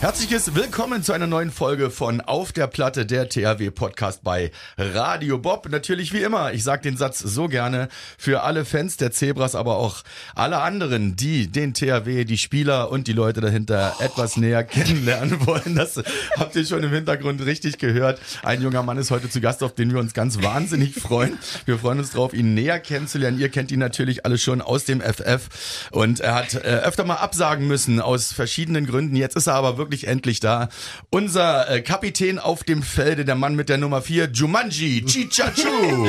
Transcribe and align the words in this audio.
Herzliches 0.00 0.54
Willkommen 0.54 1.02
zu 1.02 1.12
einer 1.12 1.26
neuen 1.26 1.50
Folge 1.50 1.90
von 1.90 2.22
Auf 2.22 2.52
der 2.52 2.68
Platte, 2.68 3.04
der 3.04 3.28
THW 3.28 3.70
Podcast 3.70 4.24
bei 4.24 4.50
Radio 4.78 5.36
Bob. 5.36 5.68
Natürlich 5.68 6.14
wie 6.14 6.22
immer, 6.22 6.54
ich 6.54 6.64
sage 6.64 6.80
den 6.80 6.96
Satz 6.96 7.18
so 7.18 7.48
gerne 7.48 7.90
für 8.16 8.42
alle 8.42 8.64
Fans 8.64 8.96
der 8.96 9.12
Zebras, 9.12 9.54
aber 9.54 9.76
auch 9.76 10.02
alle 10.34 10.60
anderen, 10.62 11.16
die 11.16 11.48
den 11.48 11.74
THW, 11.74 12.24
die 12.24 12.38
Spieler 12.38 12.90
und 12.90 13.08
die 13.08 13.12
Leute 13.12 13.42
dahinter 13.42 13.94
etwas 14.00 14.38
näher 14.38 14.64
kennenlernen 14.64 15.46
wollen. 15.46 15.74
Das 15.74 16.02
habt 16.34 16.56
ihr 16.56 16.64
schon 16.64 16.82
im 16.82 16.92
Hintergrund 16.92 17.44
richtig 17.44 17.76
gehört. 17.76 18.22
Ein 18.42 18.62
junger 18.62 18.82
Mann 18.82 18.96
ist 18.96 19.10
heute 19.10 19.28
zu 19.28 19.42
Gast, 19.42 19.62
auf 19.62 19.74
den 19.74 19.92
wir 19.92 20.00
uns 20.00 20.14
ganz 20.14 20.42
wahnsinnig 20.42 20.94
freuen. 20.94 21.36
Wir 21.66 21.76
freuen 21.76 21.98
uns 21.98 22.12
drauf, 22.12 22.32
ihn 22.32 22.54
näher 22.54 22.80
kennenzulernen. 22.80 23.38
Ihr 23.38 23.50
kennt 23.50 23.70
ihn 23.70 23.80
natürlich 23.80 24.24
alle 24.24 24.38
schon 24.38 24.62
aus 24.62 24.86
dem 24.86 25.02
FF 25.02 25.90
und 25.90 26.20
er 26.20 26.36
hat 26.36 26.54
äh, 26.54 26.80
öfter 26.84 27.04
mal 27.04 27.16
absagen 27.16 27.68
müssen 27.68 28.00
aus 28.00 28.32
verschiedenen 28.32 28.86
Gründen. 28.86 29.14
Jetzt 29.14 29.36
ist 29.36 29.46
er 29.46 29.56
aber 29.56 29.76
wirklich 29.76 29.89
endlich 30.06 30.40
da. 30.40 30.68
Unser 31.10 31.68
äh, 31.70 31.80
Kapitän 31.82 32.38
auf 32.38 32.64
dem 32.64 32.82
Felde, 32.82 33.24
der 33.24 33.34
Mann 33.34 33.56
mit 33.56 33.68
der 33.68 33.78
Nummer 33.78 34.02
4, 34.02 34.30
Jumanji 34.32 35.04
Chichachu. 35.04 36.08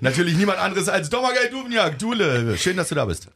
Natürlich 0.00 0.36
niemand 0.36 0.58
anderes 0.58 0.88
als 0.88 1.10
Domagoj 1.10 1.50
Duvniak. 1.50 1.98
Dule, 1.98 2.56
schön, 2.56 2.76
dass 2.76 2.88
du 2.88 2.94
da 2.94 3.04
bist. 3.04 3.28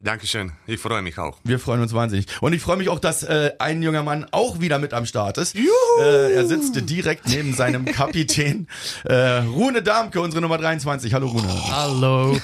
Dankeschön, 0.00 0.52
ich 0.66 0.78
freue 0.78 1.00
mich 1.00 1.18
auch. 1.18 1.38
Wir 1.42 1.58
freuen 1.58 1.80
uns 1.80 1.94
wahnsinnig. 1.94 2.26
Und 2.42 2.52
ich 2.52 2.60
freue 2.60 2.76
mich 2.76 2.90
auch, 2.90 2.98
dass 2.98 3.22
äh, 3.22 3.52
ein 3.58 3.82
junger 3.82 4.02
Mann 4.02 4.26
auch 4.30 4.60
wieder 4.60 4.78
mit 4.78 4.92
am 4.92 5.06
Start 5.06 5.38
ist. 5.38 5.56
Äh, 5.56 6.34
er 6.34 6.46
sitzt 6.46 6.78
direkt 6.90 7.26
neben 7.28 7.54
seinem 7.54 7.84
Kapitän. 7.86 8.68
Äh, 9.04 9.14
Rune 9.38 9.82
Darmke, 9.82 10.20
unsere 10.20 10.42
Nummer 10.42 10.58
23. 10.58 11.14
Hallo 11.14 11.28
Rune. 11.28 11.48
Hallo. 11.70 12.38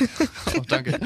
Oh, 0.56 0.62
danke. 0.68 0.98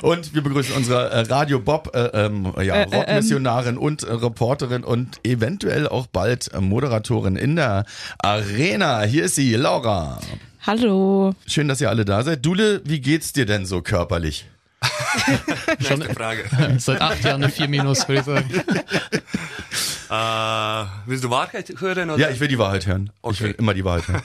Und 0.00 0.34
wir 0.34 0.42
begrüßen 0.42 0.74
unsere 0.74 1.10
äh, 1.10 1.20
Radio 1.20 1.60
Bob 1.60 1.94
äh, 1.94 2.06
ähm, 2.14 2.50
ja, 2.62 2.84
Rockmissionarin 2.84 3.76
und 3.76 4.04
äh, 4.04 4.12
Reporterin 4.12 4.84
und 4.84 5.20
eventuell 5.22 5.86
auch 5.86 6.06
bald 6.06 6.50
äh, 6.54 6.60
Moderatorin 6.60 7.36
in 7.36 7.56
der 7.56 7.84
Arena. 8.18 9.02
Hier 9.02 9.24
ist 9.24 9.34
sie, 9.34 9.54
Laura. 9.54 10.18
Hallo. 10.66 11.34
Schön, 11.46 11.68
dass 11.68 11.80
ihr 11.80 11.88
alle 11.88 12.04
da 12.04 12.22
seid. 12.22 12.44
Dule, 12.44 12.82
wie 12.84 13.00
geht's 13.00 13.32
dir 13.32 13.46
denn 13.46 13.64
so 13.66 13.80
körperlich? 13.82 14.46
Schon 15.86 16.02
eine 16.02 16.14
Frage. 16.14 16.44
Seit 16.78 17.00
acht 17.00 17.22
Jahren 17.24 17.42
eine 17.42 17.52
4 17.52 17.68
minus, 17.68 18.06
würde 18.08 18.20
ich 18.20 18.26
sagen. 18.26 18.50
äh, 20.10 20.86
willst 21.06 21.24
du 21.24 21.30
Wahrheit 21.30 21.72
hören? 21.78 22.10
Oder? 22.10 22.18
Ja, 22.20 22.30
ich 22.30 22.40
will 22.40 22.48
die 22.48 22.58
Wahrheit 22.58 22.86
hören. 22.86 23.10
Ich 23.16 23.22
Okay. 23.22 23.40
will 23.44 23.50
immer 23.52 23.74
die 23.74 23.84
Wahrheit 23.84 24.08
hören. 24.08 24.22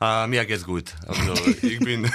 äh, 0.00 0.26
mir 0.26 0.44
geht's 0.46 0.64
gut. 0.64 0.92
Also 1.06 1.32
ich 1.62 1.78
bin 1.80 2.10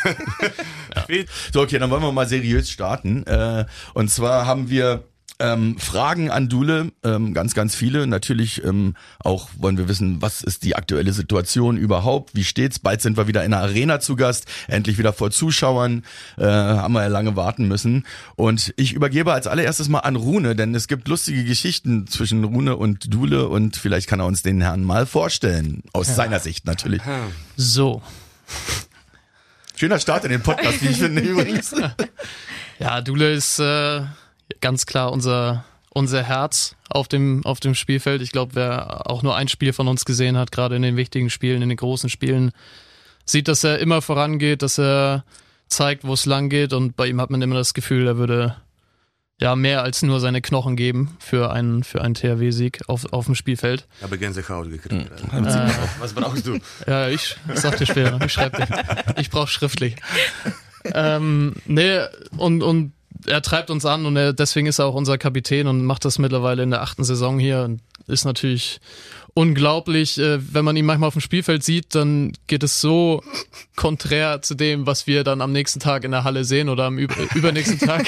fit. 1.08 1.28
So, 1.54 1.62
okay, 1.62 1.80
dann 1.80 1.90
wollen 1.90 2.04
wir 2.04 2.12
mal 2.12 2.28
seriös 2.28 2.70
starten. 2.70 3.24
Äh, 3.26 3.66
und 3.94 4.10
zwar 4.10 4.46
haben 4.46 4.70
wir 4.70 5.04
ähm, 5.40 5.78
Fragen 5.80 6.30
an 6.32 6.50
Dule, 6.50 6.89
ähm, 7.04 7.34
ganz, 7.34 7.54
ganz 7.54 7.76
viele. 7.76 8.08
Natürlich 8.08 8.64
ähm, 8.64 8.96
auch 9.20 9.50
wollen 9.58 9.78
wir 9.78 9.88
wissen, 9.88 10.22
was 10.22 10.42
ist 10.42 10.64
die 10.64 10.76
aktuelle 10.76 11.14
Situation 11.14 11.78
überhaupt? 11.78 12.36
Wie 12.36 12.44
steht's? 12.44 12.80
Bald 12.80 13.02
sind 13.02 13.18
wir 13.18 13.28
wieder 13.28 13.44
in 13.44 13.52
der 13.52 13.62
Arena 13.62 14.00
zu 14.00 14.16
Gast, 14.16 14.46
endlich 14.68 14.98
wieder 14.98 15.14
vor 15.14 15.32
Zuschauern. 15.32 16.04
Äh, 16.38 16.46
haben 16.46 16.94
wir 16.94 17.02
ja 17.02 17.08
lange 17.08 17.36
warten 17.36 17.68
müssen. 17.68 18.06
Und 18.36 18.74
ich 18.76 18.94
übergebe 18.94 19.34
als 19.34 19.48
allererstes 19.48 19.90
mal 19.90 20.00
an 20.00 20.16
Rune, 20.16 20.56
denn 20.56 20.76
es 20.76 20.88
gibt 20.88 21.08
lustige 21.08 21.44
Geschichten 21.44 22.08
zwischen 22.08 22.44
Rune 22.44 22.76
und 22.76 23.14
Dule 23.14 23.48
und 23.48 23.78
vielleicht 23.78 24.08
kann 24.08 24.20
er 24.20 24.26
uns 24.26 24.42
den 24.42 24.62
Herrn 24.62 24.84
mal 24.84 25.06
vorstellen. 25.06 25.84
Aus 25.94 26.14
seiner 26.16 26.40
Sicht 26.40 26.66
natürlich. 26.66 27.02
So. 27.56 28.02
Schöner 29.76 30.00
Start 30.00 30.26
in 30.26 30.32
den 30.32 30.42
Podcast, 30.42 30.82
wie 30.82 30.88
ich 30.88 30.98
finde 31.00 31.22
übrigens. 31.22 31.74
Ja, 32.80 33.02
Dule 33.02 33.32
ist 33.32 33.60
äh, 33.60 34.02
ganz 34.60 34.86
klar 34.86 35.12
unser, 35.12 35.64
unser 35.90 36.24
Herz 36.24 36.76
auf 36.90 37.08
dem, 37.08 37.46
auf 37.46 37.60
dem 37.60 37.76
Spielfeld. 37.76 38.22
Ich 38.22 38.32
glaube, 38.32 38.56
wer 38.56 39.10
auch 39.10 39.24
nur 39.24 39.36
ein 39.36 39.48
Spiel 39.48 39.74
von 39.74 39.88
uns 39.88 40.06
gesehen 40.06 40.38
hat, 40.38 40.52
gerade 40.52 40.76
in 40.76 40.82
den 40.82 40.98
wichtigen 40.98 41.30
Spielen, 41.30 41.62
in 41.62 41.70
den 41.70 41.78
großen 41.78 42.10
Spielen, 42.10 42.52
sieht, 43.26 43.48
dass 43.48 43.64
er 43.64 43.80
immer 43.80 44.02
vorangeht, 44.02 44.62
dass 44.62 44.80
er 44.80 45.24
zeigt, 45.68 46.04
wo 46.04 46.14
es 46.14 46.26
lang 46.26 46.50
geht 46.50 46.74
und 46.74 46.96
bei 46.96 47.08
ihm 47.08 47.22
hat 47.22 47.30
man 47.30 47.42
immer 47.42 47.56
das 47.56 47.74
Gefühl, 47.74 48.08
er 48.08 48.18
würde 48.18 48.56
ja 49.40 49.56
mehr 49.56 49.84
als 49.84 50.02
nur 50.02 50.20
seine 50.20 50.42
Knochen 50.42 50.76
geben 50.76 51.16
für 51.20 51.52
einen, 51.52 51.84
für 51.84 52.02
einen 52.02 52.14
THW-Sieg 52.14 52.82
auf, 52.88 53.14
auf 53.14 53.26
dem 53.26 53.36
Spielfeld. 53.36 53.88
Ich 53.98 54.04
habe 54.04 54.18
Gänsehaut 54.18 54.70
gekriegt. 54.70 55.10
Was 56.00 56.14
brauchst 56.14 56.46
du? 56.46 56.60
Ja, 56.88 57.08
ich 57.08 57.38
sag 57.54 57.78
dir 57.78 57.86
später. 57.86 58.20
Ich 58.26 58.34
schreib 58.34 58.58
dir. 58.58 58.68
Ich 59.18 59.30
brauch 59.30 59.48
schriftlich. 59.48 59.96
Ähm, 60.94 61.56
nee, 61.66 62.00
und, 62.38 62.64
und 62.64 62.94
er 63.26 63.42
treibt 63.42 63.70
uns 63.70 63.86
an 63.86 64.06
und 64.06 64.16
er, 64.16 64.34
deswegen 64.34 64.68
ist 64.68 64.80
er 64.80 64.86
auch 64.86 64.96
unser 64.96 65.18
Kapitän 65.18 65.68
und 65.68 65.84
macht 65.84 66.06
das 66.06 66.20
mittlerweile 66.20 66.64
in 66.64 66.72
der 66.72 66.82
achten 66.82 67.04
Saison 67.04 67.40
hier 67.40 67.64
und 67.64 67.82
ist 68.08 68.26
natürlich 68.26 68.80
unglaublich. 69.34 70.18
Äh, 70.18 70.40
wenn 70.54 70.66
man 70.66 70.76
ihn 70.76 70.86
manchmal 70.86 71.08
auf 71.08 71.14
dem 71.14 71.22
Spielfeld 71.22 71.64
sieht, 71.64 71.96
dann 71.96 72.34
geht 72.48 72.64
es 72.64 72.82
so 72.82 73.24
konträr 73.76 74.42
zu 74.42 74.56
dem, 74.56 74.86
was 74.86 75.08
wir 75.08 75.24
dann 75.24 75.42
am 75.42 75.52
nächsten 75.52 75.80
Tag 75.80 76.04
in 76.04 76.12
der 76.12 76.24
Halle 76.24 76.44
sehen 76.44 76.70
oder 76.70 76.86
am 76.86 76.98
über, 76.98 77.16
übernächsten 77.36 77.80
Tag, 77.80 78.06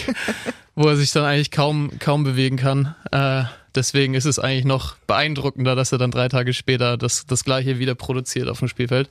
wo 0.75 0.87
er 0.87 0.95
sich 0.95 1.11
dann 1.11 1.25
eigentlich 1.25 1.51
kaum, 1.51 1.91
kaum 1.99 2.23
bewegen 2.23 2.57
kann. 2.57 2.95
Äh, 3.11 3.43
deswegen 3.75 4.13
ist 4.13 4.25
es 4.25 4.39
eigentlich 4.39 4.65
noch 4.65 4.95
beeindruckender, 5.07 5.75
dass 5.75 5.91
er 5.91 5.97
dann 5.97 6.11
drei 6.11 6.27
Tage 6.27 6.53
später 6.53 6.97
das, 6.97 7.25
das 7.25 7.43
gleiche 7.43 7.79
wieder 7.79 7.95
produziert 7.95 8.47
auf 8.47 8.59
dem 8.59 8.67
Spielfeld. 8.67 9.09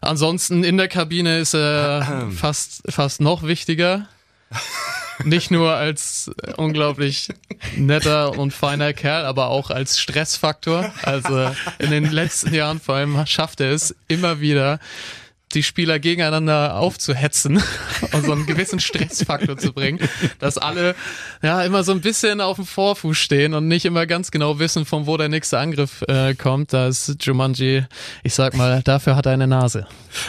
Ansonsten 0.00 0.64
in 0.64 0.76
der 0.76 0.88
Kabine 0.88 1.38
ist 1.38 1.54
er 1.54 2.28
fast, 2.34 2.82
fast 2.88 3.20
noch 3.20 3.42
wichtiger. 3.42 4.06
Nicht 5.24 5.50
nur 5.50 5.74
als 5.74 6.30
unglaublich 6.56 7.28
netter 7.76 8.38
und 8.38 8.52
feiner 8.52 8.92
Kerl, 8.92 9.24
aber 9.24 9.48
auch 9.48 9.70
als 9.70 10.00
Stressfaktor. 10.00 10.92
Also 11.02 11.50
in 11.78 11.90
den 11.90 12.10
letzten 12.10 12.54
Jahren 12.54 12.80
vor 12.80 12.96
allem 12.96 13.26
schafft 13.26 13.60
er 13.60 13.72
es 13.72 13.94
immer 14.08 14.40
wieder, 14.40 14.78
die 15.54 15.62
Spieler 15.62 15.98
gegeneinander 15.98 16.76
aufzuhetzen 16.76 17.62
und 18.12 18.24
so 18.24 18.32
einen 18.32 18.46
gewissen 18.46 18.80
Stressfaktor 18.80 19.56
zu 19.58 19.72
bringen, 19.72 19.98
dass 20.38 20.58
alle 20.58 20.94
ja 21.42 21.62
immer 21.62 21.84
so 21.84 21.92
ein 21.92 22.00
bisschen 22.00 22.40
auf 22.40 22.56
dem 22.56 22.66
Vorfuß 22.66 23.16
stehen 23.16 23.54
und 23.54 23.68
nicht 23.68 23.84
immer 23.84 24.06
ganz 24.06 24.30
genau 24.30 24.58
wissen, 24.58 24.84
von 24.84 25.06
wo 25.06 25.16
der 25.16 25.28
nächste 25.28 25.58
Angriff 25.58 26.02
äh, 26.08 26.34
kommt. 26.34 26.72
Da 26.72 26.88
ist 26.88 27.16
Jumanji, 27.24 27.84
ich 28.22 28.34
sag 28.34 28.56
mal, 28.56 28.82
dafür 28.82 29.16
hat 29.16 29.26
er 29.26 29.32
eine 29.32 29.46
Nase. 29.46 29.86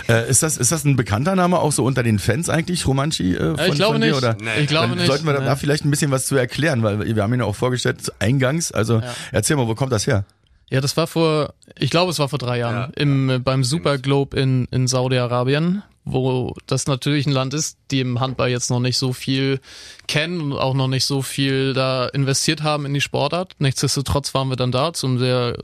Äh, 0.08 0.30
ist, 0.30 0.44
das, 0.44 0.58
ist 0.58 0.72
das 0.72 0.86
ein 0.86 0.96
bekannter 0.96 1.36
Name 1.36 1.60
auch 1.60 1.72
so 1.72 1.84
unter 1.84 2.04
den 2.04 2.20
Fans 2.20 2.50
eigentlich, 2.50 2.88
Romanchi? 2.88 3.36
Äh, 3.36 3.58
von, 3.58 3.60
ich 3.68 3.76
glaube 3.76 4.00
dir, 4.00 4.08
nicht. 4.08 4.16
Oder? 4.16 4.36
Nee. 4.40 4.50
Ich 4.62 4.68
glaube 4.68 4.90
Dann 4.90 4.98
nicht. 4.98 5.08
sollten 5.08 5.26
wir 5.26 5.34
da 5.34 5.42
Nee. 5.42 5.56
vielleicht 5.60 5.86
ein 5.86 5.92
bisschen 5.92 6.12
was 6.12 6.26
zu 6.26 6.36
erklären, 6.36 6.84
weil 6.84 7.16
wir 7.16 7.24
haben 7.24 7.34
ihn 7.34 7.40
ja 7.42 7.46
auch 7.46 7.56
vorgestellt 7.56 8.00
eingangs. 8.20 8.72
Also 8.72 9.02
erzähl 9.32 9.56
mal, 9.56 9.68
wo 9.68 9.76
kommt 9.76 9.92
das 9.92 10.08
her? 10.08 10.26
Ja, 10.74 10.82
das 10.82 10.98
war 10.98 11.06
vor, 11.06 11.54
ich 11.78 11.92
glaube, 11.92 12.10
es 12.10 12.18
war 12.18 12.30
vor 12.30 12.40
drei 12.40 12.58
Jahren 12.58 12.76
Ja, 12.76 12.90
im 12.96 13.30
äh, 13.30 13.38
beim 13.38 13.64
Super 13.64 14.00
Globe 14.00 14.36
in 14.40 14.68
in 14.72 14.88
Saudi-Arabien, 14.88 15.84
wo 16.04 16.56
das 16.66 16.88
natürlich 16.88 17.28
ein 17.28 17.32
Land 17.32 17.54
ist, 17.54 17.78
die 17.92 18.00
im 18.00 18.20
Handball 18.20 18.50
jetzt 18.50 18.72
noch 18.72 18.80
nicht 18.80 18.98
so 18.98 19.14
viel 19.14 19.60
kennen 20.08 20.42
und 20.42 20.54
auch 20.54 20.74
noch 20.74 20.88
nicht 20.88 21.06
so 21.06 21.22
viel 21.22 21.74
da 21.74 22.08
investiert 22.08 22.64
haben 22.64 22.88
in 22.88 22.94
die 22.96 23.02
Sportart. 23.02 23.54
Nichtsdestotrotz 23.60 24.34
waren 24.34 24.50
wir 24.50 24.56
dann 24.56 24.72
da 24.72 24.94
zum 24.94 25.20
sehr 25.20 25.60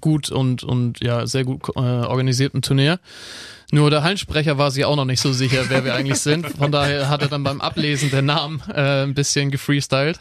gut 0.00 0.30
und 0.30 0.64
und 0.64 1.02
ja 1.02 1.26
sehr 1.26 1.44
gut 1.44 1.68
äh, 1.76 1.80
organisierten 1.80 2.62
Turnier. 2.62 3.00
Nur 3.70 3.90
der 3.90 4.02
Hallensprecher 4.02 4.56
war 4.56 4.70
sich 4.70 4.86
auch 4.86 4.96
noch 4.96 5.04
nicht 5.04 5.20
so 5.20 5.32
sicher, 5.34 5.64
wer 5.68 5.84
wir 5.84 5.94
eigentlich 5.94 6.18
sind. 6.20 6.46
Von 6.56 6.72
daher 6.72 7.10
hat 7.10 7.20
er 7.20 7.28
dann 7.28 7.44
beim 7.44 7.60
Ablesen 7.60 8.10
der 8.10 8.22
Namen 8.22 8.62
äh, 8.74 9.02
ein 9.02 9.12
bisschen 9.12 9.50
gefreestylt. 9.50 10.18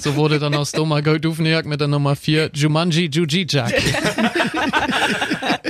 So 0.00 0.16
wurde 0.16 0.38
dann 0.38 0.54
aus 0.54 0.72
Domagoj 0.72 1.18
Duvniak 1.18 1.64
mit 1.64 1.80
der 1.80 1.88
Nummer 1.88 2.14
4 2.14 2.50
Jumanji 2.52 3.08
Jujijak. 3.10 3.72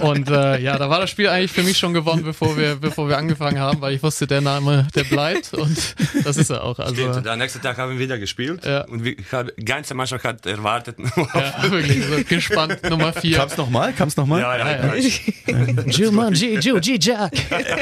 Und 0.01 0.29
äh, 0.29 0.59
ja, 0.61 0.77
da 0.77 0.91
war 0.91 1.01
das 1.01 1.11
Spiel 1.11 1.29
eigentlich 1.29 1.53
für 1.53 1.63
mich 1.63 1.79
schon 1.79 1.95
gewonnen, 1.95 2.25
bevor 2.25 2.57
wir, 2.57 2.75
bevor 2.77 3.09
wir 3.09 3.17
angefangen 3.17 3.59
haben, 3.59 3.81
weil 3.81 3.95
ich 3.95 4.03
wusste, 4.03 4.27
der 4.27 4.41
Name, 4.41 4.87
der 4.95 5.05
bleibt 5.05 5.55
und 5.55 5.95
das 6.25 6.37
ist 6.37 6.51
er 6.51 6.65
auch. 6.65 6.79
Also 6.79 6.95
Stimmt, 6.95 7.25
der 7.25 7.37
nächste 7.37 7.61
Tag 7.61 7.79
haben 7.79 7.93
wir 7.93 7.99
wieder 7.99 8.19
gespielt 8.19 8.65
Ja. 8.67 8.85
und 8.87 9.05
wir, 9.05 9.15
die 9.15 9.65
ganze 9.65 9.95
Mannschaft 9.95 10.25
hat 10.25 10.45
erwartet. 10.47 10.97
ja, 10.99 11.71
wirklich 11.71 12.05
so 12.05 12.23
gespannt, 12.29 12.79
Nummer 12.91 13.13
4. 13.13 13.37
Kam's 13.37 13.57
nochmal? 13.57 13.93
Kam's 13.93 14.17
nochmal? 14.17 14.41
ja, 14.41 14.57
ja, 14.59 14.71
Ja, 14.89 14.95
ja. 14.97 15.83
Jumanji 15.87 16.59
Jujijak. 16.59 17.04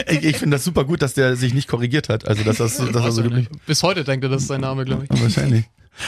Ich, 0.08 0.24
ich 0.24 0.36
finde 0.38 0.56
das 0.56 0.64
super 0.64 0.84
gut, 0.84 1.02
dass 1.02 1.14
der 1.14 1.36
sich 1.36 1.54
nicht 1.54 1.68
korrigiert 1.68 2.08
hat. 2.08 2.26
Also 2.26 2.42
dass 2.44 2.58
das, 2.58 2.76
dass 2.76 3.04
er 3.04 3.12
so 3.12 3.22
geblieben 3.22 3.48
Bis 3.66 3.82
heute 3.82 4.04
denkt 4.04 4.24
er, 4.24 4.30
das 4.30 4.42
ist 4.42 4.48
sein 4.48 4.60
Name, 4.60 4.84
glaube 4.84 5.06
ich. 5.10 5.22
Wahrscheinlich. 5.22 5.64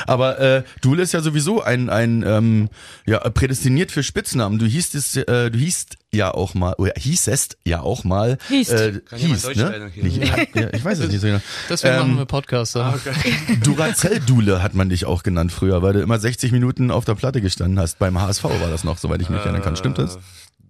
Aber 0.07 0.39
äh, 0.41 0.63
Dule 0.81 1.03
ist 1.03 1.13
ja 1.13 1.21
sowieso 1.21 1.63
ein, 1.63 1.91
ein 1.91 2.25
ähm, 2.27 2.69
ja, 3.07 3.19
prädestiniert 3.19 3.93
für 3.93 4.03
Spitznamen. 4.03 4.59
Du 4.59 4.67
hießt 4.67 4.95
es, 4.95 5.17
äh, 5.17 5.51
du 5.51 5.59
hießt 5.59 5.97
ja 6.13 6.33
auch 6.33 6.55
mal, 6.55 6.75
oder 6.79 6.93
hießest 6.97 7.59
ja 7.65 7.81
auch 7.81 8.05
mal. 8.05 8.39
Hießt. 8.49 8.73
Äh, 8.73 9.01
Kann 9.05 9.21
Deutsch 9.21 9.57
ne? 9.57 9.91
Nicht, 9.97 10.17
ja, 10.55 10.69
ich 10.73 10.85
weiß 10.85 10.99
es 11.01 11.11
nicht 11.11 11.21
so 11.21 11.27
genau. 11.27 11.41
Deswegen 11.69 11.95
Ähm, 11.95 12.01
machen 12.01 12.19
wir 12.19 12.25
Podcasts. 12.25 12.77
Ah, 12.77 12.99
ja. 13.05 13.13
Duracell-Dule 13.63 14.63
hat 14.63 14.75
man 14.75 14.89
dich 14.89 15.05
auch 15.05 15.23
genannt 15.23 15.53
früher, 15.53 15.83
weil 15.83 15.93
du 15.93 16.01
immer 16.01 16.19
60 16.19 16.51
Minuten 16.53 16.91
auf 16.91 17.05
der 17.05 17.15
Platte 17.15 17.41
gestanden 17.41 17.79
hast. 17.79 17.99
Beim 17.99 18.21
HSV 18.21 18.45
war 18.45 18.71
das 18.71 18.85
noch, 18.85 18.99
soweit 18.99 19.21
ich 19.21 19.29
mich 19.29 19.41
erinnern 19.41 19.63
kann. 19.63 19.77
Stimmt 19.77 19.99
das? 19.99 20.19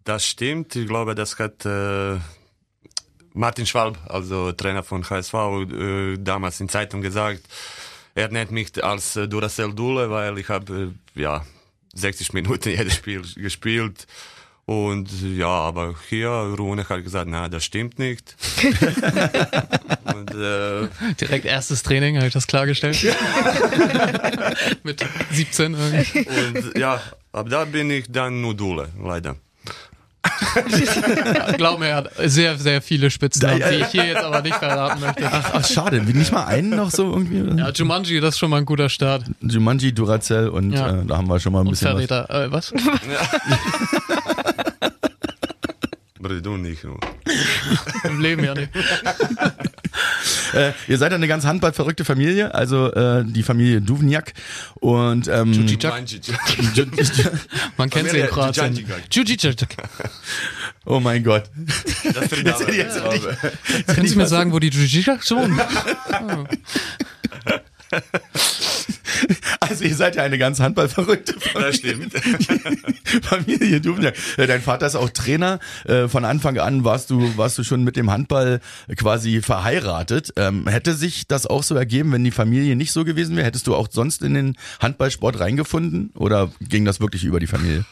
Das 0.04 0.26
stimmt. 0.26 0.76
Ich 0.76 0.86
glaube, 0.86 1.14
das 1.14 1.38
hat 1.38 1.64
äh, 1.64 2.18
Martin 3.32 3.66
Schwalb, 3.66 3.98
also 4.06 4.52
Trainer 4.52 4.82
von 4.82 5.08
HSV, 5.08 5.34
äh, 5.34 6.16
damals 6.18 6.60
in 6.60 6.68
Zeitung 6.68 7.00
gesagt. 7.00 7.40
Er 8.14 8.28
nennt 8.28 8.50
mich 8.50 8.82
als 8.84 9.16
äh, 9.16 9.26
Duracell 9.26 9.72
Dule, 9.72 10.10
weil 10.10 10.38
ich 10.38 10.48
habe 10.48 10.94
äh, 11.16 11.20
ja 11.20 11.44
60 11.94 12.32
Minuten 12.34 12.68
jedes 12.76 12.94
Spiel 12.94 13.22
gespielt. 13.34 14.06
Und 14.66 15.10
ja, 15.36 15.48
aber 15.48 15.94
hier, 16.08 16.28
Rune 16.30 16.88
hat 16.88 17.04
gesagt, 17.04 17.28
na, 17.28 17.48
das 17.50 17.64
stimmt 17.64 17.98
nicht. 17.98 18.34
und 20.04 20.30
äh, 20.34 20.88
Direkt 21.20 21.44
erstes 21.44 21.82
Training, 21.82 22.16
habe 22.16 22.28
ich 22.28 22.32
das 22.32 22.46
klargestellt. 22.46 22.96
Mit 24.82 25.04
17 25.32 25.74
irgendwie. 25.74 26.26
und 26.28 26.78
ja, 26.78 26.98
ab 27.32 27.48
da 27.50 27.66
bin 27.66 27.90
ich 27.90 28.10
dann 28.10 28.40
nur 28.40 28.54
Dule, 28.54 28.88
leider. 29.02 29.36
Ja, 30.54 31.52
glaub 31.56 31.78
mir, 31.78 31.86
er 31.88 31.96
hat 31.96 32.10
sehr, 32.24 32.56
sehr 32.58 32.80
viele 32.82 33.10
Spitznamen, 33.10 33.62
die 33.70 33.76
ich 33.82 33.86
hier 33.88 34.04
jetzt 34.06 34.22
aber 34.24 34.40
nicht 34.42 34.54
verraten 34.56 35.00
möchte. 35.00 35.28
Ach, 35.30 35.50
ach, 35.54 35.66
schade. 35.66 36.00
Nicht 36.02 36.32
mal 36.32 36.44
einen 36.44 36.70
noch 36.70 36.90
so 36.90 37.12
irgendwie? 37.12 37.58
Ja, 37.60 37.70
Jumanji, 37.70 38.20
das 38.20 38.34
ist 38.34 38.38
schon 38.38 38.50
mal 38.50 38.58
ein 38.58 38.64
guter 38.66 38.88
Start. 38.88 39.24
Jumanji, 39.40 39.92
Duracell 39.92 40.48
und 40.48 40.72
Ja. 40.72 41.00
äh, 41.00 41.04
da 41.06 41.16
haben 41.18 41.28
wir 41.28 41.38
schon 41.40 41.52
mal 41.52 41.60
ein 41.60 41.66
Und 41.66 41.72
bisschen 41.72 41.94
was. 41.94 42.06
Verräter. 42.06 42.44
Äh, 42.46 42.52
was? 42.52 42.72
Aber 46.24 46.40
du 46.40 46.56
nicht 46.56 46.84
nur. 46.84 46.98
Im 48.04 48.20
Leben 48.20 48.44
ja 48.44 48.54
nicht. 48.54 48.70
Äh, 50.54 50.72
ihr 50.88 50.98
seid 50.98 51.12
eine 51.12 51.26
ganz 51.28 51.44
handballverrückte 51.44 52.04
Familie, 52.04 52.54
also 52.54 52.92
äh, 52.92 53.24
die 53.24 53.42
Familie 53.42 53.80
Duvniak 53.80 54.32
und 54.74 55.26
ähm, 55.28 55.52
Man 57.76 57.90
kennt 57.90 58.10
sie 58.10 58.18
in 58.18 58.26
Kroatien. 58.28 58.86
Djudjic. 59.12 59.56
Oh 60.84 61.00
mein 61.00 61.22
Gott. 61.24 61.44
Das 62.12 62.24
ist 62.32 62.46
Das 62.46 62.60
ich 62.62 62.76
jetzt 62.76 63.02
nicht- 63.04 63.86
Können 63.86 64.06
Sie 64.06 64.16
mir 64.16 64.26
sagen, 64.26 64.52
wo 64.52 64.58
die 64.60 64.70
Djudjic 64.70 65.06
wohnen? 65.30 65.60
Also 69.60 69.84
ihr 69.84 69.94
seid 69.94 70.16
ja 70.16 70.22
eine 70.22 70.36
ganz 70.36 70.60
handballverrückte 70.60 71.34
Das 71.54 71.76
stimmt. 71.76 72.12
Familie 73.22 73.80
Duvniak. 73.80 74.14
Äh, 74.36 74.46
Dein 74.46 74.60
Vater 74.60 74.86
ist 74.86 74.94
auch 74.94 75.08
Trainer. 75.10 75.58
Äh, 75.84 76.08
Von 76.08 76.24
Anfang 76.24 76.58
an 76.58 76.84
warst 76.84 77.10
du, 77.10 77.36
warst 77.36 77.56
du 77.58 77.64
schon 77.64 77.82
mit 77.82 77.96
dem 77.96 78.10
Handball 78.10 78.60
quasi 78.96 79.40
verheiratet. 79.40 80.32
Ähm, 80.36 80.66
hätte 80.66 80.94
sich 80.94 81.26
das 81.26 81.46
auch 81.46 81.62
so 81.62 81.74
ergeben, 81.74 82.12
wenn 82.12 82.24
die 82.24 82.30
Familie 82.30 82.76
nicht 82.76 82.92
so 82.92 83.04
gewesen 83.04 83.36
wäre? 83.36 83.46
Hättest 83.46 83.66
du 83.66 83.74
auch 83.74 83.88
sonst 83.90 84.22
in 84.22 84.34
den 84.34 84.56
Handballsport 84.80 85.40
reingefunden? 85.40 86.10
Oder 86.14 86.50
ging 86.60 86.84
das 86.84 87.00
wirklich 87.00 87.24
über 87.24 87.40
die 87.40 87.46
Familie? 87.46 87.84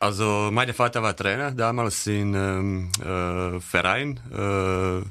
Also 0.00 0.50
mein 0.52 0.72
Vater 0.72 1.02
war 1.02 1.16
Trainer 1.16 1.50
damals 1.50 2.06
in 2.06 2.34
ähm, 2.34 2.90
äh, 3.00 3.60
Verein, 3.60 4.20
äh, 4.32 5.02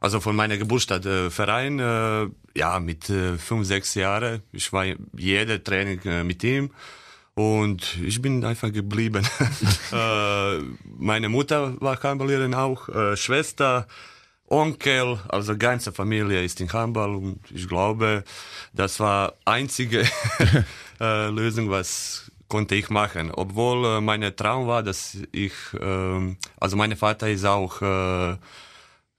also 0.00 0.20
von 0.20 0.34
meiner 0.34 0.56
Geburtsstadt 0.56 1.06
äh, 1.06 1.30
Verein, 1.30 1.78
äh, 1.78 2.28
ja 2.56 2.80
mit 2.80 3.10
äh, 3.10 3.36
fünf, 3.36 3.66
sechs 3.66 3.94
Jahren. 3.94 4.42
Ich 4.52 4.72
war 4.72 4.84
jede 5.16 5.62
Training 5.62 6.00
äh, 6.04 6.24
mit 6.24 6.42
ihm 6.42 6.70
und 7.34 7.98
ich 8.02 8.20
bin 8.20 8.44
einfach 8.44 8.72
geblieben. 8.72 9.26
äh, 9.92 10.58
meine 10.98 11.28
Mutter 11.28 11.80
war 11.80 12.02
Handballerin 12.02 12.54
auch, 12.54 12.88
äh, 12.88 13.16
Schwester, 13.16 13.86
Onkel, 14.48 15.20
also 15.28 15.56
ganze 15.56 15.92
Familie 15.92 16.42
ist 16.42 16.60
in 16.60 16.72
Handball 16.72 17.14
und 17.14 17.38
ich 17.54 17.68
glaube, 17.68 18.24
das 18.72 18.98
war 18.98 19.34
einzige 19.44 20.04
äh, 21.00 21.28
Lösung, 21.28 21.70
was 21.70 22.30
konnte 22.48 22.74
ich 22.74 22.90
machen. 22.90 23.30
Obwohl 23.30 23.86
äh, 23.86 24.00
mein 24.00 24.22
Traum 24.34 24.66
war, 24.66 24.82
dass 24.82 25.16
ich, 25.30 25.52
ähm, 25.80 26.36
also 26.58 26.76
mein 26.76 26.96
Vater 26.96 27.30
ist 27.30 27.44
auch, 27.44 27.80
äh, 27.80 28.36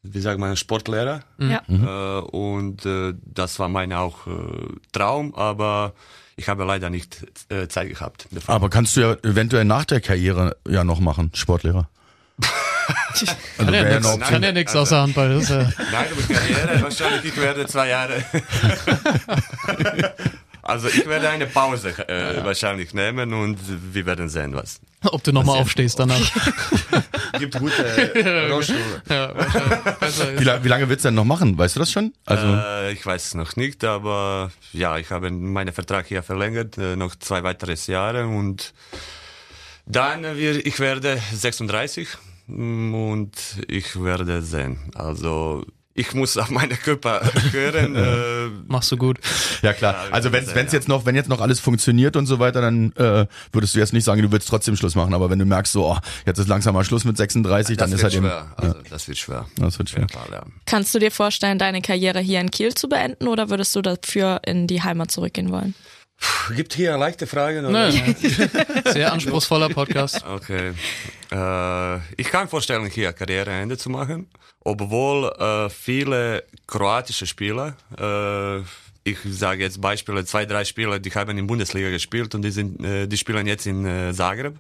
wie 0.03 0.19
sagt 0.21 0.39
man, 0.39 0.55
Sportlehrer. 0.55 1.21
Ja. 1.37 1.61
Äh, 1.69 2.21
und 2.21 2.85
äh, 2.85 3.13
das 3.23 3.59
war 3.59 3.69
mein 3.69 3.93
auch 3.93 4.25
äh, 4.27 4.31
Traum, 4.91 5.35
aber 5.35 5.93
ich 6.35 6.49
habe 6.49 6.63
leider 6.63 6.89
nicht 6.89 7.25
äh, 7.49 7.67
Zeit 7.67 7.89
gehabt. 7.89 8.27
dafür. 8.31 8.53
Aber 8.55 8.69
kannst 8.69 8.95
du 8.97 9.01
ja 9.01 9.13
eventuell 9.23 9.65
nach 9.65 9.85
der 9.85 10.01
Karriere 10.01 10.55
ja 10.67 10.83
noch 10.83 10.99
machen, 10.99 11.31
Sportlehrer. 11.33 11.87
Also 13.13 13.25
Kann 13.57 13.73
ja 13.73 13.83
nix, 13.83 14.05
Option. 14.07 14.19
kann 14.21 14.43
ja 14.43 14.51
nix 14.51 14.75
außer 14.75 15.01
Handball. 15.01 15.29
Das 15.35 15.43
ist, 15.43 15.49
ja- 15.49 15.57
Nein, 15.91 16.07
aber 16.11 16.33
Karriere 16.33 16.81
wahrscheinlich, 16.81 17.25
ich 17.25 17.37
werde 17.37 17.65
zwei 17.67 17.89
Jahre. 17.89 18.23
also 20.63 20.87
ich 20.87 21.05
werde 21.07 21.29
eine 21.29 21.47
Pause 21.47 21.89
äh, 22.07 22.43
wahrscheinlich 22.43 22.93
nehmen 22.93 23.33
und 23.33 23.57
wir 23.93 24.05
werden 24.05 24.29
sehen, 24.29 24.53
was. 24.55 24.79
ob 25.03 25.23
du 25.23 25.31
nochmal 25.31 25.59
aufstehst 25.59 25.99
danach. 25.99 26.19
Gibt 27.39 27.57
gute 27.57 28.49
Rollstuhl. 28.51 28.77
Ja, 29.09 29.33
Wie, 30.37 30.63
wie 30.63 30.67
lange 30.67 30.89
willst 30.89 31.05
du 31.05 31.07
denn 31.07 31.15
noch 31.15 31.25
machen? 31.25 31.57
Weißt 31.57 31.75
du 31.75 31.79
das 31.79 31.91
schon? 31.91 32.13
Also 32.25 32.45
Äh, 32.45 32.91
ich 32.91 33.05
weiß 33.05 33.35
noch 33.35 33.55
nicht, 33.55 33.83
aber 33.83 34.51
ja, 34.73 34.97
ich 34.97 35.09
habe 35.09 35.31
meinen 35.31 35.73
Vertrag 35.73 36.07
hier 36.07 36.23
verlängert, 36.23 36.77
äh, 36.77 36.95
noch 36.95 37.15
zwei 37.15 37.43
weitere 37.43 37.75
Jahre 37.87 38.27
und 38.27 38.73
dann 39.85 40.23
wir, 40.37 40.65
ich 40.65 40.79
werde 40.79 41.21
36 41.33 42.07
mm, 42.47 42.93
und 42.93 43.35
ich 43.67 44.01
werde 44.01 44.41
sehen. 44.41 44.91
Also 44.95 45.65
ich 45.93 46.13
muss 46.13 46.37
auf 46.37 46.49
meinen 46.49 46.77
Körper 46.77 47.21
hören. 47.51 47.95
äh, 47.95 48.47
Machst 48.67 48.91
du 48.91 48.97
gut. 48.97 49.19
ja 49.61 49.73
klar. 49.73 49.93
Ja, 49.93 50.11
Also 50.13 50.31
wenn 50.31 50.45
sehen, 50.45 50.67
jetzt 50.71 50.87
noch, 50.87 51.05
wenn 51.05 51.15
jetzt 51.15 51.29
noch 51.29 51.41
alles 51.41 51.59
funktioniert 51.59 52.15
und 52.15 52.25
so 52.25 52.39
weiter, 52.39 52.61
dann 52.61 52.91
äh, 52.93 53.25
würdest 53.51 53.75
du 53.75 53.79
jetzt 53.79 53.93
nicht 53.93 54.03
sagen, 54.03 54.21
du 54.21 54.31
würdest 54.31 54.49
trotzdem 54.49 54.75
Schluss 54.75 54.95
machen. 54.95 55.13
Aber 55.13 55.29
wenn 55.29 55.39
du 55.39 55.45
merkst, 55.45 55.73
so, 55.73 55.85
oh, 55.91 55.97
jetzt 56.25 56.37
ist 56.39 56.47
langsam 56.47 56.73
mal 56.73 56.83
Schluss 56.83 57.03
mit 57.03 57.17
36, 57.17 57.77
das 57.77 57.89
dann 57.89 57.97
ist 57.97 58.03
halt 58.03 58.13
eben. 58.13 58.25
schwer. 58.25 58.47
Also, 58.55 58.75
Das 58.89 59.07
wird 59.07 59.17
schwer. 59.17 59.45
Das 59.57 59.77
wird 59.77 59.89
schwer. 59.89 60.01
Ja, 60.01 60.07
klar, 60.07 60.27
ja. 60.31 60.43
Kannst 60.65 60.95
du 60.95 60.99
dir 60.99 61.11
vorstellen, 61.11 61.57
deine 61.59 61.81
Karriere 61.81 62.19
hier 62.19 62.39
in 62.39 62.51
Kiel 62.51 62.73
zu 62.73 62.87
beenden 62.87 63.27
oder 63.27 63.49
würdest 63.49 63.75
du 63.75 63.81
dafür 63.81 64.41
in 64.45 64.67
die 64.67 64.81
Heimat 64.81 65.11
zurückgehen 65.11 65.51
wollen? 65.51 65.75
Gibt 66.55 66.73
hier 66.73 66.97
leichte 66.97 67.27
Fragen? 67.27 67.65
Oder? 67.65 67.89
Nein, 67.89 68.15
sehr 68.85 69.11
anspruchsvoller 69.11 69.69
Podcast. 69.69 70.23
Okay. 70.25 70.73
Äh, 71.31 71.95
ich 72.17 72.29
kann 72.29 72.47
vorstellen, 72.47 72.85
hier 72.87 73.13
Karriereende 73.13 73.77
zu 73.77 73.89
machen, 73.89 74.27
obwohl 74.63 75.31
äh, 75.31 75.69
viele 75.69 76.43
kroatische 76.67 77.25
Spieler, 77.25 77.75
äh, 77.97 78.59
ich 79.03 79.17
sage 79.25 79.63
jetzt 79.63 79.81
Beispiele, 79.81 80.25
zwei, 80.25 80.45
drei 80.45 80.63
Spieler, 80.65 80.99
die 80.99 81.11
haben 81.11 81.37
in 81.37 81.47
Bundesliga 81.47 81.89
gespielt 81.89 82.35
und 82.35 82.43
die 82.43 82.51
sind, 82.51 82.83
äh, 82.83 83.07
die 83.07 83.17
spielen 83.17 83.47
jetzt 83.47 83.65
in 83.65 83.85
äh, 83.85 84.13
Zagreb, 84.13 84.55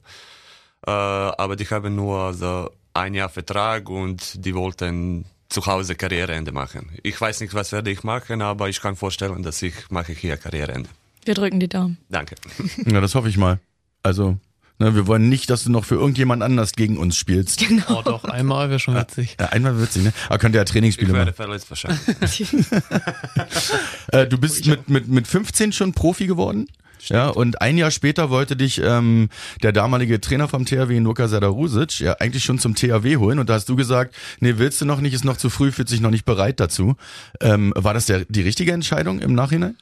äh, 0.87 0.91
aber 0.91 1.55
die 1.55 1.65
haben 1.65 1.95
nur 1.95 2.33
so 2.33 2.71
ein 2.93 3.13
Jahr 3.13 3.29
Vertrag 3.29 3.89
und 3.89 4.45
die 4.45 4.55
wollten 4.55 5.25
zu 5.49 5.65
Hause 5.65 5.95
Karriereende 5.95 6.51
machen. 6.51 6.97
Ich 7.03 7.19
weiß 7.19 7.41
nicht, 7.41 7.53
was 7.53 7.71
werde 7.71 7.91
ich 7.91 8.03
machen, 8.03 8.41
aber 8.41 8.69
ich 8.69 8.81
kann 8.81 8.95
vorstellen, 8.95 9.43
dass 9.43 9.61
ich 9.61 9.89
mache 9.89 10.13
hier 10.13 10.37
Karriereende. 10.37 10.89
Wir 11.25 11.33
drücken 11.33 11.59
die 11.59 11.69
Daumen. 11.69 11.97
Danke. 12.09 12.35
Ja, 12.85 13.01
das 13.01 13.15
hoffe 13.15 13.29
ich 13.29 13.37
mal. 13.37 13.59
Also, 14.03 14.37
ne, 14.79 14.95
wir 14.95 15.05
wollen 15.07 15.29
nicht, 15.29 15.49
dass 15.49 15.63
du 15.63 15.71
noch 15.71 15.85
für 15.85 15.95
irgendjemand 15.95 16.41
anders 16.43 16.71
gegen 16.73 16.97
uns 16.97 17.15
spielst. 17.15 17.63
Oh 17.89 18.01
doch, 18.03 18.23
einmal 18.23 18.69
wäre 18.69 18.79
schon 18.79 18.95
witzig. 18.95 19.35
Ja, 19.39 19.47
einmal 19.47 19.79
witzig, 19.81 20.03
ne? 20.03 20.13
Aber 20.29 20.39
könnt 20.39 20.55
ihr 20.55 20.59
ja 20.59 20.63
Ich 20.63 20.71
Trainingsspiele 20.71 21.13
werde 21.13 21.31
machen. 21.31 21.35
verletzt 21.35 21.69
wahrscheinlich. 21.69 22.47
Äh, 24.11 24.27
du 24.27 24.37
bist 24.37 24.65
mit, 24.65 24.89
mit, 24.89 25.07
mit 25.07 25.27
15 25.27 25.71
schon 25.71 25.93
Profi 25.93 26.27
geworden. 26.27 26.67
Ja, 27.07 27.29
und 27.29 27.61
ein 27.61 27.77
Jahr 27.77 27.89
später 27.91 28.29
wollte 28.29 28.55
dich 28.55 28.79
ähm, 28.83 29.29
der 29.63 29.71
damalige 29.71 30.21
Trainer 30.21 30.47
vom 30.47 30.65
THW, 30.65 30.99
Nuka 30.99 31.27
Sadarusic, 31.27 31.99
ja 31.99 32.13
eigentlich 32.19 32.43
schon 32.43 32.59
zum 32.59 32.75
THW 32.75 33.17
holen. 33.17 33.39
Und 33.39 33.49
da 33.49 33.55
hast 33.55 33.69
du 33.69 33.75
gesagt, 33.75 34.13
nee, 34.39 34.55
willst 34.57 34.81
du 34.81 34.85
noch 34.85 35.01
nicht, 35.01 35.13
ist 35.13 35.23
noch 35.25 35.37
zu 35.37 35.49
früh, 35.49 35.71
fühlt 35.71 35.89
sich 35.89 35.99
noch 36.01 36.11
nicht 36.11 36.25
bereit 36.25 36.59
dazu. 36.59 36.95
Ähm, 37.39 37.73
war 37.75 37.93
das 37.93 38.05
der, 38.05 38.25
die 38.25 38.41
richtige 38.41 38.71
Entscheidung 38.73 39.19
im 39.19 39.33
Nachhinein? 39.33 39.75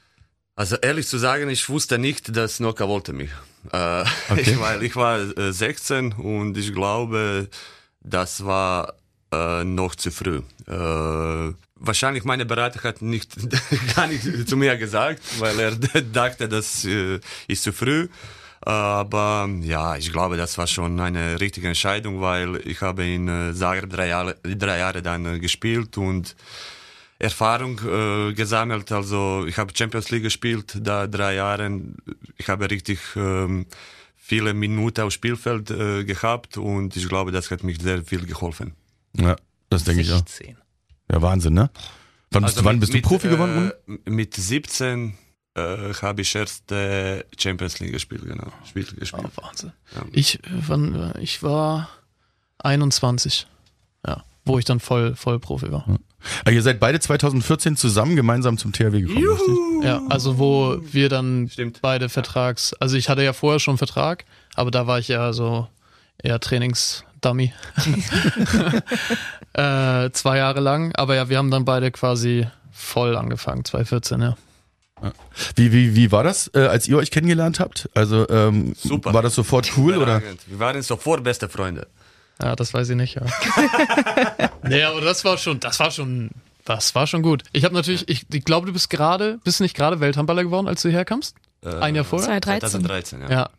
Also 0.60 0.76
ehrlich 0.76 1.08
zu 1.08 1.18
sagen, 1.18 1.50
ich 1.50 1.70
wusste 1.70 1.98
nicht, 1.98 2.36
dass 2.36 2.60
Noka 2.60 2.86
wollte 2.90 3.14
mich. 3.14 3.30
Äh, 3.72 4.04
Okay. 4.30 4.42
ich, 4.42 4.60
war, 4.60 4.82
ich 4.82 4.96
war 4.98 5.18
äh, 5.38 5.54
16 5.54 6.12
und 6.12 6.58
ich 6.58 6.74
glaube, 6.74 7.48
das 8.02 8.44
war 8.44 8.96
äh, 9.32 9.64
noch 9.64 9.96
zu 9.96 10.12
früh. 10.12 10.42
Äh, 10.68 11.54
wahrscheinlich 11.76 12.26
meine 12.26 12.46
Berater 12.46 12.84
hat 12.84 13.02
nicht 13.02 13.38
gar 13.96 14.08
nicht 14.08 14.50
zu 14.50 14.58
mir 14.58 14.76
gesagt, 14.76 15.22
weil 15.40 15.58
er 15.62 15.72
dachte, 16.12 16.50
das 16.50 16.84
äh, 16.84 17.22
ist 17.48 17.64
zu 17.64 17.72
früh. 17.72 18.10
Aber 18.60 19.48
ja, 19.62 19.96
ich 19.96 20.12
glaube, 20.12 20.36
das 20.36 20.58
war 20.58 20.68
schon 20.68 21.00
eine 21.00 21.40
richtige 21.40 21.70
Entscheidung, 21.70 22.20
weil 22.20 22.58
ich 22.68 22.82
habe 22.82 23.06
in 23.06 23.30
äh, 23.30 23.56
Zagreb 23.56 23.92
drei 23.92 24.08
Jahre, 24.08 24.36
drei 24.44 24.80
Jahre 24.80 25.02
dann 25.02 25.26
äh, 25.26 25.40
gespielt 25.40 25.98
und 25.98 26.36
Erfahrung 27.20 27.80
äh, 27.86 28.34
gesammelt. 28.34 28.92
Also 28.92 29.46
ich 29.46 29.58
habe 29.58 29.74
Champions 29.76 30.10
League 30.10 30.24
gespielt, 30.24 30.78
da 30.82 31.06
drei 31.06 31.36
Jahre. 31.36 31.70
Ich 32.38 32.48
habe 32.48 32.70
richtig 32.72 33.00
ähm, 33.16 33.66
viele 34.16 34.54
Minuten 34.54 35.02
auf 35.02 35.12
Spielfeld 35.14 35.70
äh, 35.70 36.06
gehabt 36.06 36.58
und 36.58 36.96
ich 36.96 37.08
glaube, 37.10 37.32
das 37.32 37.52
hat 37.52 37.64
mich 37.64 37.82
sehr 37.82 38.04
viel 38.04 38.26
geholfen. 38.26 38.74
Ja, 39.18 39.36
das 39.70 39.84
denke 39.84 40.02
ich 40.02 40.12
auch. 40.14 40.24
Ja, 41.12 41.22
Wahnsinn, 41.22 41.54
ne? 41.54 41.70
Wann, 42.32 42.44
Also 42.44 42.56
bist, 42.58 42.66
wann 42.66 42.76
mit- 42.76 42.80
bist 42.82 42.94
du 42.94 42.98
mit, 42.98 43.06
Profi 43.06 43.28
äh, 43.28 43.32
geworden? 43.32 43.72
Mit 44.06 44.36
17 44.36 45.18
äh, 45.56 45.94
habe 46.02 46.22
ich 46.22 46.34
erst 46.36 46.72
äh, 46.72 47.26
Champions 47.38 47.80
League 47.80 47.92
gespielt, 47.92 48.24
genau. 48.24 48.48
Spiel 48.68 48.86
gespielt. 48.86 49.26
Oh, 49.36 49.42
Wahnsinn. 49.44 49.74
Ja. 49.96 50.04
Ich, 50.14 50.36
äh, 50.44 50.48
wann, 50.68 51.12
ich 51.20 51.42
war 51.44 51.90
21. 52.60 53.48
Ja, 54.06 54.24
wo 54.50 54.60
ich 54.60 54.66
dann 54.66 54.80
voll, 54.80 55.16
voll 55.16 55.40
Profi 55.40 55.72
war. 55.72 55.86
Ah, 56.44 56.50
ihr 56.50 56.62
seid 56.62 56.80
beide 56.80 57.00
2014 57.00 57.78
zusammen 57.78 58.16
gemeinsam 58.16 58.58
zum 58.58 58.74
THW 58.74 59.02
gekommen, 59.02 59.26
richtig? 59.30 59.56
Ja, 59.84 60.02
also 60.10 60.38
wo 60.38 60.80
wir 60.82 61.08
dann 61.08 61.48
Stimmt. 61.50 61.82
beide 61.82 62.10
Vertrags, 62.10 62.74
also 62.74 62.98
ich 62.98 63.08
hatte 63.08 63.24
ja 63.24 63.32
vorher 63.32 63.60
schon 63.60 63.74
einen 63.74 63.78
Vertrag, 63.78 64.26
aber 64.56 64.72
da 64.72 64.88
war 64.88 65.00
ich 65.00 65.08
ja 65.08 65.32
so 65.32 65.68
eher 66.22 66.40
Trainingsdummy. 66.40 67.54
äh, 69.54 70.10
zwei 70.12 70.38
Jahre 70.38 70.60
lang, 70.60 70.94
aber 70.96 71.16
ja, 71.16 71.30
wir 71.30 71.38
haben 71.38 71.52
dann 71.52 71.64
beide 71.64 71.92
quasi 71.92 72.48
voll 72.72 73.16
angefangen, 73.16 73.64
2014, 73.64 74.22
ja. 74.22 74.36
Wie, 75.56 75.72
wie, 75.72 75.96
wie 75.96 76.12
war 76.12 76.24
das, 76.24 76.52
äh, 76.54 76.60
als 76.60 76.88
ihr 76.90 76.98
euch 76.98 77.12
kennengelernt 77.12 77.62
habt? 77.62 77.90
Also 77.94 78.28
ähm, 78.30 78.74
Super. 78.76 79.14
war 79.14 79.22
das 79.22 79.34
sofort 79.34 79.72
cool 79.78 79.98
oder? 79.98 80.22
Wir 80.48 80.60
waren 80.60 80.82
sofort 80.82 81.24
beste 81.24 81.48
Freunde. 81.48 81.88
Ja, 82.42 82.56
das 82.56 82.74
weiß 82.74 82.90
ich 82.90 82.96
nicht, 82.96 83.16
ja. 83.16 83.24
nee, 84.64 84.84
aber 84.84 85.02
das 85.02 85.26
war 85.26 85.38
schon, 85.38 85.60
das 85.60 85.80
war 85.80 85.92
schon, 85.92 86.30
das 86.66 86.96
war 86.96 87.06
schon 87.08 87.22
gut. 87.22 87.44
Ich 87.52 87.66
habe 87.66 87.74
natürlich, 87.76 88.08
ich, 88.08 88.26
ich 88.32 88.46
glaube, 88.46 88.68
du 88.68 88.74
bist 88.74 88.90
gerade, 88.90 89.40
bist 89.44 89.60
du 89.60 89.64
nicht 89.64 89.76
gerade 89.76 90.00
Welthandballer 90.00 90.44
geworden, 90.44 90.68
als 90.68 90.82
du 90.82 90.90
herkamst? 90.90 91.36
Ein 91.64 91.96
Jahr 91.96 92.06
vorher? 92.06 92.28
2013. 92.42 92.70
2013, 92.70 93.22
ja. 93.24 93.30
Ja. 93.30 93.50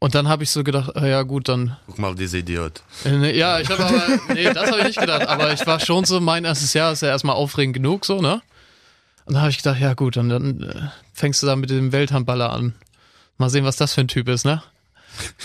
Und 0.00 0.14
dann 0.14 0.28
habe 0.28 0.42
ich 0.42 0.50
so 0.50 0.64
gedacht, 0.64 0.96
ah 0.96 1.06
ja 1.06 1.22
gut, 1.22 1.48
dann 1.48 1.76
Guck 1.86 1.98
mal, 1.98 2.14
dieser 2.14 2.38
Idiot. 2.38 2.82
Äh, 3.06 3.38
Ja, 3.38 3.60
ich 3.60 3.70
habe 3.70 3.84
aber, 3.86 4.34
nee, 4.34 4.52
das 4.52 4.68
habe 4.70 4.80
ich 4.80 4.86
nicht 4.88 5.00
gedacht, 5.00 5.26
aber 5.28 5.52
ich 5.52 5.66
war 5.66 5.80
schon 5.80 6.04
so, 6.04 6.20
mein 6.20 6.44
erstes 6.44 6.74
Jahr 6.74 6.92
ist 6.92 7.00
ja 7.02 7.08
erstmal 7.08 7.36
aufregend 7.36 7.74
genug, 7.74 8.04
so, 8.04 8.20
ne? 8.20 8.42
Und 9.24 9.34
dann 9.34 9.42
habe 9.42 9.50
ich 9.50 9.56
gedacht, 9.58 9.80
ja 9.80 9.94
gut, 9.94 10.16
und 10.18 10.28
dann 10.28 10.62
äh, 10.62 10.88
fängst 11.14 11.42
du 11.42 11.46
da 11.46 11.56
mit 11.56 11.70
dem 11.70 11.92
Welthandballer 11.92 12.52
an. 12.52 12.74
Mal 13.38 13.48
sehen, 13.48 13.64
was 13.64 13.76
das 13.76 13.94
für 13.94 14.02
ein 14.02 14.08
Typ 14.08 14.28
ist, 14.28 14.44
ne? 14.44 14.62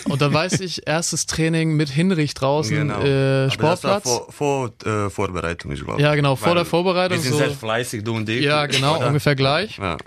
Und 0.05 0.21
dann 0.21 0.33
weiß 0.33 0.59
ich, 0.61 0.88
erstes 0.88 1.25
Training 1.25 1.73
mit 1.75 1.89
Hinrich 1.89 2.33
draußen, 2.33 2.75
Genau. 2.75 3.01
äh, 3.01 3.43
Aber 3.43 3.51
Sportplatz. 3.51 4.03
Das 4.03 4.11
war 4.13 4.31
vor, 4.31 4.71
vor 4.83 5.05
äh, 5.05 5.09
Vorbereitung, 5.09 5.71
ich 5.71 5.83
glaube. 5.83 6.01
Ja, 6.01 6.15
genau, 6.15 6.35
vor 6.35 6.49
Weil 6.49 6.55
der 6.55 6.65
Vorbereitung 6.65 7.17
Wir 7.17 7.21
sind 7.23 7.31
so- 7.33 7.38
sehr 7.39 7.51
fleißig, 7.51 8.03
du 8.03 8.15
und 8.15 8.27
ich. 8.29 8.43
ja, 8.43 8.65
genau, 8.65 8.97
Oder? 8.97 9.07
ungefähr 9.07 9.35
gleich. 9.35 9.77
Ja. 9.77 9.97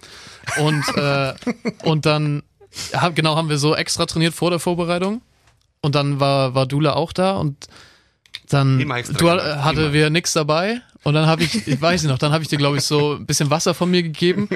Und, 0.61 0.85
äh, 0.97 1.35
und 1.85 2.07
dann, 2.07 2.43
ja, 2.93 3.09
genau, 3.11 3.37
haben 3.37 3.49
wir 3.49 3.59
so 3.59 3.75
extra 3.77 4.07
trainiert 4.07 4.35
vor 4.35 4.51
der 4.51 4.59
Vorbereitung. 4.59 5.23
Und 5.81 5.95
dann 5.95 6.21
war, 6.21 6.55
war 6.55 6.67
Dula 6.67 6.95
auch 6.95 7.13
da 7.13 7.37
und 7.37 7.67
dann 8.53 8.91
extra 8.91 9.17
du, 9.19 9.31
hatte 9.31 9.81
immer. 9.81 9.93
wir 9.93 10.11
nix 10.11 10.33
dabei. 10.33 10.81
Und 11.05 11.15
dann 11.15 11.27
habe 11.27 11.43
ich, 11.43 11.67
ich 11.67 11.81
weiß 11.81 12.03
nicht 12.03 12.11
noch, 12.11 12.19
dann 12.19 12.33
habe 12.33 12.45
ich 12.45 12.49
dir, 12.49 12.59
glaube 12.59 12.77
ich, 12.77 12.85
so 12.85 13.15
ein 13.15 13.27
bisschen 13.27 13.51
Wasser 13.51 13.75
von 13.75 13.91
mir 13.91 14.05
gegeben. 14.05 14.49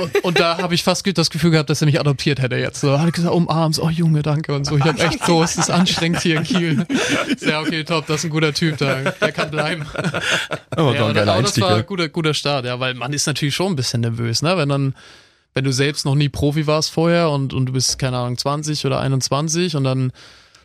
Und, 0.00 0.14
und 0.24 0.40
da 0.40 0.56
habe 0.56 0.74
ich 0.74 0.82
fast 0.82 1.06
das 1.18 1.28
Gefühl 1.28 1.50
gehabt, 1.50 1.68
dass 1.68 1.82
er 1.82 1.86
mich 1.86 2.00
adoptiert 2.00 2.40
hätte 2.40 2.56
jetzt. 2.56 2.80
So, 2.80 2.98
hat 2.98 3.12
gesagt, 3.12 3.34
umarms, 3.34 3.78
oh 3.78 3.90
Junge, 3.90 4.22
danke 4.22 4.54
und 4.54 4.64
so. 4.64 4.78
Ich 4.78 4.84
habe 4.84 4.98
echt 4.98 5.24
so, 5.26 5.42
es 5.42 5.56
ist 5.56 5.70
anstrengend 5.70 6.22
hier 6.22 6.38
in 6.38 6.44
Kiel. 6.44 6.86
Ja, 7.40 7.60
okay, 7.60 7.84
top, 7.84 8.06
das 8.06 8.20
ist 8.20 8.24
ein 8.24 8.30
guter 8.30 8.52
Typ 8.52 8.78
da. 8.78 9.02
Der 9.20 9.32
kann 9.32 9.50
bleiben. 9.50 9.84
Aber 10.70 10.94
Ja, 10.94 11.06
aber, 11.06 11.42
das 11.42 11.60
war 11.60 11.76
ein 11.76 11.86
guter, 11.86 12.08
guter 12.08 12.34
Start, 12.34 12.64
ja, 12.64 12.78
weil 12.78 12.94
man 12.94 13.12
ist 13.12 13.26
natürlich 13.26 13.54
schon 13.54 13.72
ein 13.72 13.76
bisschen 13.76 14.00
nervös, 14.00 14.42
ne? 14.42 14.56
Wenn 14.56 14.68
dann, 14.68 14.94
wenn 15.54 15.64
du 15.64 15.72
selbst 15.72 16.04
noch 16.04 16.14
nie 16.14 16.28
Profi 16.28 16.66
warst 16.66 16.90
vorher 16.90 17.30
und, 17.30 17.52
und 17.52 17.66
du 17.66 17.72
bist, 17.72 17.98
keine 17.98 18.18
Ahnung, 18.18 18.38
20 18.38 18.86
oder 18.86 19.00
21 19.00 19.76
und 19.76 19.84
dann 19.84 20.12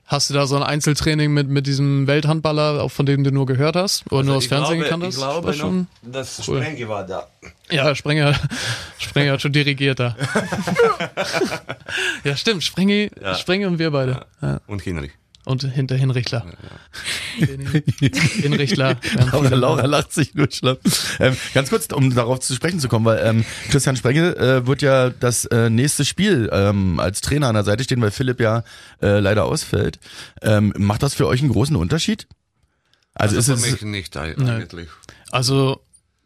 hast 0.06 0.30
du 0.30 0.34
da 0.34 0.46
so 0.46 0.56
ein 0.56 0.64
Einzeltraining 0.64 1.32
mit, 1.34 1.48
mit 1.50 1.68
diesem 1.68 2.08
Welthandballer, 2.08 2.82
auch 2.84 2.92
von 2.92 3.06
dem 3.06 3.24
du 3.24 3.32
nur 3.32 3.46
gehört 3.46 3.76
hast 3.76 4.10
oder 4.12 4.24
nur 4.24 4.36
aus 4.36 4.46
Fernsehen 4.46 4.78
glaube, 4.80 4.84
gekannt 4.84 5.04
hast. 5.04 5.16
Ich 5.16 5.22
glaube 5.22 5.48
war 5.48 5.54
schon, 5.54 5.88
noch, 6.04 6.12
dass 6.12 6.48
cool. 6.48 6.62
Sprenge 6.62 6.88
war 6.88 7.06
da. 7.06 7.28
ja, 7.72 7.96
Sprenger, 7.96 8.36
Sprenger 9.00 9.34
hat 9.34 9.42
schon 9.42 9.54
dirigiert 9.54 10.00
da. 10.00 10.16
ja, 12.24 12.36
stimmt, 12.38 12.64
Sprenge, 12.64 13.10
Ja. 13.22 13.36
Sprenge 13.36 13.68
und 13.68 13.80
wir 13.80 13.92
beide. 13.92 14.26
Ja. 14.42 14.62
Und 14.68 14.82
Hinrich. 14.82 15.12
Und 15.46 15.64
hinter 15.64 15.96
Hinrichtler. 15.96 16.44
Hinrichtler. 17.38 18.98
werden 19.02 19.30
Laura, 19.32 19.44
viele- 19.44 19.56
Laura 19.56 19.86
lacht 19.86 20.14
sich 20.14 20.34
nur 20.36 20.50
schlapp. 20.52 20.80
Ähm, 21.20 21.36
ganz 21.54 21.70
kurz, 21.70 21.88
um 21.94 22.14
darauf 22.16 22.40
zu 22.40 22.54
sprechen 22.56 22.80
zu 22.80 22.88
kommen, 22.88 23.06
weil 23.06 23.20
ähm, 23.26 23.46
Christian 23.70 23.96
Sprengel 23.96 24.36
äh, 24.38 24.66
wird 24.68 24.82
ja 24.82 25.10
das 25.10 25.46
äh, 25.46 25.70
nächste 25.70 26.06
Spiel 26.06 26.50
ähm, 26.52 27.00
als 27.00 27.22
Trainer 27.22 27.48
an 27.48 27.56
der 27.56 27.64
Seite 27.64 27.84
stehen, 27.84 28.02
weil 28.02 28.12
Philipp 28.12 28.40
ja 28.40 28.64
äh, 29.02 29.20
leider 29.20 29.46
ausfällt. 29.46 30.00
Ähm, 30.42 30.74
macht 30.78 31.04
das 31.04 31.14
für 31.14 31.28
euch 31.28 31.42
einen 31.42 31.52
großen 31.52 31.76
Unterschied? 31.76 32.28
Also, 33.14 33.38
Also 33.38 33.54
ist 33.54 33.62
für 33.62 33.68
es 33.68 33.72
mich 33.74 33.82
nicht 33.84 34.18
ei- 34.18 34.36
eigentlich. 34.38 34.90
Also, 35.32 35.82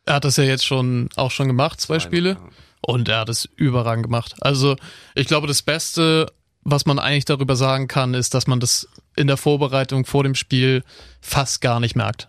er 0.05 0.15
hat 0.15 0.25
das 0.25 0.37
ja 0.37 0.43
jetzt 0.43 0.65
schon 0.65 1.09
auch 1.15 1.31
schon 1.31 1.47
gemacht, 1.47 1.79
zwei 1.81 1.95
Zwei, 1.97 1.99
Spiele. 1.99 2.29
ja. 2.31 2.39
Und 2.81 3.09
er 3.09 3.19
hat 3.19 3.29
es 3.29 3.43
überragend 3.57 4.03
gemacht. 4.05 4.35
Also, 4.39 4.77
ich 5.13 5.27
glaube, 5.27 5.47
das 5.47 5.61
Beste, 5.61 6.31
was 6.63 6.85
man 6.85 6.99
eigentlich 6.99 7.25
darüber 7.25 7.55
sagen 7.55 7.87
kann, 7.87 8.13
ist, 8.13 8.33
dass 8.33 8.47
man 8.47 8.59
das 8.59 8.87
in 9.15 9.27
der 9.27 9.37
Vorbereitung 9.37 10.05
vor 10.05 10.23
dem 10.23 10.35
Spiel 10.35 10.83
fast 11.21 11.61
gar 11.61 11.79
nicht 11.79 11.95
merkt. 11.95 12.27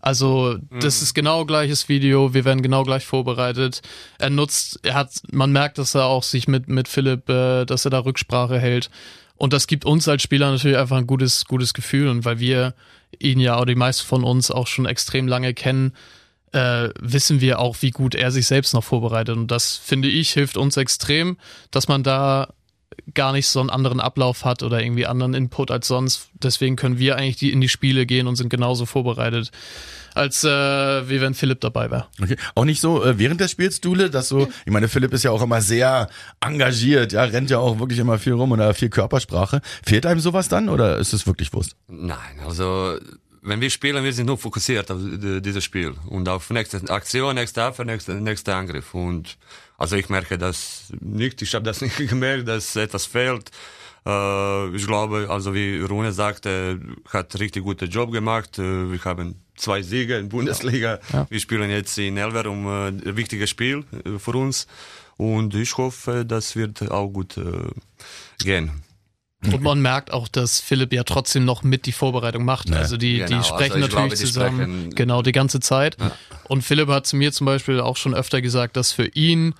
Also, 0.00 0.56
das 0.70 1.02
ist 1.02 1.14
genau 1.14 1.44
gleiches 1.44 1.88
Video, 1.88 2.32
wir 2.32 2.44
werden 2.44 2.62
genau 2.62 2.84
gleich 2.84 3.04
vorbereitet. 3.04 3.82
Er 4.18 4.30
nutzt, 4.30 4.78
er 4.84 4.94
hat, 4.94 5.10
man 5.32 5.50
merkt, 5.50 5.78
dass 5.78 5.96
er 5.96 6.04
auch 6.04 6.22
sich 6.22 6.46
mit, 6.46 6.68
mit 6.68 6.86
Philipp, 6.86 7.28
äh, 7.28 7.64
dass 7.64 7.84
er 7.84 7.90
da 7.90 7.98
Rücksprache 7.98 8.60
hält. 8.60 8.88
Und 9.36 9.52
das 9.52 9.66
gibt 9.66 9.84
uns 9.84 10.06
als 10.06 10.22
Spieler 10.22 10.52
natürlich 10.52 10.76
einfach 10.76 10.96
ein 10.96 11.08
gutes, 11.08 11.44
gutes 11.46 11.74
Gefühl. 11.74 12.08
Und 12.08 12.24
weil 12.24 12.38
wir 12.38 12.74
ihn 13.18 13.40
ja, 13.40 13.56
oder 13.56 13.66
die 13.66 13.74
meisten 13.74 14.06
von 14.06 14.22
uns 14.22 14.52
auch 14.52 14.68
schon 14.68 14.86
extrem 14.86 15.26
lange 15.26 15.54
kennen, 15.54 15.92
äh, 16.52 16.90
wissen 17.00 17.40
wir 17.40 17.58
auch, 17.58 17.76
wie 17.80 17.90
gut 17.90 18.14
er 18.14 18.30
sich 18.30 18.46
selbst 18.46 18.74
noch 18.74 18.84
vorbereitet. 18.84 19.36
Und 19.36 19.50
das, 19.50 19.76
finde 19.76 20.06
ich, 20.08 20.30
hilft 20.30 20.56
uns 20.56 20.76
extrem, 20.76 21.36
dass 21.72 21.88
man 21.88 22.04
da 22.04 22.54
gar 23.14 23.32
nicht 23.32 23.48
so 23.48 23.60
einen 23.60 23.70
anderen 23.70 24.00
Ablauf 24.00 24.44
hat 24.44 24.62
oder 24.62 24.82
irgendwie 24.82 25.06
anderen 25.06 25.34
Input 25.34 25.70
als 25.70 25.88
sonst. 25.88 26.28
Deswegen 26.34 26.76
können 26.76 26.98
wir 26.98 27.16
eigentlich 27.16 27.36
die 27.36 27.52
in 27.52 27.60
die 27.60 27.68
Spiele 27.68 28.06
gehen 28.06 28.26
und 28.26 28.36
sind 28.36 28.48
genauso 28.48 28.86
vorbereitet, 28.86 29.50
als 30.14 30.44
äh, 30.44 30.48
wie 31.08 31.20
wenn 31.20 31.34
Philipp 31.34 31.60
dabei 31.60 31.90
wäre. 31.90 32.06
okay. 32.22 32.36
auch 32.54 32.64
nicht 32.64 32.80
so 32.80 33.04
äh, 33.04 33.18
während 33.18 33.40
des 33.40 33.50
Spiels, 33.50 33.80
Dule, 33.80 34.10
dass 34.10 34.28
so, 34.28 34.48
ich 34.64 34.72
meine, 34.72 34.88
Philipp 34.88 35.12
ist 35.12 35.24
ja 35.24 35.30
auch 35.30 35.42
immer 35.42 35.60
sehr 35.60 36.08
engagiert, 36.40 37.12
ja, 37.12 37.24
rennt 37.24 37.50
ja 37.50 37.58
auch 37.58 37.78
wirklich 37.78 37.98
immer 37.98 38.18
viel 38.18 38.34
rum 38.34 38.52
und 38.52 38.60
hat 38.60 38.76
viel 38.76 38.90
Körpersprache. 38.90 39.60
Fehlt 39.84 40.06
einem 40.06 40.20
sowas 40.20 40.48
dann 40.48 40.68
oder 40.68 40.98
ist 40.98 41.12
es 41.12 41.26
wirklich 41.26 41.52
Wurst? 41.52 41.76
Nein, 41.88 42.40
also 42.46 42.96
wenn 43.46 43.60
wir 43.60 43.68
spielen, 43.68 44.02
wir 44.02 44.12
sind 44.12 44.26
nur 44.26 44.38
fokussiert 44.38 44.90
auf 44.90 44.98
die- 45.02 45.42
dieses 45.42 45.62
Spiel 45.64 45.92
und 46.06 46.26
auf 46.30 46.48
nächste 46.50 46.80
Aktion, 46.90 47.34
nächste 47.34 47.62
Abwehr, 47.62 47.84
nächste, 47.84 48.14
nächste 48.14 48.54
Angriff. 48.54 48.94
Und 48.94 49.36
also 49.78 49.96
ich 49.96 50.08
merke 50.08 50.38
das 50.38 50.92
nicht, 51.00 51.42
ich 51.42 51.54
habe 51.54 51.64
das 51.64 51.80
nicht 51.82 51.96
gemerkt, 51.96 52.48
dass 52.48 52.76
etwas 52.76 53.06
fehlt. 53.06 53.50
Äh, 54.06 54.76
ich 54.76 54.86
glaube, 54.86 55.28
also 55.30 55.54
wie 55.54 55.80
Rune 55.80 56.12
sagte, 56.12 56.80
hat 57.08 57.38
richtig 57.38 57.64
guten 57.64 57.88
Job 57.88 58.12
gemacht. 58.12 58.58
Äh, 58.58 58.92
wir 58.92 59.04
haben 59.04 59.36
zwei 59.56 59.82
Siege 59.82 60.16
in 60.18 60.28
Bundesliga. 60.28 61.00
Wir 61.28 61.40
spielen 61.40 61.70
jetzt 61.70 61.96
in 61.98 62.16
Elver 62.16 62.48
um 62.50 62.66
äh, 62.66 62.88
ein 62.88 63.16
wichtiges 63.16 63.50
Spiel 63.50 63.84
äh, 64.04 64.18
für 64.18 64.32
uns. 64.32 64.66
Und 65.16 65.54
ich 65.54 65.76
hoffe, 65.76 66.24
das 66.26 66.56
wird 66.56 66.90
auch 66.90 67.08
gut 67.08 67.36
äh, 67.36 67.42
gehen. 68.42 68.83
Und 69.52 69.62
man 69.62 69.80
merkt 69.80 70.12
auch, 70.12 70.28
dass 70.28 70.60
Philipp 70.60 70.92
ja 70.92 71.04
trotzdem 71.04 71.44
noch 71.44 71.62
mit 71.62 71.86
die 71.86 71.92
Vorbereitung 71.92 72.44
macht. 72.44 72.70
Ja, 72.70 72.76
also 72.76 72.96
die, 72.96 73.16
genau. 73.16 73.26
die 73.28 73.34
Also 73.34 73.48
sprechen 73.54 73.80
glaube, 73.80 73.94
natürlich 73.94 74.18
die 74.20 74.26
zusammen, 74.26 74.60
sprechen- 74.60 74.94
genau, 74.94 75.22
die 75.22 75.32
ganze 75.32 75.60
Zeit. 75.60 75.96
Und 76.48 76.62
Philipp 76.62 76.88
hat 76.88 77.06
zu 77.06 77.16
mir 77.16 77.32
zum 77.32 77.46
Beispiel 77.46 77.80
auch 77.80 77.96
schon 77.96 78.14
öfter 78.14 78.40
gesagt, 78.40 78.76
dass 78.76 78.92
für 78.92 79.06
ihn, 79.06 79.54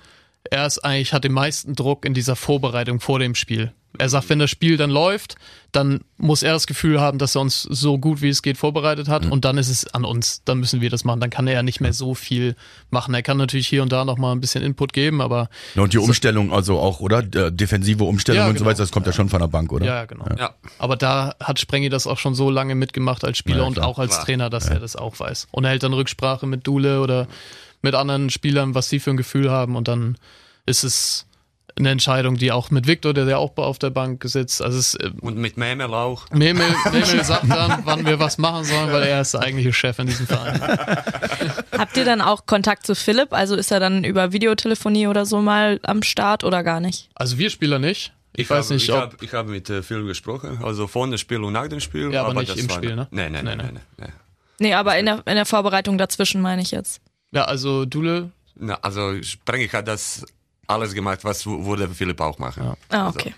er 0.49 0.65
ist 0.65 0.79
eigentlich, 0.79 1.13
hat 1.13 1.23
den 1.23 1.33
meisten 1.33 1.75
Druck 1.75 2.05
in 2.05 2.13
dieser 2.13 2.35
Vorbereitung 2.35 2.99
vor 2.99 3.19
dem 3.19 3.35
Spiel. 3.35 3.73
Er 3.99 4.09
sagt, 4.09 4.29
wenn 4.29 4.39
das 4.39 4.49
Spiel 4.49 4.77
dann 4.77 4.89
läuft, 4.89 5.35
dann 5.71 6.01
muss 6.17 6.41
er 6.43 6.53
das 6.53 6.67
Gefühl 6.67 7.01
haben, 7.01 7.17
dass 7.17 7.35
er 7.35 7.41
uns 7.41 7.63
so 7.63 7.97
gut 7.97 8.21
wie 8.21 8.29
es 8.29 8.41
geht 8.41 8.57
vorbereitet 8.57 9.07
hat 9.09 9.25
und 9.25 9.43
dann 9.45 9.57
ist 9.57 9.69
es 9.69 9.87
an 9.93 10.05
uns. 10.05 10.41
Dann 10.45 10.59
müssen 10.59 10.79
wir 10.81 10.89
das 10.89 11.03
machen. 11.03 11.19
Dann 11.19 11.29
kann 11.29 11.47
er 11.47 11.53
ja 11.53 11.63
nicht 11.63 11.81
mehr 11.81 11.91
so 11.93 12.15
viel 12.15 12.55
machen. 12.89 13.13
Er 13.13 13.23
kann 13.23 13.37
natürlich 13.37 13.67
hier 13.67 13.83
und 13.83 13.91
da 13.91 14.05
noch 14.05 14.17
mal 14.17 14.31
ein 14.31 14.39
bisschen 14.41 14.63
Input 14.63 14.93
geben, 14.93 15.21
aber 15.21 15.49
Ja, 15.75 15.83
und 15.83 15.93
die 15.93 15.97
Umstellung 15.97 16.53
also 16.53 16.79
auch, 16.79 16.99
oder? 17.01 17.21
Der 17.21 17.51
defensive 17.51 18.03
Umstellung 18.03 18.41
Ja, 18.41 18.47
und 18.47 18.53
so 18.57 18.59
genau. 18.59 18.69
weiter, 18.71 18.83
das 18.83 18.91
kommt 18.91 19.05
ja, 19.05 19.13
schon 19.13 19.29
von 19.29 19.39
der 19.39 19.47
Bank, 19.47 19.71
oder? 19.71 19.85
ja, 19.85 20.05
genau. 20.05 20.25
Ja. 20.37 20.55
Aber 20.79 20.95
da 20.95 21.35
hat 21.41 21.59
Sprengi 21.59 21.89
das 21.89 22.07
auch 22.07 22.17
schon 22.19 22.35
so 22.35 22.49
lange 22.49 22.75
mitgemacht 22.75 23.23
als 23.25 23.37
Spieler 23.37 23.59
Ja, 23.59 23.63
und 23.65 23.79
auch 23.79 23.99
als. 23.99 24.15
Trainer, 24.21 24.49
dass 24.49 24.67
er 24.69 24.79
das 24.79 24.95
auch 24.95 25.19
weiß. 25.19 25.47
Und 25.51 25.65
er 25.65 25.71
hält 25.71 25.83
dann 25.83 25.93
Rücksprache 25.93 26.47
mit 26.47 26.65
Dule 26.65 27.01
oder 27.01 27.27
mit 27.81 27.93
anderen 27.95 28.29
Spielern, 28.29 28.73
was 28.73 28.89
sie 28.89 28.99
für 28.99 29.09
ein 29.11 29.17
Gefühl 29.17 29.51
haben 29.51 29.75
und 29.75 29.87
dann 29.87 30.17
ist 30.65 30.83
es 30.83 31.27
eine 31.77 31.89
Entscheidung, 31.89 32.37
die 32.37 32.51
auch 32.53 32.71
mit 32.71 32.87
Victor, 32.87 33.13
der 33.13 33.25
ja 33.25 33.37
auch 33.37 33.55
auf 33.57 33.79
der 33.79 33.89
Bank 33.89 34.23
sitzt. 34.25 34.61
Also 34.61 34.77
es, 34.79 34.95
äh, 34.95 35.11
Und 35.21 35.37
mit 35.37 35.57
Memel 35.57 35.93
auch. 35.93 36.29
Memel, 36.31 36.65
Memel 36.91 37.23
sagt 37.23 37.49
dann, 37.49 37.81
wann 37.83 38.05
wir 38.05 38.17
was 38.19 38.37
machen 38.37 38.63
sollen, 38.63 38.91
weil 38.93 39.03
er 39.03 39.21
ist 39.21 39.33
der 39.33 39.41
eigentliche 39.41 39.73
Chef 39.73 39.99
in 39.99 40.07
diesem 40.07 40.25
Verein. 40.27 40.61
Habt 41.77 41.97
ihr 41.97 42.05
dann 42.05 42.21
auch 42.21 42.45
Kontakt 42.45 42.85
zu 42.87 42.95
Philipp? 42.95 43.33
Also 43.33 43.55
ist 43.55 43.71
er 43.71 43.79
dann 43.79 44.03
über 44.03 44.31
Videotelefonie 44.31 45.07
oder 45.07 45.25
so 45.25 45.41
mal 45.41 45.79
am 45.83 46.01
Start 46.03 46.43
oder 46.43 46.63
gar 46.63 46.79
nicht? 46.79 47.09
Also 47.15 47.37
wir 47.37 47.49
Spieler 47.49 47.79
nicht. 47.79 48.13
Ich, 48.37 48.49
weiß 48.49 48.65
habe, 48.65 48.73
nicht, 48.75 48.83
ich 48.83 48.91
ob. 48.91 48.99
Hab, 49.01 49.21
ich 49.21 49.33
habe 49.33 49.49
mit 49.51 49.69
äh, 49.69 49.81
Phil 49.81 50.05
gesprochen, 50.05 50.59
also 50.63 50.87
vor 50.87 51.07
dem 51.07 51.17
Spiel 51.17 51.41
und 51.43 51.53
nach 51.53 51.67
dem 51.69 51.79
Spiel. 51.79 52.11
Ja, 52.13 52.23
aber 52.25 52.33
nicht 52.33 52.51
das 52.51 52.57
im 52.57 52.69
war- 52.69 52.75
Spiel, 52.77 52.95
ne? 52.95 53.07
Nein, 53.11 53.31
nein, 53.31 53.45
Nee, 53.45 53.55
nein, 53.55 53.57
nee. 53.57 53.63
nein. 53.63 53.73
nein, 53.73 53.83
nein. 53.97 54.13
Nee, 54.59 54.73
aber 54.73 54.97
in 54.97 55.05
der, 55.05 55.15
in 55.25 55.35
der 55.35 55.45
Vorbereitung 55.45 55.97
dazwischen 55.97 56.41
meine 56.41 56.61
ich 56.61 56.71
jetzt. 56.71 57.01
Ja, 57.31 57.45
also 57.45 57.85
Dule, 57.85 58.31
Na, 58.57 58.75
also 58.81 59.21
Sprengig 59.21 59.73
hat 59.73 59.87
das 59.87 60.25
alles 60.67 60.93
gemacht, 60.93 61.23
was 61.23 61.45
würde 61.45 61.87
Philipp 61.89 62.19
auch 62.21 62.37
machen. 62.39 62.63
Ja. 62.63 62.77
Ah, 62.89 63.05
Also, 63.07 63.19
okay. 63.19 63.33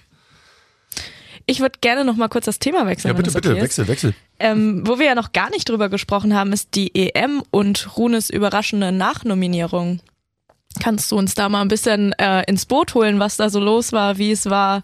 Ich 1.49 1.61
würde 1.61 1.79
gerne 1.79 2.03
noch 2.03 2.17
mal 2.17 2.27
kurz 2.27 2.45
das 2.45 2.59
Thema 2.59 2.85
wechseln. 2.87 3.09
Ja, 3.09 3.13
bitte, 3.13 3.27
wenn 3.27 3.33
das 3.33 3.41
bitte, 3.41 3.49
okay 3.51 3.57
ist. 3.59 3.63
wechsel, 3.63 3.87
wechsel. 3.87 4.13
Ähm, 4.39 4.83
wo 4.85 4.99
wir 4.99 5.05
ja 5.05 5.15
noch 5.15 5.31
gar 5.31 5.49
nicht 5.49 5.69
drüber 5.69 5.87
gesprochen 5.87 6.35
haben, 6.35 6.51
ist 6.51 6.75
die 6.75 6.93
EM 6.93 7.41
und 7.51 7.95
Runes 7.97 8.29
überraschende 8.29 8.91
Nachnominierung. 8.91 10.01
Kannst 10.81 11.09
du 11.11 11.17
uns 11.17 11.33
da 11.35 11.47
mal 11.47 11.61
ein 11.61 11.69
bisschen 11.69 12.11
äh, 12.19 12.43
ins 12.47 12.65
Boot 12.65 12.93
holen, 12.95 13.19
was 13.19 13.37
da 13.37 13.49
so 13.49 13.59
los 13.61 13.93
war, 13.93 14.17
wie 14.17 14.31
es 14.31 14.47
war, 14.49 14.83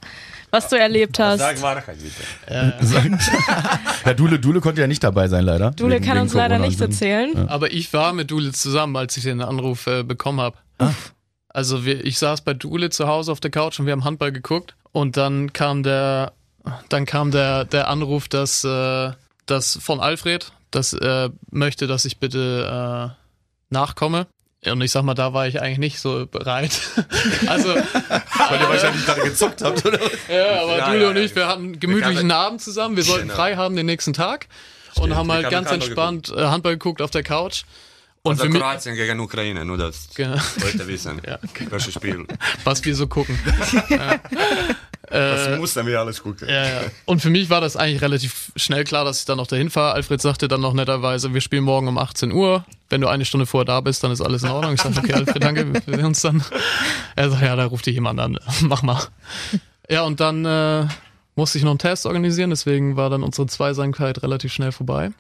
was 0.51 0.69
du 0.69 0.77
erlebt 0.79 1.19
hast? 1.19 1.39
Sag 1.39 1.61
Wahrheit 1.61 1.97
bitte. 1.99 2.23
Ja, 4.05 4.13
Dule, 4.13 4.39
Dule 4.39 4.61
konnte 4.61 4.81
ja 4.81 4.87
nicht 4.87 5.03
dabei 5.03 5.27
sein, 5.27 5.43
leider. 5.43 5.71
Dule 5.71 5.95
Wegen- 5.95 6.05
kann 6.05 6.13
wegen 6.15 6.23
uns 6.23 6.33
leider 6.33 6.59
nichts 6.59 6.79
erzählen. 6.81 7.47
aber 7.49 7.71
ich 7.73 7.91
war 7.93 8.13
mit 8.13 8.31
Dule 8.31 8.53
zusammen, 8.53 8.95
als 8.95 9.17
ich 9.17 9.23
den 9.23 9.41
Anruf 9.41 9.85
äh, 9.87 10.03
bekommen 10.03 10.39
habe. 10.39 10.57
Also 11.53 11.85
wir, 11.85 12.03
ich 12.03 12.17
saß 12.17 12.41
bei 12.41 12.53
Dule 12.53 12.89
zu 12.89 13.07
Hause 13.07 13.31
auf 13.31 13.39
der 13.39 13.51
Couch 13.51 13.79
und 13.79 13.85
wir 13.85 13.93
haben 13.93 14.03
Handball 14.03 14.31
geguckt 14.31 14.75
und 14.91 15.17
dann 15.17 15.53
kam 15.53 15.83
der, 15.83 16.33
dann 16.89 17.05
kam 17.05 17.29
der, 17.31 17.65
der 17.65 17.87
Anruf, 17.89 18.27
dass, 18.27 18.63
äh, 18.63 19.11
dass 19.45 19.77
von 19.81 19.99
Alfred, 19.99 20.51
dass 20.71 20.93
er 20.93 21.31
möchte, 21.51 21.85
dass 21.85 22.05
ich 22.05 22.17
bitte 22.17 23.13
äh, 23.13 23.73
nachkomme. 23.73 24.25
Und 24.65 24.81
ich 24.81 24.91
sag 24.91 25.03
mal, 25.03 25.13
da 25.13 25.33
war 25.33 25.45
ich 25.45 25.61
eigentlich 25.61 25.77
nicht 25.77 25.99
so 25.99 26.25
bereit. 26.25 26.71
also, 27.47 27.75
Weil 27.75 28.61
ihr 28.61 28.69
wahrscheinlich 28.69 29.05
gerade 29.05 29.21
gezockt 29.21 29.61
habt, 29.61 29.85
oder? 29.85 29.99
ja, 30.29 30.61
aber 30.61 30.77
Ja, 30.77 30.85
Dule 30.89 31.03
ja, 31.03 31.09
und 31.09 31.17
ich, 31.17 31.35
wir 31.35 31.47
hatten 31.47 31.63
einen 31.63 31.79
gemütlichen 31.81 32.31
Abend 32.31 32.61
zusammen. 32.61 32.95
Wir 32.95 33.03
sollten 33.03 33.23
Genau. 33.27 33.35
frei 33.35 33.57
haben 33.57 33.75
den 33.75 33.85
nächsten 33.85 34.13
Tag 34.13 34.47
und 34.95 35.03
Stimmt, 35.03 35.15
haben 35.15 35.27
wir 35.27 35.33
halt 35.33 35.45
haben 35.47 35.51
ganz 35.51 35.71
entspannt 35.71 36.33
äh, 36.35 36.45
Handball 36.45 36.73
geguckt 36.73 37.01
auf 37.01 37.11
der 37.11 37.23
Couch. 37.23 37.63
Und 38.25 38.39
Also 38.39 38.49
Kroatien 38.57 38.95
gegen 38.95 39.19
Ukraine, 39.19 39.65
nur 39.65 39.77
das 39.77 40.07
Genau. 40.15 40.37
Leute 40.61 40.87
wissen, 40.87 41.21
Ja. 41.27 41.39
welches 41.69 41.93
Spiel. 41.93 42.25
was 42.63 42.83
wir 42.85 42.95
so 42.95 43.07
gucken. 43.07 43.37
Das 45.09 45.59
mussten 45.59 45.85
wir 45.85 45.99
alles 45.99 46.23
gucken. 46.23 46.47
Ja, 46.49 46.65
ja. 46.65 46.81
Und 47.05 47.21
für 47.21 47.29
mich 47.29 47.49
war 47.51 47.61
das 47.61 47.75
eigentlich 47.75 48.01
relativ 48.01 48.51
schnell 48.55 48.83
klar, 48.83 49.05
dass 49.05 49.19
ich 49.19 49.25
dann 49.25 49.37
noch 49.37 49.45
dahin 49.45 49.69
fahre. 49.69 49.93
Alfred 49.93 50.19
sagte 50.19 50.47
dann 50.47 50.61
noch 50.61 50.73
netterweise, 50.73 51.35
wir 51.35 51.41
spielen 51.41 51.63
morgen 51.63 51.87
um 51.87 51.99
18 51.99 52.31
Uhr. 52.31 52.65
Wenn 52.89 53.01
du 53.01 53.07
eine 53.09 53.23
Stunde 53.23 53.45
vorher 53.45 53.65
da 53.65 53.81
bist, 53.81 54.03
dann 54.03 54.11
ist 54.11 54.21
alles 54.21 54.41
in 54.41 54.49
Ordnung. 54.49 54.73
Ich 54.73 54.81
sage, 54.81 54.97
okay, 54.97 55.13
Alfred, 55.13 55.43
danke, 55.43 55.71
wir 55.71 55.81
sehen 55.97 56.05
uns 56.05 56.21
dann. 56.21 56.43
Er 57.15 57.29
sagt, 57.29 57.43
ja, 57.43 57.55
da 57.55 57.65
ruft 57.65 57.85
dich 57.85 57.93
jemand 57.93 58.19
an. 58.19 58.39
Mach 58.61 58.81
mal. 58.81 59.03
Ja, 59.87 60.01
und 60.03 60.19
dann 60.19 60.45
äh, 60.45 60.87
musste 61.35 61.59
ich 61.59 61.63
noch 61.63 61.71
einen 61.71 61.79
Test 61.79 62.07
organisieren, 62.07 62.49
deswegen 62.49 62.95
war 62.95 63.11
dann 63.11 63.21
unsere 63.21 63.45
Zweisamkeit 63.45 64.23
relativ 64.23 64.51
schnell 64.51 64.71
vorbei. 64.71 65.11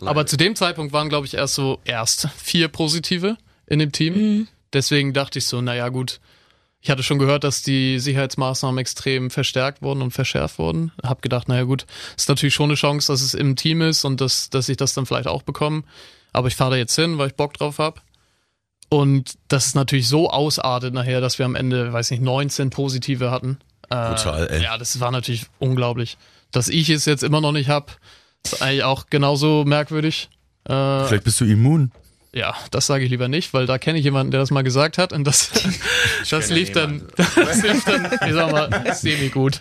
Aber 0.00 0.26
zu 0.26 0.36
dem 0.36 0.54
Zeitpunkt 0.56 0.92
waren, 0.92 1.08
glaube 1.08 1.26
ich, 1.26 1.34
erst 1.34 1.54
so 1.54 1.80
erst 1.84 2.28
vier 2.36 2.68
Positive 2.68 3.36
in 3.66 3.78
dem 3.78 3.92
Team. 3.92 4.48
Deswegen 4.72 5.12
dachte 5.12 5.38
ich 5.38 5.46
so, 5.46 5.60
naja, 5.60 5.88
gut. 5.88 6.20
Ich 6.80 6.90
hatte 6.90 7.02
schon 7.02 7.18
gehört, 7.18 7.42
dass 7.42 7.62
die 7.62 7.98
Sicherheitsmaßnahmen 7.98 8.78
extrem 8.78 9.30
verstärkt 9.30 9.82
wurden 9.82 10.00
und 10.00 10.12
verschärft 10.12 10.58
wurden. 10.58 10.92
Hab 11.02 11.22
gedacht, 11.22 11.48
naja 11.48 11.64
gut, 11.64 11.86
ist 12.16 12.28
natürlich 12.28 12.54
schon 12.54 12.70
eine 12.70 12.76
Chance, 12.76 13.12
dass 13.12 13.20
es 13.20 13.34
im 13.34 13.56
Team 13.56 13.82
ist 13.82 14.04
und 14.04 14.20
dass, 14.20 14.48
dass 14.48 14.68
ich 14.68 14.76
das 14.76 14.94
dann 14.94 15.04
vielleicht 15.04 15.26
auch 15.26 15.42
bekomme. 15.42 15.82
Aber 16.32 16.46
ich 16.46 16.54
fahre 16.54 16.72
da 16.72 16.76
jetzt 16.76 16.94
hin, 16.94 17.18
weil 17.18 17.28
ich 17.28 17.34
Bock 17.34 17.54
drauf 17.54 17.78
hab. 17.78 18.02
Und 18.90 19.34
das 19.48 19.66
ist 19.66 19.74
natürlich 19.74 20.08
so 20.08 20.30
ausartet 20.30 20.94
nachher, 20.94 21.20
dass 21.20 21.38
wir 21.38 21.46
am 21.46 21.56
Ende, 21.56 21.92
weiß 21.92 22.10
nicht, 22.12 22.22
19 22.22 22.70
Positive 22.70 23.30
hatten. 23.30 23.58
Äh, 23.90 24.10
Brutal, 24.10 24.48
ey. 24.48 24.62
Ja, 24.62 24.78
das 24.78 25.00
war 25.00 25.10
natürlich 25.10 25.46
unglaublich. 25.58 26.16
Dass 26.52 26.68
ich 26.68 26.88
es 26.88 27.04
jetzt 27.04 27.22
immer 27.22 27.40
noch 27.40 27.52
nicht 27.52 27.68
hab, 27.68 27.98
ist 28.44 28.62
eigentlich 28.62 28.84
auch 28.84 29.06
genauso 29.10 29.64
merkwürdig. 29.64 30.28
Äh, 30.68 31.04
Vielleicht 31.06 31.24
bist 31.24 31.40
du 31.40 31.44
immun. 31.44 31.92
ja, 32.34 32.54
das 32.70 32.86
sage 32.86 33.04
ich 33.04 33.10
lieber 33.10 33.28
nicht, 33.28 33.52
weil 33.54 33.66
da 33.66 33.78
kenne 33.78 33.98
ich 33.98 34.04
jemanden, 34.04 34.30
der 34.30 34.40
das 34.40 34.50
mal 34.50 34.62
gesagt 34.62 34.98
hat 34.98 35.12
und 35.12 35.24
das, 35.24 35.50
das 36.30 36.50
lief 36.50 36.72
dann, 36.72 37.02
das 37.16 37.62
lief 37.62 37.84
dann, 37.84 38.04
ich 38.26 38.34
sag 38.34 38.52
mal, 38.52 38.94
semi 38.94 39.28
gut. 39.30 39.60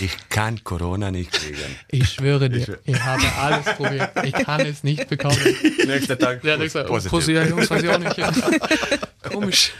Ich 0.00 0.12
kann 0.28 0.62
Corona 0.64 1.10
nicht 1.10 1.32
kriegen. 1.32 1.58
Ich 1.90 2.08
schwöre 2.10 2.48
dir, 2.50 2.78
ich 2.84 3.00
habe 3.02 3.22
alles 3.40 3.64
probiert. 3.76 4.10
Ich 4.24 4.32
kann 4.32 4.60
es 4.60 4.84
nicht 4.84 5.08
bekommen. 5.08 5.38
Nächster 5.86 6.18
Tag 6.18 6.42
Ja, 6.44 6.56
nix, 6.56 6.72
positiv. 6.74 7.10
Pussy, 7.10 7.32
ja, 7.32 7.44
Jungs, 7.44 7.68
weiß 7.70 7.82
ich 7.82 7.88
auch 7.90 7.98
nicht. 7.98 8.16
Komisch. 9.32 9.72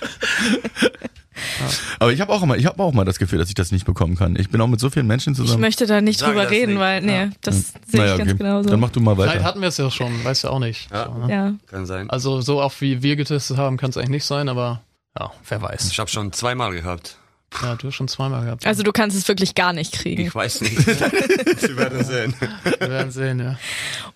Aber 1.98 2.12
ich 2.12 2.20
habe 2.20 2.32
auch 2.32 2.42
immer, 2.42 2.56
ich 2.56 2.66
habe 2.66 2.82
auch 2.82 2.92
mal 2.92 3.04
das 3.04 3.18
Gefühl, 3.18 3.38
dass 3.38 3.48
ich 3.48 3.54
das 3.54 3.72
nicht 3.72 3.84
bekommen 3.86 4.16
kann. 4.16 4.36
Ich 4.36 4.50
bin 4.50 4.60
auch 4.60 4.66
mit 4.66 4.80
so 4.80 4.90
vielen 4.90 5.06
Menschen 5.06 5.32
Ich 5.32 5.38
zusammen. 5.38 5.60
möchte 5.60 5.86
da 5.86 6.00
nicht 6.00 6.20
Sag 6.20 6.28
drüber 6.28 6.50
reden, 6.50 6.72
nicht. 6.72 6.80
weil, 6.80 7.02
nee, 7.02 7.30
das 7.42 7.72
sehe 7.86 8.00
naja, 8.00 8.12
ich 8.12 8.18
ganz 8.18 8.30
okay. 8.32 8.38
genauso. 8.38 8.68
Dann 8.70 8.80
mach 8.80 8.90
du 8.90 9.00
mal 9.00 9.14
Vielleicht 9.14 9.36
weiter. 9.36 9.44
hatten 9.44 9.60
wir 9.60 9.68
es 9.68 9.76
ja 9.76 9.90
schon, 9.90 10.24
weißt 10.24 10.44
du 10.44 10.48
auch 10.48 10.58
nicht. 10.58 10.90
Ja. 10.90 11.06
So, 11.06 11.26
ne? 11.26 11.32
ja. 11.32 11.54
Kann 11.68 11.86
sein. 11.86 12.10
Also 12.10 12.40
so 12.40 12.60
oft 12.60 12.80
wie 12.80 13.02
wir 13.02 13.16
getestet 13.16 13.56
haben, 13.56 13.76
kann 13.76 13.90
es 13.90 13.96
eigentlich 13.96 14.10
nicht 14.10 14.24
sein, 14.24 14.48
aber 14.48 14.80
ja, 15.18 15.30
wer 15.48 15.62
weiß. 15.62 15.90
Ich 15.90 15.98
habe 15.98 16.10
schon 16.10 16.32
zweimal 16.32 16.72
gehabt. 16.72 17.16
Ja, 17.62 17.74
du 17.76 17.86
hast 17.86 17.94
schon 17.94 18.08
zweimal 18.08 18.44
gehabt. 18.44 18.66
Also 18.66 18.82
du 18.82 18.92
kannst 18.92 19.16
es 19.16 19.26
wirklich 19.28 19.54
gar 19.54 19.72
nicht 19.72 19.92
kriegen. 19.92 20.26
Ich 20.26 20.34
weiß 20.34 20.60
nicht. 20.60 20.76
Sie 21.58 21.76
werden 21.76 22.04
sehen. 22.04 22.34
wir 22.78 22.90
werden 22.90 23.10
sehen, 23.10 23.38
ja. 23.38 23.58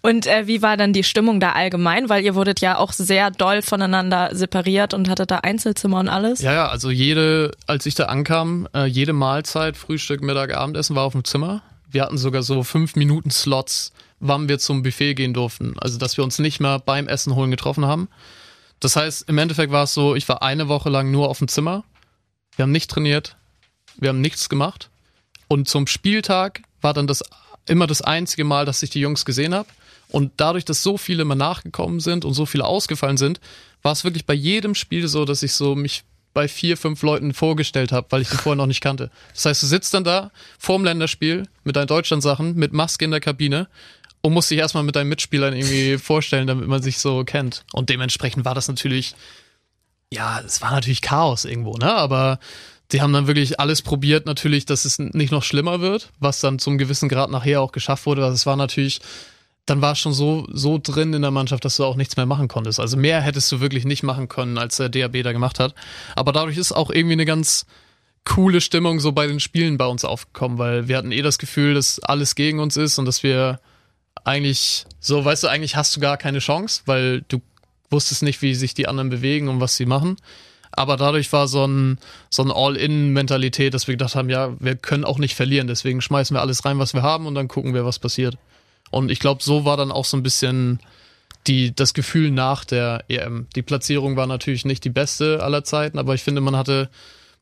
Und 0.03 0.27
äh, 0.27 0.47
wie 0.47 0.63
war 0.63 0.77
dann 0.77 0.93
die 0.93 1.05
Stimmung 1.05 1.41
da 1.41 1.53
allgemein? 1.53 2.09
Weil 2.09 2.25
ihr 2.25 2.35
wurdet 2.35 2.61
ja 2.61 2.77
auch 2.77 2.93
sehr 2.93 3.31
doll 3.31 3.63
voneinander 3.63 4.31
separiert 4.35 4.95
und 4.95 5.09
hattet 5.09 5.31
da 5.31 5.39
Einzelzimmer 5.39 6.01
und 6.01 6.09
alles. 6.09 6.43
Ja, 6.43 6.53
ja, 6.53 6.69
also 6.69 6.91
jede, 6.91 7.53
als 7.67 7.87
ich 7.87 7.95
da 7.95 8.07
ankam, 8.07 8.69
äh, 8.75 8.85
jede 8.85 9.13
Mahlzeit, 9.13 9.77
Frühstück, 9.77 10.23
Mittag, 10.23 10.55
Abendessen 10.55 10.97
war 10.97 11.05
auf 11.05 11.13
dem 11.13 11.25
Zimmer. 11.25 11.63
Wir 11.91 12.03
hatten 12.03 12.19
sogar 12.19 12.43
so 12.43 12.63
fünf 12.63 12.95
Minuten 12.95 13.31
Slots, 13.31 13.93
wann 14.19 14.49
wir 14.49 14.59
zum 14.59 14.83
Buffet 14.83 15.15
gehen 15.15 15.35
durften. 15.35 15.75
Also, 15.79 15.99
dass 15.99 16.17
wir 16.17 16.25
uns 16.25 16.39
nicht 16.39 16.61
mehr 16.61 16.79
beim 16.79 17.09
Essen 17.09 17.35
holen 17.35 17.51
getroffen 17.51 17.87
haben. 17.87 18.09
Das 18.81 18.97
heißt, 18.97 19.29
im 19.29 19.39
Endeffekt 19.39 19.73
war 19.73 19.85
es 19.85 19.95
so, 19.95 20.15
ich 20.15 20.29
war 20.29 20.43
eine 20.43 20.69
Woche 20.69 20.89
lang 20.89 21.11
nur 21.11 21.29
auf 21.29 21.39
dem 21.39 21.49
Zimmer. 21.49 21.85
Wir 22.61 22.65
haben 22.65 22.73
nicht 22.73 22.91
trainiert. 22.91 23.37
Wir 23.97 24.11
haben 24.11 24.21
nichts 24.21 24.51
gemacht. 24.51 24.91
Und 25.49 25.67
zum 25.67 25.87
Spieltag 25.87 26.61
war 26.83 26.93
dann 26.93 27.07
das 27.07 27.25
immer 27.67 27.87
das 27.87 28.03
einzige 28.03 28.45
Mal, 28.45 28.67
dass 28.67 28.83
ich 28.83 28.91
die 28.91 29.01
Jungs 29.01 29.25
gesehen 29.25 29.55
habe. 29.55 29.67
Und 30.11 30.33
dadurch, 30.37 30.67
dass 30.67 30.83
so 30.83 30.99
viele 30.99 31.23
immer 31.23 31.35
nachgekommen 31.35 32.01
sind 32.01 32.27
und 32.27 32.35
so 32.35 32.45
viele 32.45 32.67
ausgefallen 32.67 33.17
sind, 33.17 33.41
war 33.81 33.93
es 33.93 34.05
wirklich 34.05 34.27
bei 34.27 34.35
jedem 34.35 34.75
Spiel 34.75 35.09
so, 35.09 35.25
dass 35.25 35.43
ich 35.43 35.55
so 35.55 35.75
mich 35.75 36.03
bei 36.35 36.49
vier, 36.49 36.77
fünf 36.77 37.01
Leuten 37.01 37.33
vorgestellt 37.33 37.93
habe, 37.93 38.09
weil 38.11 38.21
ich 38.21 38.29
die 38.29 38.37
vorher 38.37 38.57
noch 38.57 38.67
nicht 38.67 38.83
kannte. 38.83 39.11
Das 39.33 39.47
heißt, 39.47 39.63
du 39.63 39.67
sitzt 39.67 39.95
dann 39.95 40.05
da 40.05 40.31
vorm 40.59 40.85
Länderspiel 40.85 41.49
mit 41.65 41.77
deinen 41.77 41.87
Deutschland-Sachen, 41.87 42.57
mit 42.57 42.75
Maske 42.75 43.07
in 43.07 43.11
der 43.11 43.21
Kabine 43.21 43.69
und 44.21 44.35
musst 44.35 44.51
dich 44.51 44.59
erstmal 44.59 44.85
mit 44.85 44.97
deinen 44.97 45.09
Mitspielern 45.09 45.55
irgendwie 45.55 45.97
vorstellen, 45.97 46.47
damit 46.47 46.69
man 46.69 46.83
sich 46.83 46.99
so 46.99 47.25
kennt. 47.25 47.65
Und 47.73 47.89
dementsprechend 47.89 48.45
war 48.45 48.55
das 48.55 48.69
natürlich, 48.69 49.15
ja, 50.13 50.41
es 50.41 50.61
war 50.61 50.73
natürlich 50.73 51.03
Chaos 51.03 51.45
irgendwo, 51.45 51.77
ne? 51.77 51.93
Aber 51.93 52.39
die 52.93 53.01
haben 53.01 53.13
dann 53.13 53.29
wirklich 53.29 53.61
alles 53.61 53.83
probiert, 53.83 54.27
natürlich, 54.27 54.67
dass 54.67 54.85
es 54.85 54.99
nicht 54.99 55.31
noch 55.31 55.45
schlimmer 55.45 55.81
wird, 55.81 56.11
was 56.19 56.41
dann 56.41 56.59
zum 56.59 56.79
gewissen 56.79 57.09
Grad 57.09 57.31
nachher 57.31 57.61
auch 57.61 57.73
geschafft 57.73 58.07
wurde. 58.07 58.25
Also 58.25 58.35
es 58.35 58.47
war 58.47 58.57
natürlich, 58.57 59.01
dann 59.67 59.81
war 59.81 59.93
es 59.93 60.01
schon 60.01 60.13
so, 60.13 60.49
so 60.53 60.81
drin 60.83 61.13
in 61.13 61.23
der 61.23 61.31
Mannschaft, 61.31 61.65
dass 61.65 61.77
du 61.77 61.85
auch 61.85 61.95
nichts 61.95 62.17
mehr 62.17 62.27
machen 62.27 62.49
konntest. 62.49 62.81
Also 62.81 62.97
mehr 62.97 63.21
hättest 63.21 63.53
du 63.53 63.61
wirklich 63.61 63.85
nicht 63.85 64.03
machen 64.03 64.29
können, 64.29 64.59
als 64.59 64.77
der 64.77 64.89
DAB 64.89 65.23
da 65.23 65.31
gemacht 65.33 65.61
hat. 65.61 65.75
Aber 66.17 66.33
dadurch 66.33 66.57
ist 66.57 66.73
auch 66.73 66.91
irgendwie 66.91 67.13
eine 67.13 67.27
ganz 67.27 67.67
coole 68.25 68.61
Stimmung 68.61 68.99
so 68.99 69.13
bei 69.13 69.29
den 69.29 69.39
Spielen 69.41 69.79
bei 69.79 69.87
uns 69.87 70.05
aufgekommen, 70.05 70.59
weil 70.59 70.89
wir 70.89 70.97
hatten 70.97 71.13
eh 71.13 71.23
das 71.23 71.39
Gefühl, 71.39 71.75
dass 71.75 72.01
alles 72.01 72.35
gegen 72.35 72.59
uns 72.59 72.77
ist 72.77 72.99
und 72.99 73.07
dass 73.07 73.23
wir 73.23 73.61
eigentlich 74.25 74.85
so, 74.99 75.25
weißt 75.25 75.45
du, 75.45 75.49
eigentlich 75.49 75.77
hast 75.77 75.97
du 75.97 76.01
gar 76.01 76.17
keine 76.17 76.41
Chance, 76.41 76.83
weil 76.87 77.23
du 77.29 77.41
wusstest 77.91 78.23
nicht, 78.23 78.43
wie 78.43 78.55
sich 78.55 78.75
die 78.75 78.89
anderen 78.89 79.11
bewegen 79.11 79.49
und 79.49 79.61
was 79.61 79.77
sie 79.77 79.87
machen. 79.87 80.17
Aber 80.73 80.97
dadurch 80.97 81.33
war 81.33 81.49
so 81.49 81.67
ein, 81.67 81.99
so 82.31 82.43
ein 82.43 82.53
All-In-Mentalität, 82.53 83.75
dass 83.75 83.89
wir 83.89 83.95
gedacht 83.95 84.15
haben, 84.15 84.31
ja, 84.31 84.55
wir 84.61 84.77
können 84.77 85.05
auch 85.05 85.19
nicht 85.19 85.35
verlieren, 85.35 85.67
deswegen 85.67 86.01
schmeißen 86.01 86.35
wir 86.35 86.41
alles 86.41 86.65
rein, 86.65 86.79
was 86.79 86.95
wir 86.95 87.03
haben 87.03 87.27
und 87.27 87.35
dann 87.35 87.49
gucken 87.49 87.75
wir, 87.75 87.85
was 87.85 87.99
passiert. 87.99 88.39
Und 88.91 89.11
ich 89.11 89.19
glaube, 89.19 89.43
so 89.43 89.65
war 89.65 89.77
dann 89.77 89.91
auch 89.93 90.05
so 90.05 90.17
ein 90.17 90.23
bisschen 90.23 90.81
die, 91.47 91.75
das 91.75 91.95
Gefühl 91.95 92.31
nach 92.31 92.65
der 92.65 93.05
EM. 93.09 93.47
Die 93.57 93.63
Platzierung 93.63 94.17
war 94.17 94.27
natürlich 94.27 94.65
nicht 94.65 94.85
die 94.85 94.91
beste 94.91 95.43
aller 95.43 95.65
Zeiten, 95.65 95.99
aber 95.99 96.15
ich 96.15 96.23
finde, 96.23 96.41
man 96.41 96.57
hatte, 96.57 96.89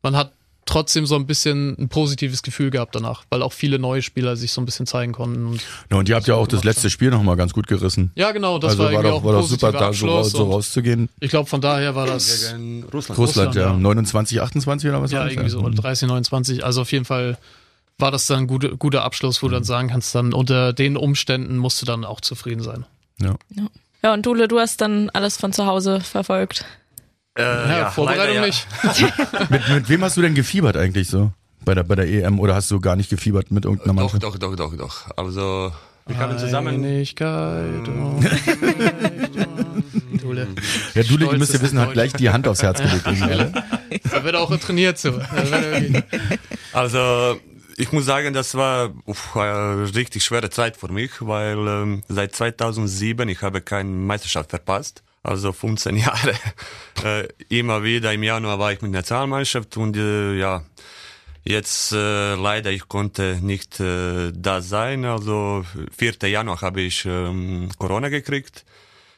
man 0.03 0.17
hat 0.17 0.33
trotzdem 0.69 1.07
so 1.07 1.17
ein 1.17 1.27
bisschen 1.27 1.77
ein 1.79 1.89
positives 1.89 2.43
Gefühl 2.43 2.71
gehabt 2.71 2.95
danach, 2.95 3.25
weil 3.31 3.43
auch 3.43 3.53
viele 3.53 3.79
neue 3.79 4.03
Spieler 4.03 4.37
sich 4.37 4.53
so 4.53 4.61
ein 4.61 4.65
bisschen 4.65 4.87
zeigen 4.87 5.13
konnten. 5.13 5.47
Und, 5.47 5.63
ja, 5.91 5.97
und 5.97 6.09
ihr 6.09 6.15
habt 6.15 6.27
ja 6.29 6.35
auch 6.35 6.47
das 6.47 6.65
letzte 6.65 6.91
Spiel 6.91 7.11
nochmal 7.11 7.37
ganz 7.37 7.53
gut 7.53 7.67
gerissen. 7.67 8.13
Ja, 8.15 8.33
genau, 8.33 8.59
das 8.59 8.73
also 8.73 8.85
war, 8.85 8.93
war 8.93 9.03
doch, 9.03 9.13
auch 9.13 9.25
war 9.25 9.33
doch 9.33 9.47
super, 9.47 9.73
da 9.73 9.93
so, 9.93 10.23
so 10.23 10.51
rauszugehen. 10.51 11.09
Ich 11.21 11.31
glaube, 11.31 11.49
von 11.49 11.61
daher 11.61 11.95
war 11.95 12.07
das 12.07 12.53
Gegen 12.53 12.85
Russland. 12.93 13.19
Russland, 13.19 13.55
ja. 13.55 13.73
29, 13.73 14.41
28 14.41 14.89
oder 14.91 15.03
was 15.03 15.11
Ja, 15.11 15.27
irgendwie 15.27 15.49
so 15.49 15.69
30, 15.69 16.09
29. 16.09 16.65
Also 16.65 16.83
auf 16.83 16.93
jeden 16.93 17.05
Fall 17.05 17.39
war 17.99 18.11
das 18.11 18.27
dann 18.27 18.41
ein 18.41 18.47
guter, 18.47 18.77
guter 18.77 19.03
Abschluss, 19.03 19.43
wo 19.43 19.49
du 19.49 19.55
dann 19.55 19.65
sagen 19.65 19.89
kannst, 19.89 20.15
dann 20.15 20.33
unter 20.33 20.73
den 20.73 20.97
Umständen 20.97 21.57
musst 21.57 21.81
du 21.83 21.87
dann 21.87 22.05
auch 22.05 22.21
zufrieden 22.21 22.63
sein. 22.63 22.85
Ja. 23.21 23.35
Ja, 24.03 24.15
und 24.15 24.25
Dule, 24.25 24.47
du 24.47 24.61
hast 24.61 24.81
dann 24.81 25.11
alles 25.11 25.37
von 25.37 25.53
zu 25.53 25.67
Hause 25.67 26.01
verfolgt. 26.01 26.65
Äh, 27.39 27.69
Ja, 27.79 27.91
Vorbereitung 27.91 28.35
leider, 28.35 28.47
nicht. 28.47 28.67
Mit, 29.51 29.69
mit 29.69 29.89
wem 29.89 30.03
hast 30.05 30.17
du 30.17 30.23
denn 30.23 30.35
gefiebert 30.35 30.77
eigentlich 30.77 31.09
so? 31.09 31.31
Bei 31.65 31.75
der, 31.75 31.85
bei 31.85 31.95
der 31.95 32.07
EM 32.09 32.41
oder 32.41 32.55
hast 32.55 32.71
du 32.71 32.81
gar 32.81 32.97
nicht 32.97 33.11
gefiebert 33.11 33.51
mit 33.51 33.65
irgendeiner 33.65 33.95
Doch, 33.95 34.13
Mannschaft? 34.13 34.23
doch, 34.23 34.37
doch, 34.39 34.57
doch, 34.57 34.77
doch. 34.77 35.17
Also, 35.17 35.73
wir 36.07 36.17
haben 36.19 36.39
zusammen. 36.39 36.75
Einigkeit. 36.75 37.87
Dule. 40.23 40.49
Ja, 40.95 41.03
du, 41.03 41.37
müsst 41.37 41.55
ihr 41.55 41.61
wissen, 41.63 41.79
hat 41.79 41.93
gleich 41.93 42.13
die 42.15 42.31
Hand 42.31 42.49
aufs 42.49 42.63
Herz 42.63 42.81
gelegt. 42.81 43.07
oder? 43.23 43.53
Da 44.11 44.25
wird 44.25 44.35
auch 44.37 44.57
trainiert 44.59 44.99
so. 44.99 45.21
Also, 46.73 47.39
ich 47.77 47.93
muss 47.93 48.07
sagen, 48.07 48.35
das 48.35 48.55
war 48.55 48.91
uff, 49.05 49.37
eine 49.37 49.95
richtig 49.95 50.25
schwere 50.25 50.51
Zeit 50.51 50.77
für 50.77 50.91
mich, 50.91 51.11
weil 51.21 51.59
ähm, 51.59 52.03
seit 52.09 52.35
2007 52.35 53.29
ich 53.29 53.43
habe 53.43 53.61
keine 53.61 53.91
Meisterschaft 53.91 54.51
verpasst. 54.51 55.03
Also 55.23 55.53
15 55.53 55.97
Jahre. 56.07 56.35
Äh, 57.05 57.29
immer 57.49 57.83
wieder 57.83 58.13
im 58.13 58.23
Januar 58.23 58.59
war 58.59 58.73
ich 58.73 58.81
mit 58.81 58.93
der 58.93 59.01
Nationalmannschaft 59.01 59.77
und 59.77 59.97
äh, 59.97 60.35
ja, 60.39 60.65
jetzt 61.45 61.93
äh, 61.93 62.35
leider 62.35 62.71
ich 62.71 62.89
konnte 62.89 63.39
nicht 63.43 63.81
äh, 63.81 64.33
da 64.33 64.61
sein. 64.61 65.05
Also 65.05 65.65
4. 65.97 66.29
Januar 66.29 66.61
habe 66.61 66.83
ich 66.83 67.05
ähm, 67.05 67.69
Corona 67.79 68.09
gekriegt. 68.09 68.65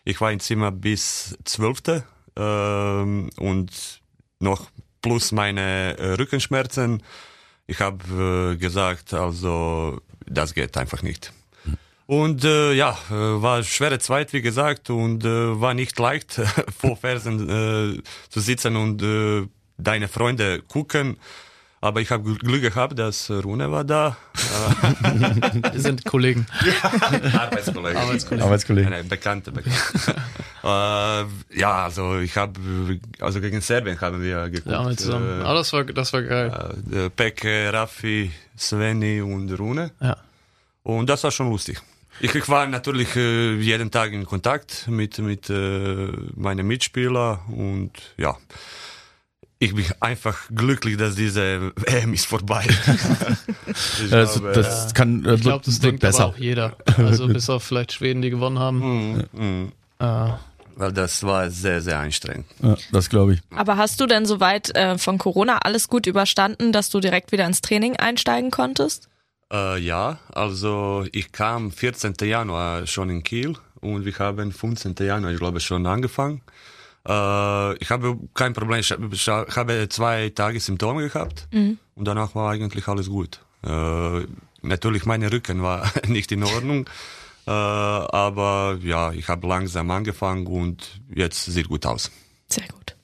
Ich 0.04 0.20
war 0.20 0.32
im 0.32 0.40
Zimmer 0.40 0.72
bis 0.72 1.36
12. 1.44 2.04
Ähm, 2.36 3.30
und 3.36 4.00
noch 4.38 4.70
plus 5.02 5.32
meine 5.32 5.98
äh, 5.98 6.12
Rückenschmerzen. 6.14 7.02
Ich 7.66 7.80
habe 7.80 8.54
äh, 8.54 8.56
gesagt, 8.56 9.14
also 9.14 10.00
das 10.26 10.54
geht 10.54 10.76
einfach 10.76 11.02
nicht. 11.02 11.32
Und 12.10 12.42
äh, 12.42 12.72
ja, 12.72 12.98
äh, 13.08 13.12
war 13.14 13.54
eine 13.54 13.64
schwere 13.64 14.00
Zeit, 14.00 14.32
wie 14.32 14.42
gesagt, 14.42 14.90
und 14.90 15.24
äh, 15.24 15.60
war 15.60 15.74
nicht 15.74 15.96
leicht, 15.96 16.32
vor 16.76 16.96
Fersen 16.96 17.48
äh, 17.48 18.02
zu 18.28 18.40
sitzen 18.40 18.74
und 18.74 19.00
äh, 19.00 19.46
deine 19.78 20.08
Freunde 20.08 20.60
gucken. 20.62 21.18
Aber 21.80 22.00
ich 22.00 22.10
habe 22.10 22.34
Glück 22.34 22.62
gehabt, 22.62 22.98
dass 22.98 23.30
Rune 23.30 23.70
war 23.70 23.84
da. 23.84 24.16
Wir 25.72 25.80
sind 25.80 26.04
Kollegen. 26.04 26.48
Arbeitskollege. 27.32 27.96
Arbeitskollegen. 28.00 28.44
Arbeitskollegen. 28.44 28.92
Eine 28.92 29.04
bekannte, 29.04 29.52
bekannte. 29.52 29.78
äh, 30.64 31.56
ja, 31.60 31.84
also 31.84 32.18
ich 32.18 32.36
habe, 32.36 32.58
also 33.20 33.40
gegen 33.40 33.60
Serbien 33.60 34.00
haben 34.00 34.20
wir 34.20 34.48
geguckt. 34.48 34.66
Ja, 34.66 34.96
zusammen. 34.96 35.42
Äh, 35.42 35.44
Aber 35.44 35.54
das 35.54 35.72
war, 35.72 35.84
das 35.84 36.12
war 36.12 36.22
geil. 36.22 36.74
äh, 36.92 37.08
Peke, 37.08 37.72
Raffi, 37.72 38.32
Sveni 38.58 39.20
und 39.22 39.48
Rune. 39.56 39.92
Ja. 40.00 40.16
Und 40.82 41.08
das 41.08 41.22
war 41.22 41.30
schon 41.30 41.48
lustig. 41.50 41.80
Ich, 42.20 42.48
war 42.48 42.66
natürlich 42.66 43.16
äh, 43.16 43.54
jeden 43.56 43.90
Tag 43.90 44.12
in 44.12 44.26
Kontakt 44.26 44.86
mit, 44.88 45.18
mit 45.18 45.48
äh, 45.50 46.08
meinen 46.34 46.66
Mitspielern 46.66 47.38
und 47.48 47.92
ja, 48.16 48.36
ich 49.58 49.74
bin 49.74 49.84
einfach 50.00 50.38
glücklich, 50.54 50.96
dass 50.96 51.14
diese 51.16 51.72
WM 51.76 52.14
ist 52.14 52.26
vorbei. 52.26 52.66
ich 53.66 54.10
Das, 54.10 54.34
glaube, 54.34 54.52
das 54.52 54.94
kann 54.94 55.24
äh, 55.24 55.34
Ich 55.34 55.42
glaube, 55.42 55.64
das 55.64 55.74
wird 55.74 55.84
denkt 55.84 56.00
besser. 56.00 56.24
aber 56.24 56.32
auch 56.34 56.38
jeder. 56.38 56.76
Also 56.96 57.28
bis 57.28 57.48
auf 57.50 57.62
vielleicht 57.62 57.92
Schweden, 57.92 58.22
die 58.22 58.30
gewonnen 58.30 58.58
haben. 58.58 58.78
mm, 59.12 59.22
mm, 59.32 59.72
Äh, 59.98 60.30
weil 60.76 60.92
das 60.92 61.22
war 61.24 61.50
sehr, 61.50 61.82
sehr 61.82 61.98
anstrengend. 61.98 62.46
Ja, 62.62 62.74
das 62.90 63.10
glaube 63.10 63.34
ich. 63.34 63.40
Aber 63.54 63.76
hast 63.76 64.00
du 64.00 64.06
denn 64.06 64.24
soweit 64.24 64.74
äh, 64.74 64.96
von 64.96 65.18
Corona 65.18 65.58
alles 65.58 65.88
gut 65.88 66.06
überstanden, 66.06 66.72
dass 66.72 66.88
du 66.88 67.00
direkt 67.00 67.32
wieder 67.32 67.44
ins 67.46 67.60
Training 67.60 67.96
einsteigen 67.96 68.50
konntest? 68.50 69.09
Äh, 69.52 69.78
ja, 69.80 70.18
also 70.32 71.04
ich 71.12 71.32
kam 71.32 71.72
14. 71.72 72.14
Januar 72.22 72.86
schon 72.86 73.10
in 73.10 73.22
Kiel 73.22 73.54
und 73.80 74.04
wir 74.04 74.16
haben 74.18 74.52
15. 74.52 74.94
Januar, 75.00 75.32
ich 75.32 75.38
glaube, 75.38 75.60
schon 75.60 75.86
angefangen. 75.86 76.42
Äh, 77.06 77.76
ich 77.78 77.90
habe 77.90 78.18
kein 78.34 78.52
Problem, 78.52 78.80
ich 78.80 78.90
habe- 78.92 79.88
zwei 79.88 80.28
Tage 80.30 80.60
Symptome 80.60 81.08
gehabt 81.08 81.48
und 81.94 82.04
danach 82.04 82.34
war 82.34 82.52
eigentlich 82.52 82.86
alles 82.88 83.08
gut. 83.08 83.40
Äh, 83.64 84.26
natürlich 84.62 85.04
meine 85.06 85.32
Rücken 85.32 85.62
war 85.62 85.90
nicht 86.06 86.30
in 86.32 86.44
Ordnung, 86.44 86.88
äh, 87.46 87.50
aber 87.50 88.78
ja, 88.82 89.12
ich 89.12 89.28
habe 89.28 89.46
langsam 89.48 89.90
angefangen 89.90 90.46
und 90.46 91.00
jetzt 91.14 91.44
sieht 91.46 91.68
gut 91.68 91.86
aus. 91.86 92.10
Sehr 92.48 92.68
gut. 92.68 92.96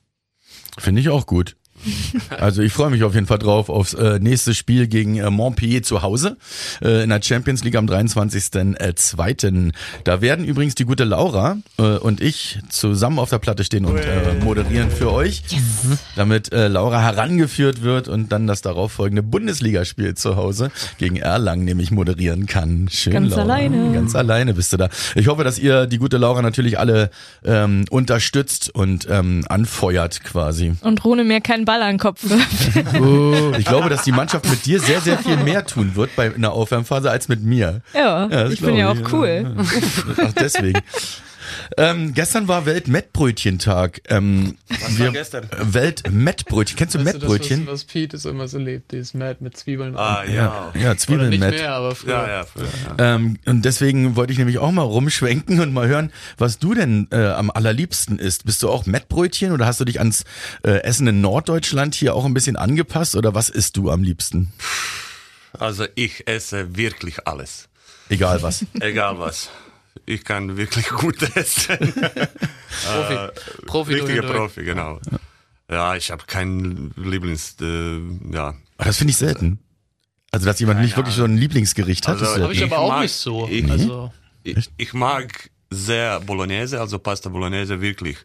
Finde 0.79 1.01
ich 1.01 1.09
auch 1.09 1.27
gut. 1.27 1.57
Also 2.39 2.63
ich 2.63 2.73
freue 2.73 2.91
mich 2.91 3.03
auf 3.05 3.15
jeden 3.15 3.27
Fall 3.27 3.39
drauf 3.39 3.69
aufs 3.69 3.95
äh, 3.95 4.19
nächste 4.19 4.55
Spiel 4.55 4.87
gegen 4.89 5.17
äh, 5.19 5.31
Montpellier 5.31 5.83
zu 5.83 6.03
Hause 6.03 6.37
äh, 6.83 7.03
in 7.03 7.11
der 7.11 7.23
Champions 7.23 7.65
League 7.65 7.77
am 7.77 7.87
23.02. 7.87 9.73
Da 10.05 10.21
werden 10.21 10.45
übrigens 10.45 10.75
die 10.75 10.85
gute 10.85 11.05
Laura 11.05 11.57
äh, 11.79 11.83
und 11.83 12.21
ich 12.21 12.59
zusammen 12.69 13.19
auf 13.19 13.31
der 13.31 13.39
Platte 13.39 13.65
stehen 13.65 13.85
und 13.85 13.97
äh, 13.99 14.35
moderieren 14.43 14.91
für 14.91 15.13
euch, 15.13 15.43
damit 16.15 16.53
äh, 16.53 16.69
Laura 16.69 17.01
herangeführt 17.01 17.83
wird 17.83 18.09
und 18.09 18.33
dann 18.33 18.47
das 18.47 18.63
darauffolgende 18.63 19.23
Bundesligaspiel 19.23 20.15
zu 20.15 20.37
Hause 20.37 20.71
gegen 20.99 21.17
Erlangen 21.17 21.65
nämlich 21.65 21.91
moderieren 21.91 22.47
kann. 22.47 22.89
Schön, 22.91 23.13
Ganz 23.13 23.31
Laura. 23.31 23.43
alleine. 23.43 23.93
Ganz 23.93 24.15
alleine 24.15 24.55
bist 24.55 24.73
du 24.73 24.77
da. 24.77 24.89
Ich 25.15 25.29
hoffe, 25.29 25.45
dass 25.45 25.59
ihr 25.59 25.87
die 25.87 25.99
gute 25.99 26.19
Laura 26.19 26.43
natürlich 26.43 26.79
alle 26.79 27.11
ähm, 27.45 27.85
unterstützt 27.91 28.75
und 28.75 29.07
ähm, 29.11 29.45
anfeuert 29.49 30.23
quasi. 30.25 30.75
Und 30.83 31.05
Rune 31.05 31.25
mir 31.25 31.41
keinen 31.41 31.65
Ball 31.65 31.76
an 31.83 31.95
den 31.95 31.99
Kopf 31.99 32.21
wirft. 32.23 33.59
Ich 33.59 33.65
glaube, 33.67 33.89
dass 33.89 34.03
die 34.03 34.13
Mannschaft 34.13 34.49
mit 34.49 34.65
dir 34.67 34.81
sehr, 34.81 35.01
sehr 35.01 35.19
viel 35.19 35.37
mehr 35.37 35.65
tun 35.67 35.93
wird 35.95 36.15
bei 36.17 36.27
in 36.29 36.43
der 36.43 36.53
Aufwärmphase 36.53 37.11
als 37.11 37.29
mit 37.29 37.43
mir. 37.43 37.81
ja, 37.95 38.27
das 38.29 38.53
ich 38.53 38.61
bin 38.61 38.77
ja 38.77 38.91
auch 38.91 38.97
ich. 38.97 39.13
cool. 39.13 39.57
Ach, 40.17 40.33
deswegen. 40.33 40.81
Ähm, 41.79 42.15
gestern 42.15 42.49
war 42.49 42.65
Weltmettbrötchentag. 42.65 44.01
Ähm, 44.09 44.57
Was 44.69 44.99
war 44.99 45.13
gestern? 45.13 45.49
Weltmettbrötchen. 45.61 46.77
Kennst 46.79 46.95
du 46.95 46.99
weißt 47.01 47.09
du, 47.09 47.19
das, 47.19 47.29
Mettbrötchen? 47.29 47.67
was, 47.67 47.73
was 47.73 47.85
Pete 47.85 48.17
so 48.17 48.31
immer 48.31 48.49
so 48.49 48.59
lebt, 48.59 48.93
dieses 48.93 49.13
Mad 49.13 49.37
mit 49.41 49.57
Zwiebeln. 49.59 49.95
Ah, 49.97 50.25
ja. 50.25 50.73
ja, 50.75 50.91
Oder 50.91 50.97
Zwiebeln 50.97 51.31
nicht 51.31 51.41
Mett. 51.41 51.55
mehr, 51.55 51.73
aber 51.75 51.95
früher. 51.95 52.13
Ja, 52.15 52.29
ja, 52.29 52.45
früher, 52.45 52.69
ja. 52.99 53.15
Ähm, 53.17 53.39
und 53.45 53.65
deswegen 53.65 54.17
wollte 54.17 54.33
ich 54.33 54.39
nämlich 54.39 54.59
auch 54.59 54.71
mal 54.71 54.83
rumschwenken 54.83 55.61
und 55.61 55.73
mal 55.75 55.87
hören, 55.87 56.13
was 56.39 56.59
du 56.59 56.73
denn 56.73 57.09
äh, 57.11 57.27
am 57.27 57.51
allerliebsten 57.51 58.19
isst. 58.19 58.47
Bist 58.47 58.63
du 58.63 58.71
auch 58.71 58.87
Mettbrötchen 58.87 59.53
oder 59.53 59.67
hast 59.67 59.79
du 59.81 59.85
dich 59.85 59.99
ans 59.99 60.25
äh, 60.63 60.83
Essen 60.83 61.07
in 61.07 61.21
Norddeutschland 61.21 61.95
hier 61.95 62.15
auch 62.15 62.25
ein 62.25 62.33
bisschen 62.35 62.57
angepasst 62.57 63.17
oder 63.17 63.35
was 63.35 63.51
isst 63.51 63.77
du 63.77 63.91
am 63.91 64.03
liebsten? 64.03 64.53
Also 65.53 65.85
ich 65.95 66.27
esse 66.27 66.77
wirklich 66.77 67.27
alles. 67.27 67.69
Egal 68.09 68.43
was. 68.43 68.65
Egal 68.81 69.19
was. 69.19 69.51
Ich 70.07 70.25
kann 70.25 70.57
wirklich 70.57 70.89
gut 70.89 71.21
essen. 71.37 71.77
Profi. 72.85 73.19
Profi 73.67 73.93
durch 73.93 74.05
Richtiger. 74.05 74.33
Profi, 74.33 74.65
genau. 74.65 75.01
Ja, 75.71 75.97
ich 75.97 76.11
habe 76.11 76.25
keinen 76.27 76.95
Lieblings... 76.97 77.57
Äh, 77.61 77.99
ja. 78.33 78.55
Aber 78.79 78.85
das 78.85 78.99
finde 78.99 79.11
ich 79.11 79.17
selten. 79.17 79.59
Also, 80.31 80.47
dass 80.47 80.61
jemand 80.61 80.81
nicht 80.81 80.97
wirklich 80.97 81.15
so 81.17 81.25
ein 81.25 81.37
Lieblingsgericht 81.37 82.07
hat. 82.07 82.21
Also, 82.21 82.35
ist 82.37 82.41
Habe 82.43 82.53
ich 82.53 82.63
aber 82.63 82.79
auch 82.79 82.89
mag- 82.91 83.03
nicht 83.03 83.15
so. 83.15 83.49
ich- 83.51 83.69
also, 83.71 84.13
Ich, 84.45 84.71
ich 84.77 84.93
mag 84.95 85.51
sehr 85.71 86.21
Bolognese, 86.21 86.79
also 86.81 86.99
Pasta 87.01 87.29
Bolognese 87.29 87.81
wirklich. 87.81 88.17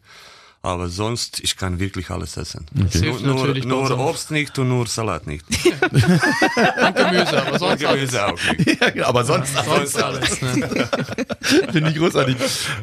Aber 0.64 0.88
sonst, 0.88 1.40
ich 1.40 1.56
kann 1.56 1.80
wirklich 1.80 2.10
alles 2.10 2.36
essen. 2.36 2.66
Das 2.72 2.94
Nur, 3.00 3.18
nur, 3.20 3.54
nur 3.54 3.98
Obst 3.98 4.30
nicht 4.30 4.56
und 4.60 4.68
nur 4.68 4.86
Salat 4.86 5.26
nicht. 5.26 5.44
und 5.90 6.96
Gemüse, 6.96 7.46
aber 7.46 7.58
sonst 7.58 7.84
alles. 7.84 8.00
Gemüse 8.10 8.26
auch 8.26 8.38
nicht. 8.56 8.80
Ja, 8.80 8.90
genau, 8.90 9.06
aber 9.08 9.24
sonst 9.24 9.52
Sonst 9.56 10.00
alles. 10.00 10.40
Ne? 10.40 10.88
finde 11.72 11.90
ich 11.90 11.96
großartig. 11.96 12.36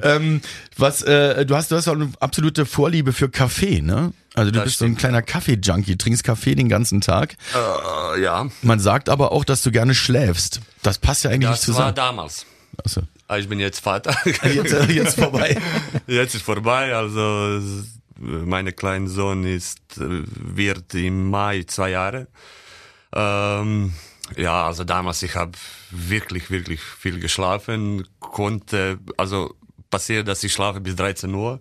ähm, 0.04 0.42
was, 0.76 1.02
äh, 1.04 1.46
du 1.46 1.56
hast, 1.56 1.72
du 1.72 1.78
hast 1.78 1.88
auch 1.88 1.94
eine 1.94 2.12
absolute 2.20 2.66
Vorliebe 2.66 3.14
für 3.14 3.30
Kaffee, 3.30 3.82
ne? 3.82 4.12
Also 4.36 4.52
du 4.52 4.58
Das 4.58 4.66
bist 4.66 4.80
so 4.80 4.86
ein 4.86 4.90
stimmt, 4.90 5.00
kleiner 5.00 5.22
Kaffee-Junkie, 5.22 5.98
trinkst 5.98 6.24
Kaffee 6.26 6.56
den 6.56 6.68
ganzen 6.68 7.00
Tag. 7.00 7.38
Äh, 7.56 8.22
ja, 8.22 8.46
Man 8.62 8.80
sagt 8.82 9.08
aber 9.08 9.32
auch, 9.32 9.46
dass 9.46 9.64
du 9.64 9.72
gerne 9.72 9.96
schläfst. 9.96 10.60
Das 10.84 10.98
passt 10.98 11.24
ja 11.24 11.32
eigentlich 11.32 11.50
nicht 11.50 11.62
das 11.62 11.68
war 11.70 11.76
zusammen. 11.76 11.96
damals. 11.96 12.46
Achso. 12.84 13.02
Ah, 13.30 13.38
Ich 13.38 13.48
bin 13.48 13.60
jetzt 13.68 13.80
Vater. 13.80 14.18
Jetzt, 14.26 14.90
jetzt 14.90 15.20
vorbei. 15.20 15.56
Jetzt 16.08 16.34
ist 16.34 16.44
vorbei, 16.44 16.96
also 16.96 17.62
mein 18.18 18.76
kleiner 18.76 19.08
Sohn 19.08 19.46
ist, 19.46 19.80
äh, 19.98 20.24
wird 20.26 20.94
im 20.96 21.30
Mai 21.30 21.64
zwei 21.68 21.92
Jahre. 21.92 22.28
Ähm, 23.14 23.94
ja, 24.36 24.66
also 24.66 24.84
damals, 24.84 25.22
ich 25.22 25.36
habe 25.36 25.52
wirklich, 25.92 26.50
wirklich 26.50 26.82
viel 26.82 27.20
geschlafen, 27.20 28.08
konnte, 28.20 28.98
also 29.16 29.54
passiert, 29.92 30.28
dass 30.28 30.44
ich 30.44 30.52
schlafe 30.52 30.82
bis 30.82 30.96
13 30.96 31.32
Uhr. 31.34 31.60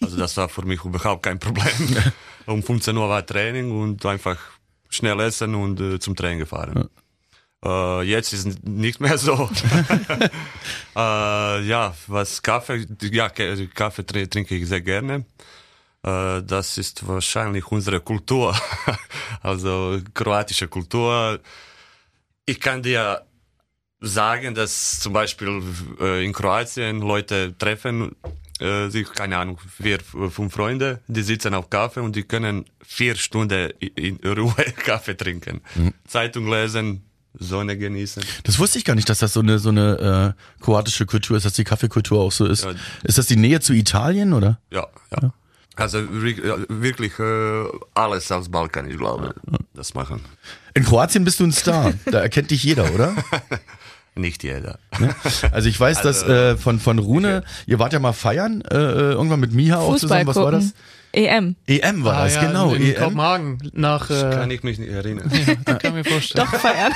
Also 0.00 0.16
das 0.16 0.36
war 0.36 0.48
für 0.48 0.64
mich 0.64 0.84
überhaupt 0.84 1.24
kein 1.24 1.40
Problem. 1.40 1.96
um 2.46 2.62
15 2.62 2.96
Uhr 2.96 3.08
war 3.08 3.26
Training 3.26 3.72
und 3.72 4.06
einfach 4.06 4.38
schnell 4.88 5.18
essen 5.18 5.56
und 5.56 5.80
äh, 5.80 5.98
zum 5.98 6.14
Training 6.14 6.38
gefahren. 6.38 6.88
Äh, 7.64 8.02
jetzt 8.02 8.32
ist 8.32 8.64
nicht 8.64 9.00
mehr 9.00 9.18
so. 9.18 9.50
äh, 10.96 11.62
ja, 11.62 11.94
was 12.06 12.42
Kaffee, 12.42 12.86
ja, 13.10 13.28
Kaffee 13.28 14.04
trinke 14.04 14.54
ich 14.54 14.68
sehr 14.68 14.80
gerne. 14.80 15.24
Äh, 16.02 16.42
das 16.42 16.78
ist 16.78 17.06
wahrscheinlich 17.06 17.66
unsere 17.66 18.00
Kultur, 18.00 18.56
also 19.42 20.00
kroatische 20.14 20.68
Kultur. 20.68 21.40
Ich 22.46 22.60
kann 22.60 22.82
dir 22.82 23.22
sagen, 24.00 24.54
dass 24.54 25.00
zum 25.00 25.12
Beispiel 25.12 25.60
äh, 26.00 26.24
in 26.24 26.32
Kroatien 26.32 27.00
Leute 27.00 27.56
treffen 27.58 28.14
äh, 28.60 28.88
sich, 28.88 29.12
keine 29.12 29.38
Ahnung, 29.38 29.58
vier, 29.58 29.98
fünf 30.00 30.54
Freunde, 30.54 31.00
die 31.08 31.22
sitzen 31.22 31.54
auf 31.54 31.68
Kaffee 31.68 32.00
und 32.00 32.14
die 32.14 32.22
können 32.22 32.64
vier 32.80 33.16
Stunden 33.16 33.70
in 33.80 34.18
Ruhe 34.24 34.54
Kaffee 34.76 35.16
trinken, 35.16 35.60
mhm. 35.74 35.94
Zeitung 36.06 36.48
lesen, 36.48 37.07
Sonne 37.34 37.76
genießen. 37.76 38.22
Das 38.44 38.58
wusste 38.58 38.78
ich 38.78 38.84
gar 38.84 38.94
nicht, 38.94 39.08
dass 39.08 39.18
das 39.18 39.32
so 39.32 39.40
eine 39.40 39.58
so 39.58 39.68
eine 39.68 40.34
äh, 40.36 40.62
kroatische 40.62 41.06
Kultur 41.06 41.36
ist, 41.36 41.46
dass 41.46 41.52
die 41.52 41.64
Kaffeekultur 41.64 42.20
auch 42.20 42.32
so 42.32 42.46
ist. 42.46 42.64
Ja. 42.64 42.72
Ist 43.04 43.18
das 43.18 43.26
die 43.26 43.36
Nähe 43.36 43.60
zu 43.60 43.72
Italien 43.72 44.32
oder? 44.32 44.58
Ja, 44.70 44.86
ja. 45.12 45.18
ja. 45.22 45.32
Also 45.76 46.00
wirklich 46.10 47.16
äh, 47.20 47.64
alles 47.94 48.32
aus 48.32 48.48
Balkan, 48.48 48.90
ich 48.90 48.98
glaube, 48.98 49.34
ja. 49.50 49.58
das 49.74 49.94
machen. 49.94 50.20
In 50.74 50.84
Kroatien 50.84 51.24
bist 51.24 51.38
du 51.38 51.44
ein 51.44 51.52
Star. 51.52 51.92
Da 52.04 52.20
erkennt 52.20 52.50
dich 52.50 52.64
jeder, 52.64 52.92
oder? 52.92 53.14
Nicht 54.16 54.42
jeder. 54.42 54.80
Ne? 54.98 55.14
Also 55.52 55.68
ich 55.68 55.78
weiß, 55.78 56.02
dass 56.02 56.24
also, 56.24 56.34
äh, 56.34 56.56
von 56.56 56.80
von 56.80 56.98
Rune, 56.98 57.44
ihr 57.66 57.78
wart 57.78 57.92
ja 57.92 58.00
mal 58.00 58.12
feiern 58.12 58.62
äh, 58.62 58.76
äh 58.76 59.12
irgendwann 59.12 59.38
mit 59.38 59.52
Miha 59.52 59.78
auch 59.78 59.96
zusammen. 59.96 60.26
Was 60.26 60.36
war 60.36 60.50
das? 60.50 60.74
EM. 61.12 61.56
EM 61.66 62.04
war 62.04 62.16
ah, 62.16 62.24
das, 62.24 62.34
ja, 62.34 62.44
genau. 62.44 62.74
In, 62.74 62.82
in 62.82 62.94
EM. 62.94 63.02
Kopenhagen 63.02 63.70
nach. 63.72 64.10
Äh, 64.10 64.30
kann 64.30 64.50
ich 64.50 64.62
mich 64.62 64.78
nicht 64.78 64.90
erinnern. 64.90 65.30
Ja, 65.66 65.74
kann 65.74 65.94
mir 65.94 66.04
vorstellen. 66.04 66.46
Doch 66.50 66.60
feiern. 66.60 66.92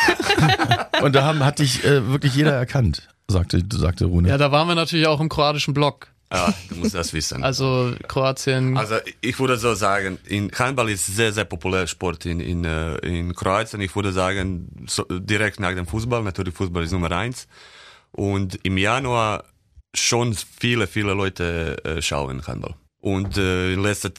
Und 1.03 1.15
da 1.15 1.25
haben, 1.25 1.45
hat 1.45 1.59
dich 1.59 1.85
äh, 1.85 2.07
wirklich 2.09 2.35
jeder 2.35 2.53
erkannt, 2.53 3.09
sagte, 3.29 3.63
sagte 3.73 4.07
Rune. 4.07 4.29
Ja, 4.29 4.39
da 4.39 4.53
waren 4.53 4.69
wir 4.69 4.75
natürlich 4.75 5.07
auch 5.07 5.21
im 5.21 5.29
kroatischen 5.29 5.75
Block. 5.75 6.09
Ja, 6.33 6.55
du 6.71 6.77
musst 6.77 6.95
das 6.95 7.13
wissen. 7.13 7.45
Also 7.45 7.95
Kroatien. 8.09 8.77
Also 8.79 8.97
ich 9.21 9.39
würde 9.39 9.59
so 9.59 9.75
sagen, 9.75 10.19
in 10.27 10.51
Handball 10.51 10.89
ist 10.89 11.07
sehr, 11.07 11.33
sehr 11.33 11.45
populär 11.45 11.87
Sport 11.87 12.25
in, 12.25 12.41
in, 12.41 12.65
äh, 12.65 12.97
in 12.99 13.35
Kroatien. 13.35 13.83
Ich 13.83 13.95
würde 13.95 14.13
sagen, 14.13 14.87
so, 14.87 15.05
direkt 15.11 15.61
nach 15.61 15.75
dem 15.75 15.87
Fußball, 15.87 16.23
natürlich 16.23 16.55
Fußball 16.55 16.85
ist 16.85 16.93
Nummer 16.93 17.13
eins. 17.13 17.49
Und 18.13 18.59
im 18.63 18.79
Januar 18.79 19.45
schon 19.95 20.35
viele, 20.35 20.87
viele 20.87 21.13
Leute 21.13 21.77
äh, 21.85 22.01
schauen 22.01 22.47
Handball. 22.47 22.75
Und 23.03 23.37
äh, 23.37 23.75
in 23.75 23.83
letzter 23.83 24.13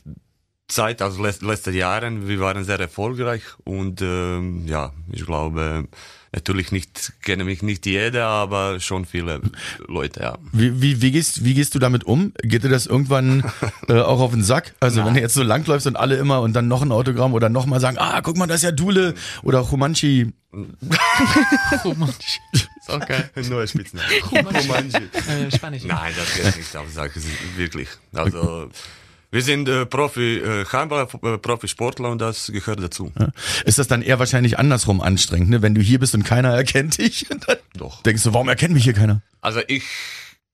Zeit, 0.68 1.02
also 1.02 1.24
letzten 1.24 1.74
Jahren, 1.74 2.28
wir 2.28 2.40
waren 2.42 2.66
sehr 2.66 2.80
erfolgreich 2.80 3.44
und 3.64 4.02
ähm, 4.02 4.68
ja, 4.68 4.92
ich 5.10 5.26
glaube, 5.26 5.88
natürlich 6.34 6.72
nicht, 6.72 7.14
kenne 7.22 7.44
mich 7.44 7.62
nicht 7.62 7.86
jeder, 7.86 8.26
aber 8.26 8.80
schon 8.80 9.06
viele 9.06 9.42
Leute, 9.88 10.22
ja. 10.22 10.38
Wie, 10.52 10.82
wie, 10.82 11.02
wie, 11.02 11.12
gehst, 11.12 11.46
wie 11.46 11.54
gehst 11.54 11.76
du 11.76 11.80
damit 11.80 12.04
um? 12.04 12.34
Geht 12.42 12.64
dir 12.64 12.70
das 12.70 12.88
irgendwann 12.88 13.44
äh, 13.88 14.00
auch 14.00 14.20
auf 14.20 14.32
den 14.32 14.44
Sack? 14.44 14.74
Also 14.80 14.98
Nein. 14.98 15.08
wenn 15.08 15.14
du 15.16 15.22
jetzt 15.22 15.36
so 15.36 15.44
langläufst 15.44 15.88
und 15.88 15.96
alle 15.96 16.16
immer 16.16 16.42
und 16.42 16.54
dann 16.54 16.68
noch 16.68 16.82
ein 16.82 16.92
Autogramm 16.92 17.34
oder 17.34 17.50
nochmal 17.50 17.80
sagen, 17.80 17.98
ah, 18.00 18.22
guck 18.22 18.38
mal, 18.38 18.48
das 18.48 18.58
ist 18.58 18.64
ja 18.64 18.72
Dule 18.72 19.14
oder 19.44 19.60
Romanchi. 19.60 20.34
Romanchi. 21.84 22.40
Ist 22.54 22.90
auch 22.90 23.00
geil. 23.00 23.30
Neuer 23.50 23.66
Spitzname. 23.66 24.06
Romanchi. 24.32 24.98
Äh, 24.98 25.52
Spanisch. 25.56 25.84
Nein, 25.86 26.14
das 26.16 26.36
geht 26.36 26.58
nicht 26.58 26.76
auf 26.76 26.86
den 26.86 26.94
Sack, 26.94 27.12
wirklich. 27.56 27.88
Also... 28.14 28.70
Wir 29.34 29.42
sind 29.42 29.68
äh, 29.68 29.88
Profi 29.88 30.38
äh, 30.38 30.64
Handballer, 30.64 31.08
äh, 31.24 31.40
Profisportler 31.40 32.12
und 32.12 32.22
das 32.22 32.52
gehört 32.54 32.84
dazu. 32.84 33.12
Ja. 33.20 33.30
Ist 33.66 33.80
das 33.80 33.88
dann 33.88 34.04
eher 34.04 34.20
wahrscheinlich 34.20 34.60
andersrum 34.60 35.02
anstrengend, 35.02 35.50
ne? 35.50 35.64
wenn 35.64 35.74
du 35.74 35.82
hier 35.82 35.98
bist 35.98 36.14
und 36.14 36.24
keiner 36.24 36.50
erkennt 36.50 37.00
dich? 37.00 37.26
Doch. 37.74 38.04
Denkst 38.04 38.22
du, 38.22 38.34
warum 38.36 38.48
erkennt 38.48 38.76
mich 38.76 38.84
hier 38.84 38.94
keiner? 38.94 39.24
Also 39.42 39.62
ich 39.68 39.86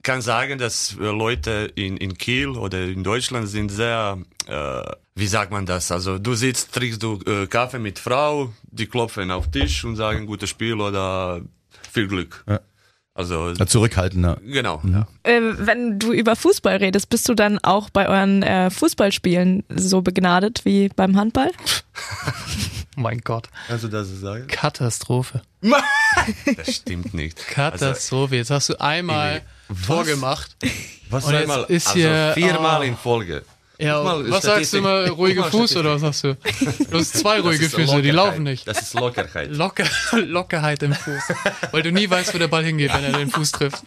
kann 0.02 0.22
sagen, 0.22 0.60
dass 0.60 0.96
äh, 0.98 1.04
Leute 1.04 1.70
in, 1.76 1.98
in 1.98 2.18
Kiel 2.18 2.52
oder 2.52 2.86
in 2.86 3.04
Deutschland 3.04 3.50
sind 3.50 3.68
sehr, 3.68 4.18
äh, 4.48 4.82
wie 5.14 5.28
sagt 5.28 5.52
man 5.52 5.66
das? 5.66 5.92
Also 5.92 6.18
du 6.18 6.34
sitzt, 6.36 6.74
trinkst 6.74 7.04
du 7.04 7.20
äh, 7.26 7.48
Kaffee 7.48 7.80
mit 7.80 8.00
Frau, 8.00 8.54
die 8.64 8.86
klopfen 8.86 9.30
auf 9.30 9.52
Tisch 9.52 9.84
und 9.84 9.98
sagen 9.98 10.26
gutes 10.26 10.50
Spiel 10.50 10.80
oder 10.80 11.42
viel 11.92 12.08
Glück. 12.08 12.46
Ja. 12.48 12.62
Also 13.20 13.50
ja, 13.50 13.68
zurückhaltender. 13.68 14.40
Genau. 14.46 14.82
Ja. 14.86 15.06
Äh, 15.24 15.42
wenn 15.58 16.00
du 16.00 16.14
über 16.14 16.38
Fußball 16.38 16.78
redest, 16.78 17.10
bist 17.10 17.28
du 17.28 17.34
dann 17.34 17.60
auch 17.62 17.90
bei 17.90 18.08
euren 18.08 18.44
äh, 18.44 18.70
Fußballspielen 18.70 19.66
so 19.68 20.02
begnadet 20.02 20.64
wie 20.64 20.88
beim 20.88 21.18
Handball? 21.18 21.52
mein 22.96 23.20
Gott. 23.20 23.50
Kannst 23.68 23.84
du 23.84 23.90
das 23.90 24.08
sagen? 24.22 24.48
Katastrophe. 24.48 25.42
das 26.56 26.74
stimmt 26.74 27.14
nicht. 27.14 27.46
Katastrophe. 27.50 28.38
Jetzt 28.38 28.52
hast 28.52 28.70
du 28.70 28.80
einmal 28.80 29.42
Was? 29.68 29.86
vorgemacht. 29.86 30.56
Was 31.10 31.26
und 31.26 31.36
einmal? 31.36 31.66
Ist 31.66 31.88
also 31.88 32.00
hier, 32.00 32.32
viermal 32.36 32.80
oh. 32.80 32.84
in 32.84 32.96
Folge. 32.96 33.44
Ja, 33.82 34.04
was 34.04 34.44
sagst 34.44 34.74
du 34.74 34.78
immer? 34.80 35.10
Ruhige 35.10 35.44
Fuß 35.44 35.78
oder 35.78 35.94
was 35.94 36.02
sagst 36.02 36.24
du? 36.26 36.38
Du 36.92 36.98
hast 36.98 37.18
zwei 37.18 37.40
ruhige 37.40 37.70
Füße, 37.70 38.02
die 38.02 38.12
laufen 38.12 38.44
nicht. 38.44 38.68
Das 38.68 38.82
ist 38.82 38.94
Lockerheit. 38.94 39.56
Locker, 39.56 39.86
Lockerheit 40.12 40.84
im 40.84 40.94
Fuß. 40.94 41.24
Weil 41.72 41.84
du 41.84 41.92
nie 41.94 42.10
weißt, 42.10 42.34
wo 42.34 42.38
der 42.38 42.50
Ball 42.50 42.66
hingeht, 42.66 42.94
wenn 42.94 43.06
er 43.06 43.14
den 43.14 43.30
Fuß 43.30 43.54
trifft. 43.54 43.84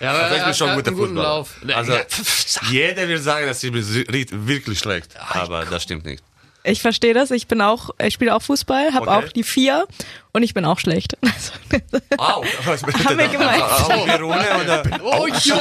Ja, 0.00 0.12
aber 0.12 0.22
also 0.22 0.36
ich 0.36 0.44
bin 0.44 0.54
schon 0.54 0.74
guter 0.74 0.92
Fußballer. 0.92 1.22
Lauf. 1.22 1.56
Also, 1.74 1.92
jeder 2.70 3.08
will 3.08 3.18
sagen, 3.18 3.46
dass 3.46 3.60
sie 3.60 3.72
wirklich 3.74 4.78
schlecht, 4.78 5.14
aber 5.18 5.66
das 5.66 5.82
stimmt 5.82 6.06
nicht. 6.06 6.24
Ich 6.62 6.82
verstehe 6.82 7.14
das. 7.14 7.30
Ich 7.30 7.46
bin 7.48 7.60
auch, 7.62 7.90
ich 8.02 8.14
spiele 8.14 8.34
auch 8.34 8.42
Fußball, 8.42 8.92
habe 8.92 9.08
okay. 9.08 9.26
auch 9.26 9.32
die 9.32 9.42
vier 9.44 9.86
und 10.32 10.42
ich 10.42 10.52
bin 10.52 10.64
auch 10.64 10.78
schlecht. 10.78 11.16
Au, 12.18 12.44
was 12.64 12.82
Haben 13.04 13.18
wir 13.18 13.28
gemeint. 13.28 13.62
Also, 13.62 13.92
auch 13.92 14.06
Verone 14.06 14.46
oder? 14.60 14.82
Oh, 15.02 15.26
jo. 15.26 15.56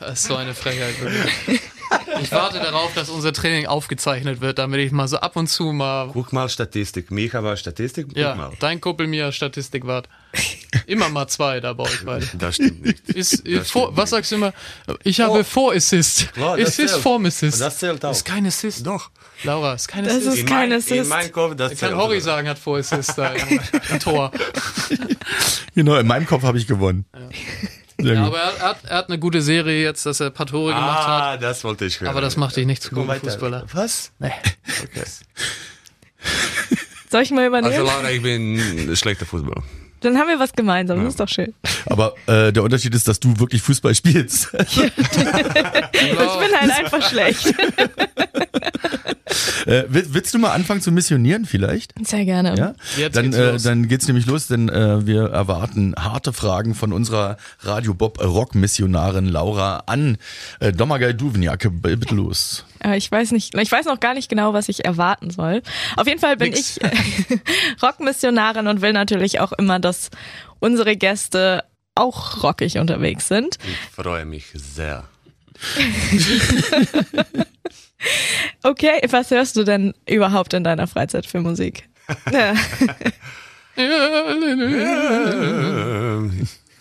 Das 0.00 0.12
ist 0.12 0.24
so 0.24 0.36
eine 0.36 0.54
Frechheit. 0.54 1.00
Wirklich. 1.00 1.60
Ich 2.22 2.32
warte 2.32 2.58
darauf, 2.58 2.92
dass 2.94 3.08
unser 3.08 3.32
Training 3.32 3.66
aufgezeichnet 3.66 4.40
wird, 4.40 4.58
damit 4.58 4.80
ich 4.80 4.92
mal 4.92 5.08
so 5.08 5.18
ab 5.18 5.36
und 5.36 5.46
zu 5.46 5.72
mal. 5.72 6.10
Guck 6.12 6.32
mal 6.32 6.48
Statistik. 6.48 7.10
Micha 7.10 7.42
war 7.42 7.56
Statistik. 7.56 8.08
Guck 8.08 8.16
ja, 8.16 8.34
mal. 8.34 8.52
dein 8.60 8.80
Kumpel 8.80 9.06
mir 9.06 9.32
Statistik 9.32 9.86
wart. 9.86 10.08
Immer 10.86 11.08
mal 11.08 11.26
zwei 11.28 11.60
da 11.60 11.72
bei 11.72 11.84
euch 11.84 12.04
beide. 12.04 12.26
Das 12.34 12.56
stimmt 12.56 12.84
nicht. 12.84 13.08
Ist, 13.08 13.46
das 13.46 13.70
vor, 13.70 13.84
stimmt 13.84 13.96
was 13.96 14.10
sagst 14.10 14.30
du 14.30 14.36
immer? 14.36 14.52
Ich 15.02 15.20
habe 15.20 15.40
oh. 15.40 15.44
Vor-Assist. 15.44 16.32
Klar, 16.32 16.58
Assist, 16.58 16.96
Form-Assist. 16.96 17.60
Das 17.60 17.78
zählt 17.78 18.04
auch. 18.04 18.12
Ist 18.12 18.24
kein 18.24 18.46
Assist. 18.46 18.86
Doch. 18.86 19.10
Laura, 19.42 19.74
ist 19.74 19.88
kein 19.88 20.06
Assist. 20.06 20.26
Das 20.26 20.34
ist 20.36 20.46
kein 20.46 20.72
Assist. 20.72 20.92
In 21.04 21.08
meinem 21.08 21.32
Kopf, 21.32 21.56
das 21.56 21.78
Kann 21.78 21.96
Horry 21.96 22.20
sagen, 22.20 22.48
hat 22.48 22.58
Vor-Assist 22.58 23.16
da 23.16 23.32
im, 23.32 24.00
Tor. 24.00 24.30
Genau, 25.74 25.96
in 25.96 26.06
meinem 26.06 26.26
Kopf 26.26 26.42
habe 26.42 26.58
ich 26.58 26.66
gewonnen. 26.66 27.06
Ja. 27.14 27.20
Ja, 28.02 28.24
aber 28.24 28.38
er, 28.38 28.58
hat, 28.60 28.84
er 28.84 28.96
hat 28.96 29.08
eine 29.08 29.18
gute 29.18 29.42
Serie 29.42 29.82
jetzt, 29.82 30.06
dass 30.06 30.20
er 30.20 30.26
ein 30.26 30.32
paar 30.32 30.46
Tore 30.46 30.74
ah, 30.74 30.78
gemacht 30.78 31.08
hat. 31.08 31.22
Ah, 31.22 31.36
das 31.36 31.64
wollte 31.64 31.84
ich 31.84 32.00
hören. 32.00 32.10
Aber 32.10 32.20
das 32.20 32.36
macht 32.36 32.56
dich 32.56 32.66
nicht 32.66 32.82
zu 32.82 32.90
gutem 32.90 33.20
Fußballer. 33.20 33.66
Was? 33.72 34.12
Nee. 34.18 34.32
Okay. 34.84 35.04
Soll 37.10 37.22
ich 37.22 37.30
mal 37.30 37.46
übernehmen? 37.46 37.72
Also 37.72 37.86
Laura, 37.86 38.10
ich 38.10 38.22
bin 38.22 38.56
ein 38.90 38.96
schlechter 38.96 39.26
Fußballer. 39.26 39.62
Dann 40.00 40.16
haben 40.16 40.28
wir 40.28 40.38
was 40.38 40.52
gemeinsam, 40.52 40.98
ja. 40.98 41.04
das 41.04 41.12
ist 41.14 41.20
doch 41.20 41.28
schön. 41.28 41.52
Aber 41.86 42.14
äh, 42.26 42.52
der 42.52 42.62
Unterschied 42.62 42.94
ist, 42.94 43.06
dass 43.06 43.20
du 43.20 43.38
wirklich 43.38 43.60
Fußball 43.60 43.94
spielst. 43.94 44.48
ich 44.58 44.76
bin 44.76 44.88
halt 46.58 46.70
einfach 46.70 47.06
schlecht. 47.06 47.54
Äh, 49.66 49.84
willst 49.88 50.34
du 50.34 50.38
mal 50.38 50.52
anfangen 50.52 50.80
zu 50.80 50.92
missionieren 50.92 51.44
vielleicht? 51.44 51.94
Sehr 52.06 52.24
gerne. 52.24 52.54
Ja? 52.56 52.74
Jetzt 52.96 53.16
dann, 53.16 53.30
geht's 53.30 53.36
äh, 53.36 53.58
dann 53.68 53.88
geht's 53.88 54.06
nämlich 54.06 54.26
los, 54.26 54.46
denn 54.46 54.68
äh, 54.68 55.06
wir 55.06 55.24
erwarten 55.30 55.94
harte 55.98 56.32
Fragen 56.32 56.74
von 56.74 56.92
unserer 56.92 57.36
Radio 57.60 57.94
Bob 57.94 58.22
Rock 58.22 58.54
Missionarin 58.54 59.26
Laura 59.26 59.84
an 59.86 60.18
äh, 60.60 60.72
Domagoj 60.72 61.14
Duvniak. 61.14 61.68
Bitte 61.82 62.14
los. 62.14 62.64
Äh, 62.82 62.96
ich 62.96 63.10
weiß 63.10 63.32
nicht, 63.32 63.54
ich 63.54 63.72
weiß 63.72 63.86
noch 63.86 64.00
gar 64.00 64.14
nicht 64.14 64.28
genau, 64.28 64.52
was 64.52 64.68
ich 64.68 64.84
erwarten 64.84 65.30
soll. 65.30 65.62
Auf 65.96 66.06
jeden 66.06 66.20
Fall 66.20 66.36
bin 66.36 66.52
Nix. 66.52 66.76
ich 66.76 66.82
äh, 66.82 66.90
Rockmissionarin 67.82 68.66
und 68.66 68.82
will 68.82 68.92
natürlich 68.92 69.40
auch 69.40 69.52
immer, 69.52 69.78
dass 69.78 70.10
unsere 70.58 70.96
Gäste 70.96 71.64
auch 71.94 72.42
rockig 72.42 72.78
unterwegs 72.78 73.28
sind. 73.28 73.58
Ich 73.64 73.94
freue 73.94 74.24
mich 74.24 74.46
sehr. 74.54 75.04
okay, 78.62 79.00
was 79.08 79.30
hörst 79.30 79.56
du 79.56 79.64
denn 79.64 79.94
überhaupt 80.08 80.54
in 80.54 80.64
deiner 80.64 80.86
Freizeit 80.86 81.26
für 81.26 81.40
Musik? 81.40 81.88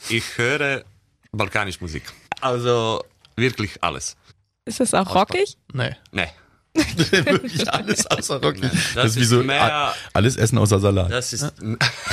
ich 0.10 0.38
höre 0.38 0.84
balkanische 1.32 1.79
Musik. 1.82 2.03
Also 2.41 3.03
wirklich 3.36 3.84
alles. 3.84 4.15
Ist 4.65 4.79
das 4.79 4.93
auch 4.93 5.15
rockig? 5.15 5.58
Nee. 5.73 5.95
Nee. 6.12 6.27
wirklich 6.73 7.71
alles 7.71 8.05
außer 8.08 8.41
rockig. 8.41 8.62
Das, 8.62 8.93
das, 8.93 9.05
ist 9.12 9.17
wie 9.17 9.25
so 9.25 9.43
mehr, 9.43 9.93
alles 10.13 10.36
Essen 10.36 10.58
außer 10.58 10.79
Salat. 10.79 11.12
Das 11.12 11.34
ist 11.34 11.53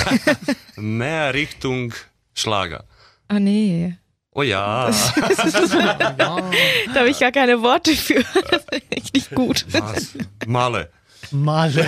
mehr 0.75 1.33
Richtung 1.33 1.93
Schlager. 2.33 2.83
Oh 3.31 3.39
nee. 3.39 3.97
Oh 4.37 4.43
ja. 4.43 4.91
Da 6.93 6.99
habe 6.99 7.09
ich 7.09 7.19
gar 7.19 7.31
keine 7.31 7.59
Worte 7.63 7.95
für. 7.95 8.23
Das 8.51 8.61
ist 8.71 8.83
echt 8.91 9.13
nicht 9.15 9.31
gut. 9.31 9.65
Was? 9.71 10.09
Male. 10.45 10.91
Male. 11.31 11.87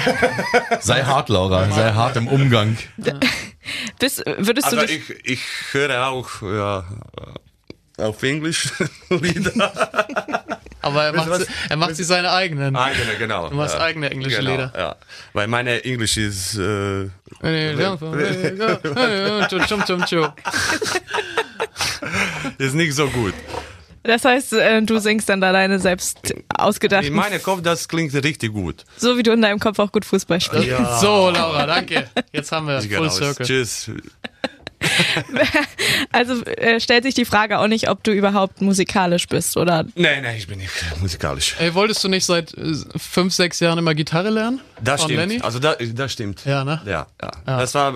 Sei 0.81 1.03
hart, 1.03 1.29
Laura, 1.29 1.69
sei 1.69 1.91
hart 1.93 2.15
im 2.17 2.27
Umgang. 2.27 2.75
Bist, 3.99 4.23
würdest 4.25 4.65
Also 4.65 4.77
du 4.77 4.85
ich, 4.85 5.11
ich 5.23 5.41
höre 5.73 6.07
auch 6.07 6.41
ja, 6.41 6.85
auf 7.99 8.23
Englisch 8.23 8.73
Lieder. 9.09 9.71
Aber 10.81 11.03
er 11.03 11.13
macht, 11.13 11.29
was? 11.29 11.39
sie- 11.41 11.47
er 11.69 11.77
macht 11.77 11.95
sich 11.95 12.07
seine 12.07 12.31
eigenen. 12.31 12.75
Eigene, 12.75 13.15
genau. 13.19 13.49
Du 13.49 13.55
machst 13.57 13.75
ja. 13.75 13.81
eigene 13.81 14.09
englische 14.09 14.37
genau, 14.39 14.51
Lieder. 14.51 14.73
Ja. 14.75 14.95
Weil 15.33 15.47
meine 15.47 15.83
Englisch 15.83 16.17
ist 16.17 16.57
äh. 16.57 17.09
ist 22.57 22.75
nicht 22.75 22.93
so 22.93 23.07
gut. 23.07 23.33
das 24.03 24.25
heißt, 24.25 24.53
äh, 24.53 24.81
du 24.81 24.99
singst 24.99 25.29
dann 25.29 25.41
da 25.41 25.51
deine 25.51 25.79
selbst 25.79 26.33
ausgedachten, 26.57 27.07
In 27.07 27.13
meinem 27.13 27.41
Kopf, 27.41 27.61
das 27.61 27.87
klingt 27.87 28.13
richtig 28.13 28.53
gut. 28.53 28.85
so 28.97 29.17
wie 29.17 29.23
du 29.23 29.31
in 29.31 29.41
deinem 29.41 29.59
Kopf 29.59 29.79
auch 29.79 29.91
gut 29.91 30.05
Fußball 30.05 30.41
spielst. 30.41 30.69
So, 31.01 31.29
Laura, 31.29 31.65
danke. 31.65 32.09
Jetzt 32.31 32.51
haben 32.51 32.67
wir 32.67 32.81
Full. 32.81 33.11
Circle. 33.11 33.45
Tschüss. 33.45 33.91
Also 36.11 36.43
äh, 36.45 36.79
stellt 36.79 37.03
sich 37.03 37.13
die 37.13 37.25
Frage 37.25 37.59
auch 37.59 37.67
nicht, 37.67 37.89
ob 37.89 38.03
du 38.03 38.11
überhaupt 38.11 38.61
musikalisch 38.61 39.27
bist 39.27 39.57
oder 39.57 39.85
Nein, 39.95 40.23
nein, 40.23 40.37
ich 40.37 40.47
bin 40.47 40.57
nicht 40.59 40.71
musikalisch. 41.01 41.55
Ey, 41.59 41.73
wolltest 41.73 42.03
du 42.03 42.07
nicht 42.07 42.25
seit 42.25 42.53
äh, 42.53 42.73
fünf, 42.95 43.33
sechs 43.33 43.59
Jahren 43.59 43.77
immer 43.77 43.93
Gitarre 43.93 44.29
lernen? 44.29 44.61
Das 44.81 45.01
Von 45.01 45.11
stimmt. 45.11 45.29
Lenny? 45.31 45.41
Also 45.41 45.59
da, 45.59 45.75
das 45.75 46.13
stimmt. 46.13 46.45
Ja, 46.45 46.63
ne? 46.63 46.81
Ja, 46.85 47.07
ja. 47.21 47.31
Das 47.45 47.75
war 47.75 47.93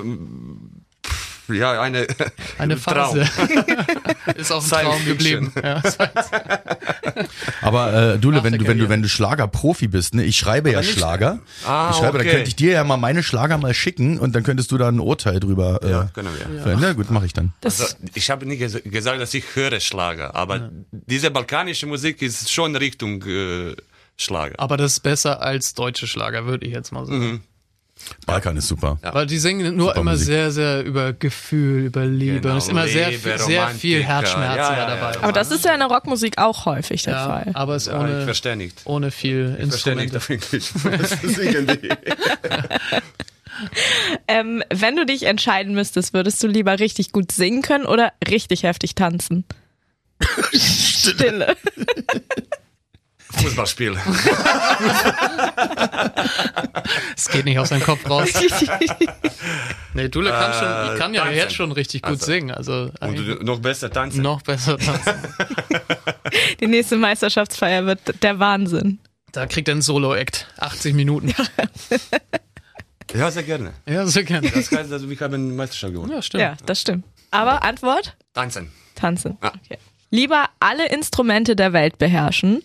ja 1.49 1.81
eine 1.81 2.07
Eine 2.57 2.79
Traum. 2.79 3.17
Phase. 3.17 3.21
Ist 4.37 4.51
auch 4.51 4.61
ein 4.61 4.67
Science 4.67 4.89
Traum 4.89 5.05
geblieben. 5.05 5.51
Ja, 5.61 5.81
Aber 7.61 8.13
äh, 8.13 8.19
Dule, 8.19 8.43
wenn 8.43 8.57
du, 8.57 8.67
wenn 8.67 8.77
du, 8.77 8.89
wenn 8.89 9.01
du 9.01 9.09
Schlagerprofi 9.09 9.87
bist, 9.87 10.15
ne? 10.15 10.23
Ich 10.23 10.37
schreibe 10.37 10.71
ja 10.71 10.79
nicht- 10.79 10.91
Schlager. 10.93 11.39
Ah, 11.65 11.89
ich 11.91 11.97
schreibe, 11.97 12.17
okay. 12.17 12.27
dann 12.27 12.35
könnte 12.35 12.47
ich 12.49 12.55
dir 12.55 12.71
ja 12.73 12.83
mal 12.83 12.97
meine 12.97 13.23
Schlager 13.23 13.57
mal 13.57 13.73
schicken 13.73 14.19
und 14.19 14.33
dann 14.35 14.43
könntest 14.43 14.71
du 14.71 14.77
da 14.77 14.87
ein 14.87 14.99
Urteil 14.99 15.39
drüber. 15.39 15.79
Äh, 15.83 15.91
Ja, 15.91 16.03
können 16.13 16.29
wir. 16.37 16.61
fällen. 16.63 16.79
Na 16.81 16.93
gut, 16.93 17.09
mache 17.11 17.25
ich 17.25 17.33
dann. 17.33 17.53
das, 17.61 17.81
Also, 17.81 17.95
ich 18.13 18.29
habe 18.29 18.45
nicht 18.45 18.59
ges 18.59 18.79
gesagt, 18.83 19.19
dass 19.21 19.33
ich 19.33 19.43
höre 19.55 19.79
Schlager, 19.79 20.35
aber 20.35 20.69
diese 20.91 21.31
balkanische 21.31 21.85
Musik 21.87 22.21
ist 22.21 22.51
schon 22.51 22.75
Richtung 22.75 23.23
äh, 23.25 23.75
Schlager. 24.17 24.55
Aber 24.59 24.77
das 24.77 24.93
ist 24.93 24.99
besser 25.01 25.41
als 25.41 25.73
deutsche 25.73 26.07
Schlager, 26.07 26.45
würde 26.45 26.65
ich 26.65 26.73
jetzt 26.73 26.91
mal 26.91 27.05
sagen. 27.05 27.43
Balkan 28.25 28.55
ist 28.57 28.67
super. 28.67 28.97
Weil 29.01 29.25
die 29.25 29.37
singen 29.37 29.75
nur 29.75 29.87
Super 29.89 29.99
immer 30.01 30.11
Musik. 30.11 30.25
sehr, 30.27 30.51
sehr 30.51 30.83
über 30.83 31.13
Gefühl, 31.13 31.85
über 31.85 32.05
Liebe. 32.05 32.39
Genau, 32.41 32.53
und 32.53 32.57
es 32.59 32.63
ist 32.65 32.69
immer 32.71 32.87
sehr, 32.87 33.09
Liebe, 33.11 33.29
viel- 33.29 33.37
sehr 33.39 33.67
viel 33.69 34.03
Herzschmerz 34.03 34.57
ja, 34.57 34.77
ja, 34.77 34.87
dabei. 34.95 35.13
ja. 35.15 35.21
aber 35.23 35.31
das 35.33 35.51
ist 35.51 35.65
ja 35.65 35.73
in 35.73 35.79
der 35.79 35.89
Rockmusik 35.89 36.37
auch 36.37 36.65
häufig 36.65 37.03
der 37.03 37.13
ja, 37.13 37.25
Fall. 37.27 37.51
aber 37.53 37.75
es 37.75 37.87
ist 37.87 37.93
Ja, 37.93 37.99
ich 38.05 38.11
ohne, 38.13 38.23
verstehe 38.23 38.55
nicht. 38.55 38.81
ohne 38.85 39.11
viel 39.11 39.57
Ich 39.59 39.67
verstehe 39.69 39.95
nicht 39.95 40.13
Instrumente. 40.13 40.17
auf 40.17 40.29
Englisch. 40.29 40.71
Singen 41.35 41.67
die? 41.67 41.89
Ähm, 44.27 44.63
wenn 44.73 44.95
du 44.95 45.05
dich 45.05 45.23
entscheiden 45.23 45.73
müsstest, 45.75 46.13
würdest 46.13 46.41
du 46.43 46.47
lieber 46.47 46.79
richtig 46.79 47.11
gut 47.11 47.31
singen 47.31 47.61
können 47.61 47.85
oder 47.85 48.11
richtig 48.27 48.63
heftig 48.63 48.95
tanzen? 48.95 49.45
Stille. 50.53 51.55
Fußballspiel. 53.41 53.97
Es 57.15 57.29
geht 57.29 57.45
nicht 57.45 57.57
aus 57.59 57.69
deinem 57.69 57.83
Kopf 57.83 58.09
raus. 58.09 58.29
Nee, 59.95 60.09
Dule 60.09 60.31
kann 60.31 60.53
schon, 60.53 60.95
Äh, 60.95 60.97
kann 60.97 61.13
ja 61.13 61.21
tanzen. 61.21 61.37
jetzt 61.37 61.53
schon 61.53 61.71
richtig 61.71 62.01
gut 62.01 62.13
Also. 62.13 62.25
singen. 62.25 62.49
Also 62.51 62.73
Und 62.73 63.01
eigentlich 63.01 63.37
du- 63.37 63.43
noch 63.45 63.59
besser 63.59 63.91
tanzen. 63.91 64.23
noch 64.23 64.41
besser 64.41 64.77
tanzen. 64.79 65.13
Die 66.59 66.65
nächste 66.65 66.97
Meisterschaftsfeier 66.97 67.85
wird 67.85 68.23
der 68.23 68.39
Wahnsinn. 68.39 68.97
Da 69.33 69.45
kriegt 69.45 69.67
er 69.67 69.75
ein 69.75 69.83
Solo-Act. 69.83 70.47
80 70.57 70.95
Minuten. 70.95 71.35
Ja, 73.13 73.29
sehr 73.29 73.43
gerne. 73.43 73.73
Ja, 73.85 74.07
sehr 74.07 74.23
gerne. 74.23 74.49
Das 74.49 74.71
heißt, 74.71 74.91
also, 74.91 75.07
wir 75.09 75.19
haben 75.19 75.33
eine 75.35 75.43
Meisterschaft 75.53 75.93
gewonnen. 75.93 76.11
Ja, 76.11 76.21
stimmt. 76.23 76.41
Ja, 76.41 76.55
das 76.65 76.81
stimmt. 76.81 77.05
Aber 77.29 77.63
Antwort? 77.63 78.15
Tanzen. 78.33 78.71
Tanzen. 78.95 79.37
Ah. 79.41 79.51
Okay. 79.63 79.77
Lieber 80.09 80.45
alle 80.59 80.87
Instrumente 80.89 81.55
der 81.55 81.71
Welt 81.73 81.99
beherrschen, 81.99 82.63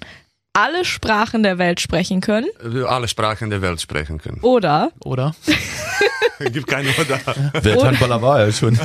alle 0.59 0.85
Sprachen 0.85 1.43
der 1.43 1.59
Welt 1.59 1.81
sprechen 1.81 2.21
können 2.21 2.49
Wir 2.63 2.89
alle 2.89 3.09
Sprachen 3.09 3.51
der 3.51 3.63
Welt 3.63 3.81
sprechen 3.81 4.19
können. 4.19 4.41
oder 4.43 4.91
Oder? 5.05 5.35
Gibt 6.53 6.67
keine 6.69 6.91
Oder. 6.91 7.21
Welthandballer 7.65 8.23
war 8.23 8.41
er 8.41 8.53
schon. 8.53 8.79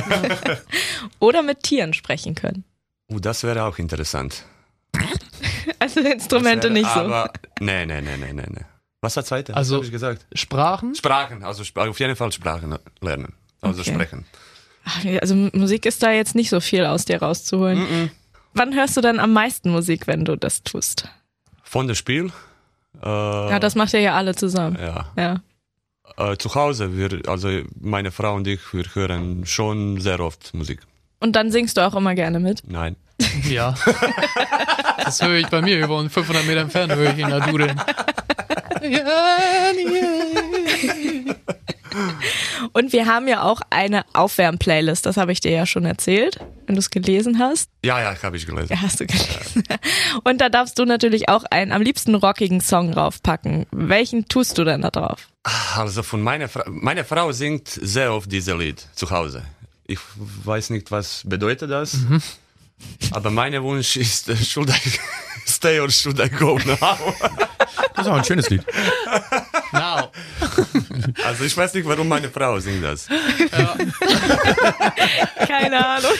oder 1.20 1.42
mit 1.42 1.62
Tieren 1.62 1.92
sprechen 1.94 2.34
können. 2.34 2.64
Oh, 3.08 3.18
das 3.20 3.42
wäre 3.44 3.64
auch 3.64 3.78
interessant. 3.78 4.44
Also 5.78 6.00
Instrumente 6.00 6.64
wäre- 6.68 6.72
nicht 6.74 6.90
so. 6.92 7.00
Aber, 7.00 7.30
nee, 7.60 7.84
nee, 7.86 8.00
nee, 8.00 8.16
nee, 8.18 8.32
nee. 8.32 8.42
nee. 8.48 8.64
Was 9.00 9.16
war 9.16 9.24
zweite? 9.24 9.54
Also- 9.54 9.82
ich 9.82 9.90
gesagt? 9.90 10.26
Sprachen? 10.34 10.94
Sprachen, 10.94 11.42
also 11.42 11.62
auf 11.74 12.00
jeden 12.00 12.16
Fall 12.16 12.32
Sprachen 12.32 12.78
lernen. 13.00 13.34
Also 13.60 13.80
Okay. 13.80 13.92
sprechen. 13.92 14.24
Also 15.20 15.34
Musik 15.52 15.86
ist 15.86 16.02
da 16.02 16.10
jetzt 16.12 16.34
nicht 16.34 16.50
so 16.50 16.60
viel 16.60 16.84
aus 16.86 17.04
dir 17.06 17.20
rauszuholen. 17.22 18.10
Wann 18.54 18.74
hörst 18.74 18.96
du 18.96 19.00
dann 19.00 19.18
am 19.20 19.32
meisten 19.32 19.70
Musik, 19.70 20.06
wenn 20.06 20.24
du 20.24 20.36
das 20.36 20.62
tust? 20.62 21.08
Von 21.64 21.86
dem 21.88 21.96
Spiel. 21.96 22.30
Äh, 23.02 23.06
Ja, 23.08 23.58
das 23.58 23.74
macht 23.74 23.92
ihr 23.94 24.00
ja 24.00 24.14
alle 24.14 24.34
zusammen. 24.36 24.78
ja. 24.80 25.06
Ja. 25.16 25.40
Äh, 26.16 26.36
zu 26.36 26.54
Hause, 26.54 26.96
wir, 26.96 27.22
also 27.28 27.48
meine 27.80 28.12
Frau 28.12 28.34
und 28.36 28.46
ich, 28.46 28.60
wir 28.72 28.84
hören 28.94 29.44
schon 29.46 30.00
sehr 30.00 30.20
oft 30.20 30.54
Musik. 30.54 30.80
Und 31.18 31.34
dann 31.34 31.50
singst 31.50 31.76
du 31.76 31.80
auch 31.80 31.94
immer 31.96 32.14
gerne 32.14 32.38
mit. 32.40 32.62
Nein. 32.66 32.96
Ja. 33.48 33.74
Das 35.04 35.20
höre 35.22 35.34
ich 35.38 35.48
bei 35.48 35.60
mir. 35.60 35.76
Wir 35.78 35.88
wohnen 35.88 36.08
500 36.10 36.46
Meter 36.46 36.60
entfernt, 36.60 36.94
höre 36.94 37.12
ich 37.12 37.18
ihn 37.18 37.28
da 37.30 37.40
dudeln. 37.40 37.80
Und 42.72 42.92
wir 42.92 43.06
haben 43.06 43.28
ja 43.28 43.42
auch 43.42 43.60
eine 43.70 44.04
Aufwärm-Playlist. 44.12 45.06
Das 45.06 45.16
habe 45.16 45.32
ich 45.32 45.40
dir 45.40 45.52
ja 45.52 45.66
schon 45.66 45.84
erzählt, 45.84 46.38
wenn 46.66 46.74
du 46.74 46.80
es 46.80 46.90
gelesen 46.90 47.38
hast. 47.38 47.70
Ja, 47.84 48.00
ja, 48.00 48.14
habe 48.22 48.36
ich 48.36 48.46
gelesen. 48.46 48.68
Ja, 48.70 48.80
hast 48.80 49.00
du 49.00 49.06
gelesen. 49.06 49.64
Und 50.24 50.40
da 50.40 50.48
darfst 50.48 50.78
du 50.78 50.84
natürlich 50.84 51.28
auch 51.28 51.44
einen 51.50 51.72
am 51.72 51.82
liebsten 51.82 52.14
rockigen 52.14 52.60
Song 52.60 52.92
draufpacken. 52.92 53.66
Welchen 53.70 54.28
tust 54.28 54.58
du 54.58 54.64
denn 54.64 54.82
da 54.82 54.90
drauf? 54.90 55.28
Also 55.76 56.02
von 56.02 56.22
meiner 56.22 56.48
Frau, 56.48 56.62
meine 56.66 57.04
Frau 57.04 57.32
singt 57.32 57.68
sehr 57.68 58.12
oft 58.12 58.30
dieses 58.30 58.54
Lied 58.56 58.86
zu 58.94 59.10
Hause. 59.10 59.42
Ich 59.86 59.98
weiß 60.16 60.70
nicht, 60.70 60.90
was 60.90 61.22
bedeutet 61.26 61.70
das. 61.70 61.98
Aber 63.12 63.30
mein 63.30 63.62
Wunsch 63.62 63.96
ist, 63.96 64.28
äh, 64.28 64.36
should 64.36 64.70
I 64.70 64.92
stay 65.46 65.80
or 65.80 65.90
should 65.90 66.18
I 66.18 66.28
go 66.28 66.58
now? 66.64 67.14
Das 67.94 68.06
ist 68.06 68.12
auch 68.12 68.16
ein 68.16 68.24
schönes 68.24 68.50
Lied. 68.50 68.64
Now. 69.72 70.10
Also 71.24 71.44
ich 71.44 71.56
weiß 71.56 71.74
nicht, 71.74 71.86
warum 71.86 72.08
meine 72.08 72.28
Frau 72.28 72.58
singt 72.60 72.82
das. 72.84 73.06
Keine 75.46 75.86
Ahnung. 75.86 76.10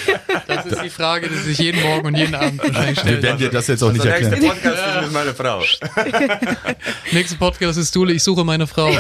Das 0.46 0.66
ist 0.66 0.82
die 0.82 0.90
Frage, 0.90 1.28
die 1.28 1.36
sich 1.36 1.58
jeden 1.58 1.82
Morgen 1.82 2.06
und 2.08 2.16
jeden 2.16 2.34
Abend 2.34 2.58
wahrscheinlich 2.62 2.96
Wir 2.96 3.02
stellt. 3.02 3.22
werden 3.22 3.38
dir 3.38 3.50
das 3.50 3.66
jetzt 3.66 3.82
auch 3.82 3.92
nicht 3.92 4.06
Also 4.06 4.12
der 4.30 4.32
erklären. 4.32 4.40
nächste 4.42 4.68
Podcast 4.70 4.96
ist 4.96 5.02
mit 5.02 5.12
meiner 5.12 5.34
Frau. 5.34 5.62
Nächster 7.12 7.36
Podcast 7.36 7.78
ist 7.78 7.94
Dule, 7.96 8.12
ich 8.12 8.22
suche 8.22 8.44
meine 8.44 8.66
Frau. 8.66 8.90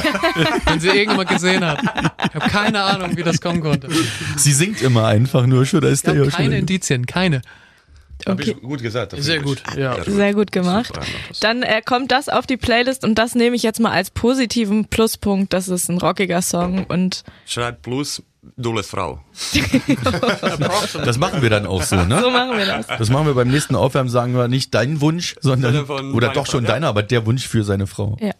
Wenn 0.66 0.80
sie 0.80 0.88
irgendjemand 0.88 1.28
gesehen 1.28 1.64
hat. 1.64 1.80
Ich 1.82 2.34
habe 2.34 2.50
keine 2.50 2.82
Ahnung, 2.82 3.16
wie 3.16 3.22
das 3.22 3.40
kommen 3.40 3.60
konnte. 3.60 3.88
Sie 4.36 4.52
singt 4.52 4.82
immer 4.82 5.06
einfach 5.06 5.46
nur, 5.46 5.66
should 5.66 5.84
I 5.84 5.88
Ich 5.88 6.00
stay 6.00 6.18
habe 6.18 6.28
keine 6.30 6.58
Indizien, 6.58 7.06
keine. 7.06 7.42
Hab 8.26 8.34
Okay. 8.40 8.54
ich 8.56 8.62
gut 8.62 8.82
gesagt. 8.82 9.14
Sehr 9.16 9.40
gut, 9.40 9.62
ja. 9.76 10.02
Sehr 10.04 10.34
gut 10.34 10.52
gemacht. 10.52 10.92
Dann 11.40 11.62
äh, 11.62 11.82
kommt 11.82 12.10
das 12.12 12.28
auf 12.28 12.46
die 12.46 12.56
Playlist 12.56 13.04
und 13.04 13.16
das 13.16 13.34
nehme 13.34 13.56
ich 13.56 13.62
jetzt 13.62 13.80
mal 13.80 13.92
als 13.92 14.10
positiven 14.10 14.86
Pluspunkt. 14.86 15.52
Das 15.52 15.68
ist 15.68 15.88
ein 15.88 15.98
rockiger 15.98 16.42
Song 16.42 16.84
und 16.84 17.22
Schreibt 17.46 17.82
plus 17.82 18.22
Dules 18.56 18.86
Frau. 18.86 19.20
Das 21.04 21.18
machen 21.18 21.42
wir 21.42 21.50
dann 21.50 21.66
auch 21.66 21.82
so, 21.82 21.96
so 21.96 22.04
ne? 22.04 22.20
machen 22.30 22.58
wir 22.58 22.66
das. 22.66 22.86
Das 22.86 23.08
machen 23.10 23.26
wir 23.26 23.34
beim 23.34 23.48
nächsten 23.48 23.74
Aufwärmen, 23.74 24.10
sagen 24.10 24.34
wir 24.34 24.48
nicht 24.48 24.74
dein 24.74 25.00
Wunsch, 25.00 25.34
sondern, 25.40 25.84
oder 26.12 26.28
doch 26.28 26.46
schon 26.46 26.64
Frau, 26.64 26.68
ja. 26.68 26.74
deiner, 26.74 26.88
aber 26.88 27.02
der 27.02 27.24
Wunsch 27.26 27.46
für 27.48 27.64
seine 27.64 27.86
Frau. 27.86 28.16
Ja. 28.20 28.32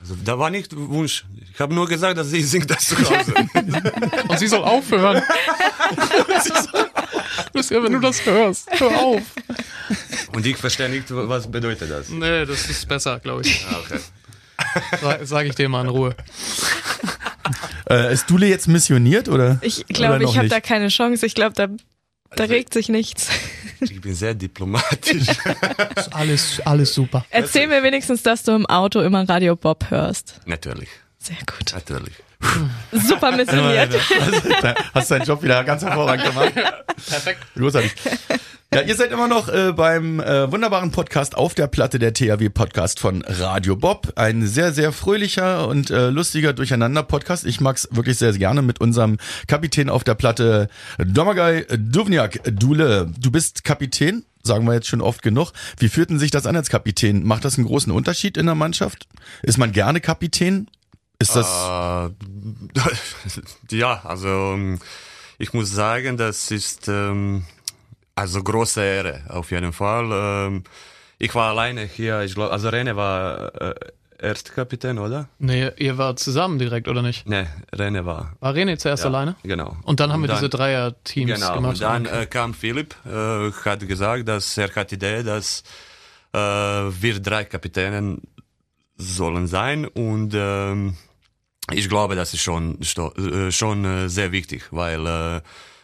Also, 0.00 0.14
da 0.24 0.38
war 0.38 0.50
nicht 0.50 0.76
Wunsch. 0.76 1.24
Ich 1.52 1.60
habe 1.60 1.74
nur 1.74 1.88
gesagt, 1.88 2.18
dass 2.18 2.28
sie 2.28 2.42
singt 2.42 2.70
das 2.70 2.86
zu 2.88 2.96
Hause. 2.96 3.34
Und 4.28 4.38
sie 4.38 4.46
soll 4.46 4.62
aufhören. 4.62 5.22
Sie 6.42 6.50
soll- 6.50 6.75
Lucia, 7.56 7.82
wenn 7.82 7.92
du 7.92 8.00
das 8.00 8.24
hörst, 8.26 8.68
hör 8.80 9.00
auf. 9.00 9.22
Und 10.34 10.46
ich 10.46 10.56
verstehe 10.56 10.88
nicht, 10.88 11.04
was 11.08 11.50
bedeutet 11.50 11.90
das. 11.90 12.08
Nee, 12.10 12.44
das 12.44 12.68
ist 12.68 12.86
besser, 12.88 13.18
glaube 13.20 13.42
ich. 13.42 13.66
Ah, 13.70 13.78
okay. 13.84 14.00
Sag, 15.00 15.20
sag 15.26 15.46
ich 15.46 15.54
dir 15.54 15.68
mal 15.68 15.82
in 15.82 15.88
Ruhe. 15.88 16.14
Äh, 17.88 18.12
ist 18.12 18.28
Dule 18.30 18.46
jetzt 18.48 18.68
missioniert 18.68 19.28
oder? 19.28 19.58
Ich 19.62 19.86
glaube, 19.86 20.24
ich 20.24 20.36
habe 20.36 20.48
da 20.48 20.60
keine 20.60 20.88
Chance. 20.88 21.24
Ich 21.26 21.34
glaube, 21.34 21.54
da, 21.54 21.66
da 21.68 21.76
Also- 22.42 22.52
regt 22.52 22.72
sich 22.74 22.88
nichts. 22.88 23.28
Ich 23.80 24.00
bin 24.00 24.14
sehr 24.14 24.34
diplomatisch. 24.34 25.28
Ist 25.96 26.12
alles, 26.14 26.60
alles 26.64 26.94
super. 26.94 27.26
Erzähl 27.30 27.66
mir 27.66 27.82
wenigstens, 27.82 28.22
dass 28.22 28.42
du 28.42 28.52
im 28.52 28.64
Auto 28.66 29.02
immer 29.02 29.28
Radio 29.28 29.54
Bob 29.54 29.90
hörst. 29.90 30.40
Natürlich, 30.46 30.88
Sehr 31.18 31.36
gut. 31.46 31.74
natürlich. 31.74 32.14
Super 32.92 33.36
missioniert. 33.36 33.94
Hast 34.94 35.10
deinen 35.10 35.24
Job 35.24 35.42
wieder 35.42 35.64
ganz 35.64 35.82
hervorragend 35.82 36.26
gemacht. 36.26 36.52
Perfekt. 36.54 37.40
Großartig. 37.56 37.92
Ja, 38.74 38.80
ihr 38.82 38.96
seid 38.96 39.12
immer 39.12 39.28
noch 39.28 39.48
äh, 39.48 39.72
beim 39.72 40.20
äh, 40.20 40.50
wunderbaren 40.50 40.90
Podcast 40.90 41.36
auf 41.36 41.54
der 41.54 41.66
Platte 41.66 41.98
der 41.98 42.12
THW 42.12 42.48
Podcast 42.48 42.98
von 43.00 43.24
Radio 43.26 43.76
Bob. 43.76 44.12
Ein 44.16 44.46
sehr, 44.46 44.72
sehr 44.72 44.92
fröhlicher 44.92 45.68
und 45.68 45.90
äh, 45.90 46.10
lustiger 46.10 46.52
Durcheinander-Podcast. 46.52 47.46
Ich 47.46 47.60
mag's 47.60 47.88
wirklich 47.92 48.18
sehr, 48.18 48.32
sehr 48.32 48.40
gerne 48.40 48.62
mit 48.62 48.80
unserem 48.80 49.18
Kapitän 49.46 49.88
auf 49.88 50.04
der 50.04 50.14
Platte 50.14 50.68
Domagoj 50.98 51.64
Duvniak 51.78 52.40
Dule. 52.44 53.10
Du 53.18 53.30
bist 53.30 53.62
Kapitän, 53.64 54.24
sagen 54.42 54.66
wir 54.66 54.74
jetzt 54.74 54.88
schon 54.88 55.00
oft 55.00 55.22
genug. 55.22 55.52
Wie 55.78 55.88
führten 55.88 56.18
sich 56.18 56.32
das 56.32 56.46
an 56.46 56.56
als 56.56 56.68
Kapitän? 56.68 57.24
Macht 57.24 57.44
das 57.44 57.56
einen 57.56 57.68
großen 57.68 57.92
Unterschied 57.92 58.36
in 58.36 58.46
der 58.46 58.56
Mannschaft? 58.56 59.06
Ist 59.42 59.58
man 59.58 59.72
gerne 59.72 60.00
Kapitän? 60.00 60.66
Ist 61.18 61.34
das. 61.36 61.46
Äh, 61.46 62.10
ja, 63.76 64.00
also 64.04 64.28
ähm, 64.28 64.78
ich 65.38 65.52
muss 65.52 65.70
sagen, 65.72 66.16
das 66.16 66.50
ist 66.50 66.88
ähm, 66.88 67.44
also 68.14 68.42
große 68.42 68.82
Ehre 68.82 69.22
auf 69.28 69.50
jeden 69.50 69.72
Fall. 69.72 70.08
Ähm, 70.12 70.64
ich 71.18 71.34
war 71.34 71.50
alleine 71.50 71.82
hier, 71.84 72.20
ich 72.22 72.34
glaube, 72.34 72.52
also 72.52 72.68
Rene 72.68 72.96
war 72.96 73.54
äh, 73.60 73.74
Erstkapitän, 74.18 74.98
oder? 74.98 75.28
Nee, 75.38 75.70
ihr 75.76 75.98
wart 75.98 76.18
zusammen 76.18 76.58
direkt, 76.58 76.88
oder 76.88 77.02
nicht? 77.02 77.26
Nee, 77.28 77.46
Rene 77.74 78.06
war. 78.06 78.34
War 78.40 78.54
Rene 78.54 78.78
zuerst 78.78 79.04
Ja, 79.04 79.10
alleine? 79.10 79.36
Genau. 79.42 79.76
Und 79.84 80.00
dann 80.00 80.10
haben 80.12 80.22
wir 80.22 80.30
Und 80.30 80.36
diese 80.36 80.48
Dreier-Teams 80.48 81.32
Genau, 81.34 81.54
gemacht. 81.54 81.72
und 81.74 81.80
dann 81.82 82.06
äh, 82.06 82.26
kam 82.26 82.54
Philipp, 82.54 82.94
äh, 83.06 83.50
hat 83.52 83.86
gesagt, 83.86 84.26
dass 84.28 84.56
er 84.56 84.74
hat 84.74 84.90
die 84.90 84.94
Idee, 84.96 85.22
dass 85.22 85.62
äh, 86.32 86.38
wir 86.38 87.20
drei 87.20 87.44
Kapitänen 87.44 88.22
sollen 88.96 89.46
sein 89.46 89.84
und 89.86 90.32
ähm, 90.34 90.96
ich 91.72 91.88
glaube, 91.88 92.14
das 92.14 92.32
ist 92.32 92.42
schon, 92.42 92.78
äh, 92.80 93.50
schon 93.50 93.84
äh, 93.84 94.08
sehr 94.08 94.32
wichtig, 94.32 94.64
weil 94.70 95.06
äh, 95.06 95.40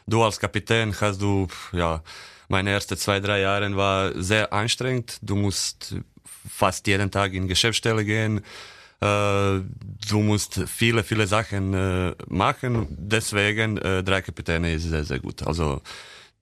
du 0.06 0.22
als 0.22 0.38
Kapitän 0.38 0.94
hast 1.00 1.20
du, 1.20 1.48
ja, 1.72 2.02
meine 2.48 2.70
ersten 2.70 2.96
zwei, 2.96 3.18
drei 3.20 3.40
Jahre 3.40 3.74
war 3.76 4.12
sehr 4.20 4.52
anstrengend. 4.52 5.18
Du 5.22 5.36
musst 5.36 5.96
fast 6.48 6.86
jeden 6.86 7.10
Tag 7.10 7.32
in 7.32 7.48
Geschäftsstelle 7.48 8.04
gehen. 8.04 8.42
Du 9.00 10.20
musst 10.20 10.60
viele, 10.66 11.02
viele 11.02 11.26
Sachen 11.26 12.14
machen. 12.28 12.86
Deswegen 12.90 13.76
drei 13.76 14.20
Kapitäne 14.20 14.74
ist 14.74 14.82
sehr, 14.82 15.04
sehr 15.04 15.18
gut. 15.18 15.42
Also 15.46 15.80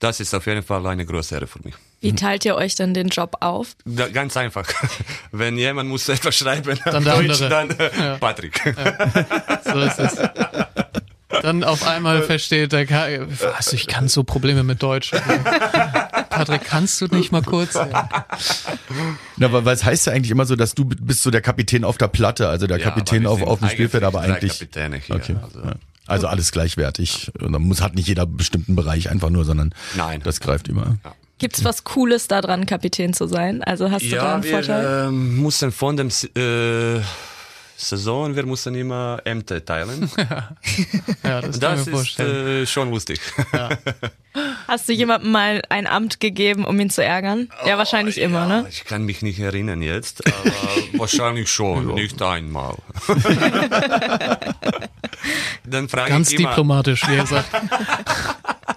das 0.00 0.18
ist 0.20 0.34
auf 0.34 0.46
jeden 0.46 0.62
Fall 0.62 0.84
eine 0.86 1.06
große 1.06 1.34
Ehre 1.36 1.46
für 1.46 1.60
mich. 1.62 1.74
Wie 2.00 2.14
teilt 2.14 2.44
ihr 2.46 2.56
euch 2.56 2.74
denn 2.74 2.94
den 2.94 3.08
Job 3.08 3.36
auf? 3.40 3.76
Da, 3.84 4.08
ganz 4.08 4.36
einfach. 4.36 4.66
Wenn 5.32 5.56
jemand 5.58 5.88
muss 5.90 6.08
etwas 6.08 6.34
schreiben, 6.36 6.78
Dann 6.84 7.04
der 7.04 7.14
Deutsch, 7.16 7.42
andere. 7.42 7.48
dann 7.48 7.70
äh, 7.70 8.18
Patrick. 8.18 8.60
So 9.64 9.78
ist 9.80 9.98
es. 9.98 10.16
Dann 11.42 11.62
auf 11.62 11.86
einmal 11.86 12.22
versteht 12.22 12.72
der 12.72 12.86
Ka 12.86 13.06
Was, 13.56 13.72
ich 13.72 13.86
kann 13.86 14.08
so 14.08 14.24
Probleme 14.24 14.62
mit 14.64 14.82
Deutsch. 14.82 15.12
Patrick, 16.30 16.64
kannst 16.64 17.00
du 17.00 17.06
nicht 17.06 17.30
mal 17.32 17.42
kurz? 17.42 17.74
Na, 19.36 19.46
aber 19.46 19.64
was 19.64 19.84
heißt 19.84 20.06
ja 20.06 20.12
eigentlich 20.12 20.30
immer 20.32 20.44
so, 20.46 20.56
dass 20.56 20.74
du 20.74 20.84
bist 20.86 21.22
so 21.22 21.30
der 21.30 21.40
Kapitän 21.40 21.84
auf 21.84 21.98
der 21.98 22.08
Platte, 22.08 22.48
also 22.48 22.66
der 22.66 22.78
Ja, 22.78 22.84
Kapitän 22.86 23.26
auf, 23.26 23.42
auf 23.42 23.60
dem 23.60 23.68
Spielfeld, 23.68 24.02
aber 24.04 24.20
drei 24.22 24.34
eigentlich. 24.34 24.52
Kapitäne 24.52 24.96
hier, 24.96 25.16
Okay. 25.16 25.36
also- 25.42 25.60
ja. 25.60 25.74
Also 26.06 26.26
alles 26.26 26.50
gleichwertig. 26.52 27.30
Und 27.40 27.52
dann 27.52 27.62
muss 27.62 27.80
hat 27.80 27.94
nicht 27.94 28.08
jeder 28.08 28.26
bestimmten 28.26 28.74
Bereich 28.76 29.10
einfach 29.10 29.30
nur, 29.30 29.44
sondern 29.44 29.72
Nein. 29.96 30.20
das 30.24 30.40
greift 30.40 30.68
überall. 30.68 30.98
Gibt's 31.38 31.64
was 31.64 31.84
Cooles 31.84 32.28
daran, 32.28 32.66
Kapitän 32.66 33.14
zu 33.14 33.26
sein? 33.26 33.62
Also 33.62 33.90
hast 33.90 34.04
du 34.04 34.10
da 34.10 34.16
Ja, 34.16 34.34
einen 34.34 34.42
Vorteil? 34.42 34.82
wir 34.82 35.08
ähm, 35.08 35.36
mussten 35.36 35.72
von 35.72 35.96
dem 35.96 36.08
äh, 36.08 37.00
Saison, 37.88 38.36
wir 38.36 38.46
mussten 38.46 38.74
immer 38.74 39.20
Ämter 39.24 39.64
teilen. 39.64 40.10
Ja, 41.22 41.40
das, 41.42 41.60
kann 41.60 41.60
Das 41.60 41.80
ist 41.82 41.90
vorstellen. 41.90 42.62
äh, 42.62 42.66
schon 42.66 42.90
lustig. 42.90 43.20
Hast 44.68 44.88
du 44.88 44.92
jemandem 44.92 45.32
mal 45.32 45.62
ein 45.68 45.86
Amt 45.86 46.18
gegeben, 46.20 46.64
um 46.64 46.78
ihn 46.80 46.90
zu 46.90 47.02
ärgern? 47.04 47.48
ja, 47.66 47.76
wahrscheinlich 47.78 48.18
immer, 48.18 48.46
Oh, 48.46 48.50
ja, 48.50 48.62
ne? 48.62 48.66
Ich 48.70 48.84
kann 48.84 49.04
mich 49.04 49.22
nicht 49.22 49.38
erinnern 49.40 49.82
jetzt, 49.82 50.26
aber 50.26 50.52
wahrscheinlich 50.98 51.50
schon, 51.50 51.94
nicht 51.94 52.20
einmal. 52.22 52.76
Dann 55.64 55.88
frage 55.88 56.10
Ganz 56.10 56.32
ich 56.32 56.38
immer, 56.38 56.48
diplomatisch, 56.50 57.06
wie 57.08 57.16
er 57.16 57.26
sagt. 57.26 57.48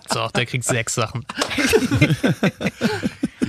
So, 0.09 0.27
der 0.35 0.45
kriegt 0.45 0.65
sechs 0.65 0.95
Sachen. 0.95 1.25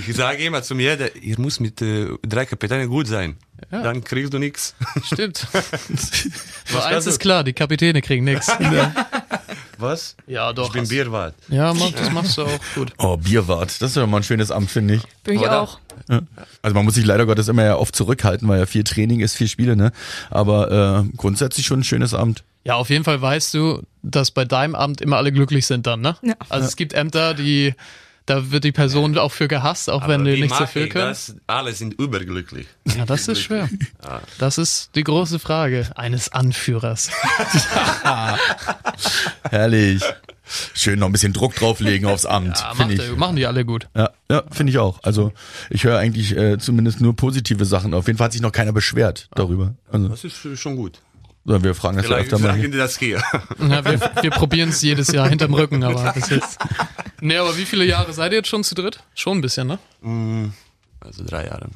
Ich 0.07 0.17
sage 0.17 0.45
immer 0.45 0.63
zu 0.63 0.75
mir, 0.75 0.97
der, 0.97 1.17
ihr 1.17 1.39
muss 1.39 1.61
mit 1.61 1.81
äh, 1.83 2.09
drei 2.23 2.47
Kapitänen 2.47 2.89
gut 2.89 3.07
sein. 3.07 3.37
Dann 3.71 4.05
kriegst 4.05 4.33
du 4.33 4.39
nichts. 4.39 4.75
Stimmt. 5.05 5.47
Aber 6.73 6.87
eins 6.87 7.07
ist 7.07 7.19
klar, 7.19 7.45
die 7.45 7.53
Kapitäne 7.53 8.03
kriegen 8.03 8.25
nichts. 8.25 8.49
Was? 9.79 10.17
Ja, 10.27 10.53
doch. 10.53 10.69
Ich 10.69 10.73
bin 10.73 10.89
Bierwart. 10.89 11.35
Ja, 11.49 11.75
mach, 11.75 11.91
das 11.93 12.11
machst 12.13 12.39
du 12.39 12.43
auch 12.43 12.61
gut. 12.75 12.93
Oh, 12.99 13.17
Bierwart, 13.17 13.71
das 13.81 13.91
ist 13.91 13.97
ja 13.97 14.07
mal 14.07 14.19
ein 14.19 14.23
schönes 14.23 14.51
Amt, 14.51 14.71
finde 14.71 14.95
ich. 14.95 15.03
Bin 15.25 15.37
ich 15.37 15.41
Oder? 15.41 15.61
auch. 15.61 15.81
Also 16.63 16.75
man 16.75 16.85
muss 16.85 16.95
sich 16.95 17.07
leider 17.07 17.27
Gottes 17.27 17.49
immer 17.49 17.65
ja 17.65 17.77
oft 17.77 17.97
zurückhalten, 17.97 18.47
weil 18.49 18.61
ja 18.61 18.67
viel 18.67 18.85
Training 18.85 19.21
ist, 19.21 19.35
viel 19.35 19.49
Spiele, 19.49 19.77
ne? 19.77 19.93
Aber 20.31 21.05
äh, 21.05 21.17
grundsätzlich 21.17 21.67
schon 21.67 21.81
ein 21.81 21.85
schönes 21.85 22.15
Amt. 22.15 22.45
Ja, 22.65 22.77
auf 22.77 22.91
jeden 22.91 23.05
Fall 23.05 23.21
weißt 23.21 23.55
du, 23.55 23.83
dass 24.03 24.31
bei 24.31 24.45
deinem 24.45 24.75
Amt 24.75 25.01
immer 25.01 25.17
alle 25.17 25.33
glücklich 25.33 25.67
sind 25.67 25.87
dann, 25.87 26.01
ne? 26.01 26.17
Ja. 26.23 26.35
Also 26.49 26.67
es 26.67 26.77
gibt 26.77 26.93
Ämter, 26.93 27.35
die, 27.35 27.75
da 28.27 28.51
wird 28.51 28.65
die 28.65 28.73
Person 28.73 29.17
auch 29.19 29.33
für 29.33 29.49
gehasst, 29.49 29.91
auch 29.91 30.09
wenn 30.09 30.23
Aber 30.23 30.31
die 30.31 30.37
wie 30.37 30.41
nichts 30.43 30.59
mache 30.59 30.65
dafür. 30.65 30.89
Das? 30.89 31.37
Alle 31.47 31.73
sind 31.73 31.95
überglücklich. 31.95 32.67
Ja, 32.97 33.05
das 33.05 33.29
ist 33.29 33.41
schwer. 33.43 33.69
Das 34.39 34.57
ist 34.59 34.91
die 34.95 35.05
große 35.05 35.39
Frage 35.39 35.91
eines 35.95 36.33
Anführers. 36.33 37.11
Herrlich. 39.51 40.03
Schön 40.75 40.99
noch 40.99 41.07
ein 41.07 41.13
bisschen 41.13 41.33
Druck 41.33 41.55
drauflegen 41.55 42.07
aufs 42.07 42.27
Amt, 42.27 42.59
Ja, 42.59 42.75
macht, 42.77 42.91
ich. 42.91 43.17
machen 43.17 43.37
die 43.37 43.47
alle 43.47 43.65
gut. 43.65 43.89
Ja, 43.97 44.11
ja 44.31 44.43
finde 44.51 44.71
ich 44.71 44.79
auch. 44.79 45.03
Also 45.03 45.33
ich 45.71 45.85
höre 45.85 45.99
eigentlich 45.99 46.37
äh, 46.37 46.59
zumindest 46.59 47.01
nur 47.01 47.17
positive 47.17 47.65
Sachen. 47.65 47.95
Auf 47.95 48.07
jeden 48.07 48.19
Fall 48.19 48.27
hat 48.27 48.33
sich 48.33 48.43
noch 48.43 48.53
keiner 48.53 48.73
beschwert 48.73 49.29
darüber. 49.35 49.75
Also 49.91 50.09
Das 50.09 50.23
ist 50.25 50.59
schon 50.59 50.77
gut. 50.77 51.01
Wir 51.45 51.75
fragen 51.75 51.97
das 51.97 52.07
ja 52.07 52.17
Vielleicht 52.17 52.33
öfter 52.33 52.47
mal. 52.47 52.59
die 52.59 52.71
das 52.71 52.99
hier. 52.99 53.23
Ja, 53.61 53.85
wir 53.85 54.01
wir 54.23 54.31
probieren 54.31 54.71
es 54.71 54.83
jedes 54.83 55.09
Jahr 55.13 55.29
hinterm 55.29 55.55
Rücken, 55.55 55.83
aber 55.85 56.13
bis 56.15 56.31
jetzt. 56.31 56.59
Nee, 57.21 57.37
aber 57.37 57.57
wie 57.57 57.65
viele 57.65 57.85
Jahre 57.85 58.13
seid 58.13 58.33
ihr 58.33 58.39
jetzt 58.39 58.49
schon 58.49 58.65
zu 58.65 58.75
dritt? 58.75 59.01
Schon 59.15 59.39
ein 59.39 59.41
bisschen, 59.41 59.67
ne? 59.67 59.79
Also 61.01 61.23
drei 61.25 61.47
Jahre. 61.47 61.67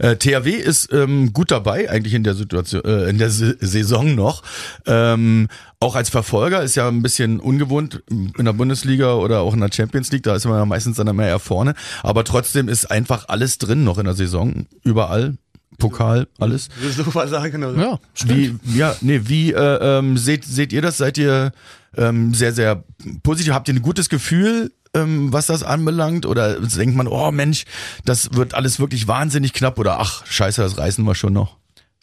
Ja. 0.00 0.10
Äh, 0.10 0.16
THW 0.16 0.50
ist 0.50 0.92
ähm, 0.92 1.32
gut 1.32 1.50
dabei, 1.50 1.88
eigentlich 1.88 2.14
in 2.14 2.24
der 2.24 2.34
Situation, 2.34 2.84
äh, 2.84 3.08
in 3.08 3.18
der 3.18 3.28
S 3.28 3.38
Saison 3.38 4.14
noch. 4.14 4.42
Ähm, 4.86 5.48
auch 5.80 5.94
als 5.94 6.10
Verfolger 6.10 6.62
ist 6.62 6.74
ja 6.74 6.88
ein 6.88 7.02
bisschen 7.02 7.38
ungewohnt 7.38 8.02
in 8.10 8.44
der 8.44 8.52
Bundesliga 8.52 9.14
oder 9.14 9.40
auch 9.40 9.54
in 9.54 9.60
der 9.60 9.70
Champions 9.72 10.10
League, 10.10 10.24
da 10.24 10.34
ist 10.34 10.44
man 10.44 10.58
ja 10.58 10.64
meistens 10.64 10.96
dann 10.96 11.06
immer 11.06 11.24
eher 11.26 11.38
vorne. 11.38 11.74
Aber 12.02 12.24
trotzdem 12.24 12.68
ist 12.68 12.90
einfach 12.90 13.28
alles 13.28 13.58
drin 13.58 13.84
noch 13.84 13.98
in 13.98 14.04
der 14.06 14.14
Saison. 14.14 14.66
Überall. 14.82 15.36
Pokal, 15.78 16.26
alles. 16.38 16.68
Willst 16.80 16.98
du 16.98 17.14
was 17.14 17.30
sagen? 17.30 17.64
Oder? 17.64 17.80
Ja. 17.80 18.00
Wie, 18.26 18.56
ja, 18.64 18.96
nee, 19.00 19.20
wie 19.24 19.52
äh, 19.52 19.98
ähm, 19.98 20.18
seht, 20.18 20.44
seht 20.44 20.72
ihr 20.72 20.82
das? 20.82 20.98
Seid 20.98 21.16
ihr 21.18 21.52
ähm, 21.96 22.34
sehr, 22.34 22.52
sehr 22.52 22.82
positiv? 23.22 23.52
Habt 23.52 23.68
ihr 23.68 23.74
ein 23.74 23.82
gutes 23.82 24.08
Gefühl, 24.08 24.72
ähm, 24.92 25.32
was 25.32 25.46
das 25.46 25.62
anbelangt? 25.62 26.26
Oder 26.26 26.60
denkt 26.60 26.96
man, 26.96 27.06
oh 27.06 27.30
Mensch, 27.30 27.64
das 28.04 28.34
wird 28.34 28.54
alles 28.54 28.80
wirklich 28.80 29.06
wahnsinnig 29.06 29.52
knapp? 29.52 29.78
Oder 29.78 30.00
ach, 30.00 30.26
scheiße, 30.26 30.60
das 30.60 30.78
reißen 30.78 31.04
wir 31.04 31.14
schon 31.14 31.32
noch. 31.32 31.56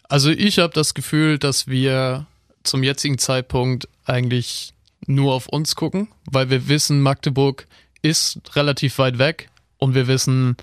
Also 0.08 0.30
ich 0.30 0.58
habe 0.58 0.72
das 0.72 0.94
Gefühl, 0.94 1.38
dass 1.38 1.66
wir 1.66 2.26
zum 2.62 2.82
jetzigen 2.82 3.18
Zeitpunkt 3.18 3.88
eigentlich 4.04 4.72
nur 5.06 5.34
auf 5.34 5.48
uns 5.48 5.76
gucken, 5.76 6.08
weil 6.24 6.48
wir 6.48 6.68
wissen, 6.68 7.00
Magdeburg 7.00 7.66
ist 8.02 8.56
relativ 8.56 8.98
weit 8.98 9.18
weg 9.18 9.50
und 9.78 9.94
wir 9.94 10.06
wissen, 10.06 10.56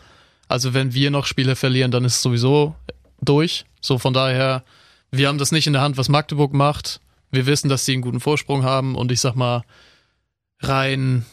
also 0.48 0.74
wenn 0.74 0.94
wir 0.94 1.12
noch 1.12 1.26
Spiele 1.26 1.56
verlieren, 1.56 1.92
dann 1.92 2.06
ist 2.06 2.16
es 2.16 2.22
sowieso 2.22 2.76
durch. 3.26 3.66
So 3.82 3.98
von 3.98 4.14
daher, 4.14 4.64
wir 5.12 5.28
haben 5.28 5.38
das 5.38 5.52
nicht 5.52 5.68
in 5.68 5.74
der 5.74 5.82
Hand, 5.82 5.98
was 5.98 6.10
Magdeburg 6.10 6.54
macht. 6.54 7.00
Wir 7.32 7.46
wissen, 7.46 7.70
dass 7.70 7.86
sie 7.86 7.94
einen 7.94 8.02
guten 8.02 8.20
Vorsprung 8.20 8.64
haben 8.64 8.96
und 8.96 9.12
ich 9.12 9.22
sag 9.22 9.36
mal, 9.36 9.64
rein 10.60 11.26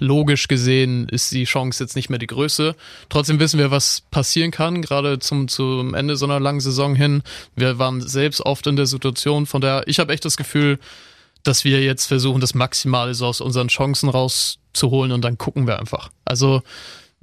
logisch 0.00 0.48
gesehen 0.48 1.08
ist 1.08 1.32
die 1.32 1.44
Chance 1.44 1.82
jetzt 1.82 1.96
nicht 1.96 2.08
mehr 2.08 2.18
die 2.18 2.26
größte. 2.26 2.76
Trotzdem 3.08 3.40
wissen 3.40 3.58
wir, 3.58 3.70
was 3.70 4.02
passieren 4.10 4.50
kann, 4.50 4.82
gerade 4.82 5.18
zum, 5.18 5.48
zum 5.48 5.94
Ende 5.94 6.16
so 6.16 6.26
einer 6.26 6.40
langen 6.40 6.60
Saison 6.60 6.94
hin. 6.94 7.22
Wir 7.56 7.78
waren 7.78 8.00
selbst 8.00 8.40
oft 8.42 8.66
in 8.66 8.76
der 8.76 8.86
Situation, 8.86 9.46
von 9.46 9.60
der 9.60 9.86
ich 9.86 9.98
habe 9.98 10.12
echt 10.12 10.24
das 10.24 10.36
Gefühl, 10.36 10.78
dass 11.42 11.64
wir 11.64 11.82
jetzt 11.82 12.06
versuchen, 12.06 12.40
das 12.40 12.54
Maximale 12.54 13.14
so 13.14 13.26
aus 13.26 13.40
unseren 13.40 13.68
Chancen 13.68 14.08
rauszuholen 14.08 15.12
und 15.12 15.22
dann 15.22 15.38
gucken 15.38 15.66
wir 15.66 15.78
einfach. 15.78 16.10
Also 16.24 16.62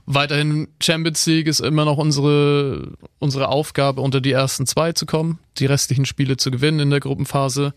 weiterhin 0.05 0.67
Champions 0.81 1.25
League 1.25 1.47
ist 1.47 1.59
immer 1.59 1.85
noch 1.85 1.97
unsere, 1.97 2.93
unsere 3.19 3.49
Aufgabe, 3.49 4.01
unter 4.01 4.21
die 4.21 4.31
ersten 4.31 4.65
zwei 4.65 4.91
zu 4.91 5.05
kommen, 5.05 5.39
die 5.57 5.65
restlichen 5.65 6.05
Spiele 6.05 6.37
zu 6.37 6.51
gewinnen 6.51 6.79
in 6.79 6.89
der 6.89 6.99
Gruppenphase. 6.99 7.73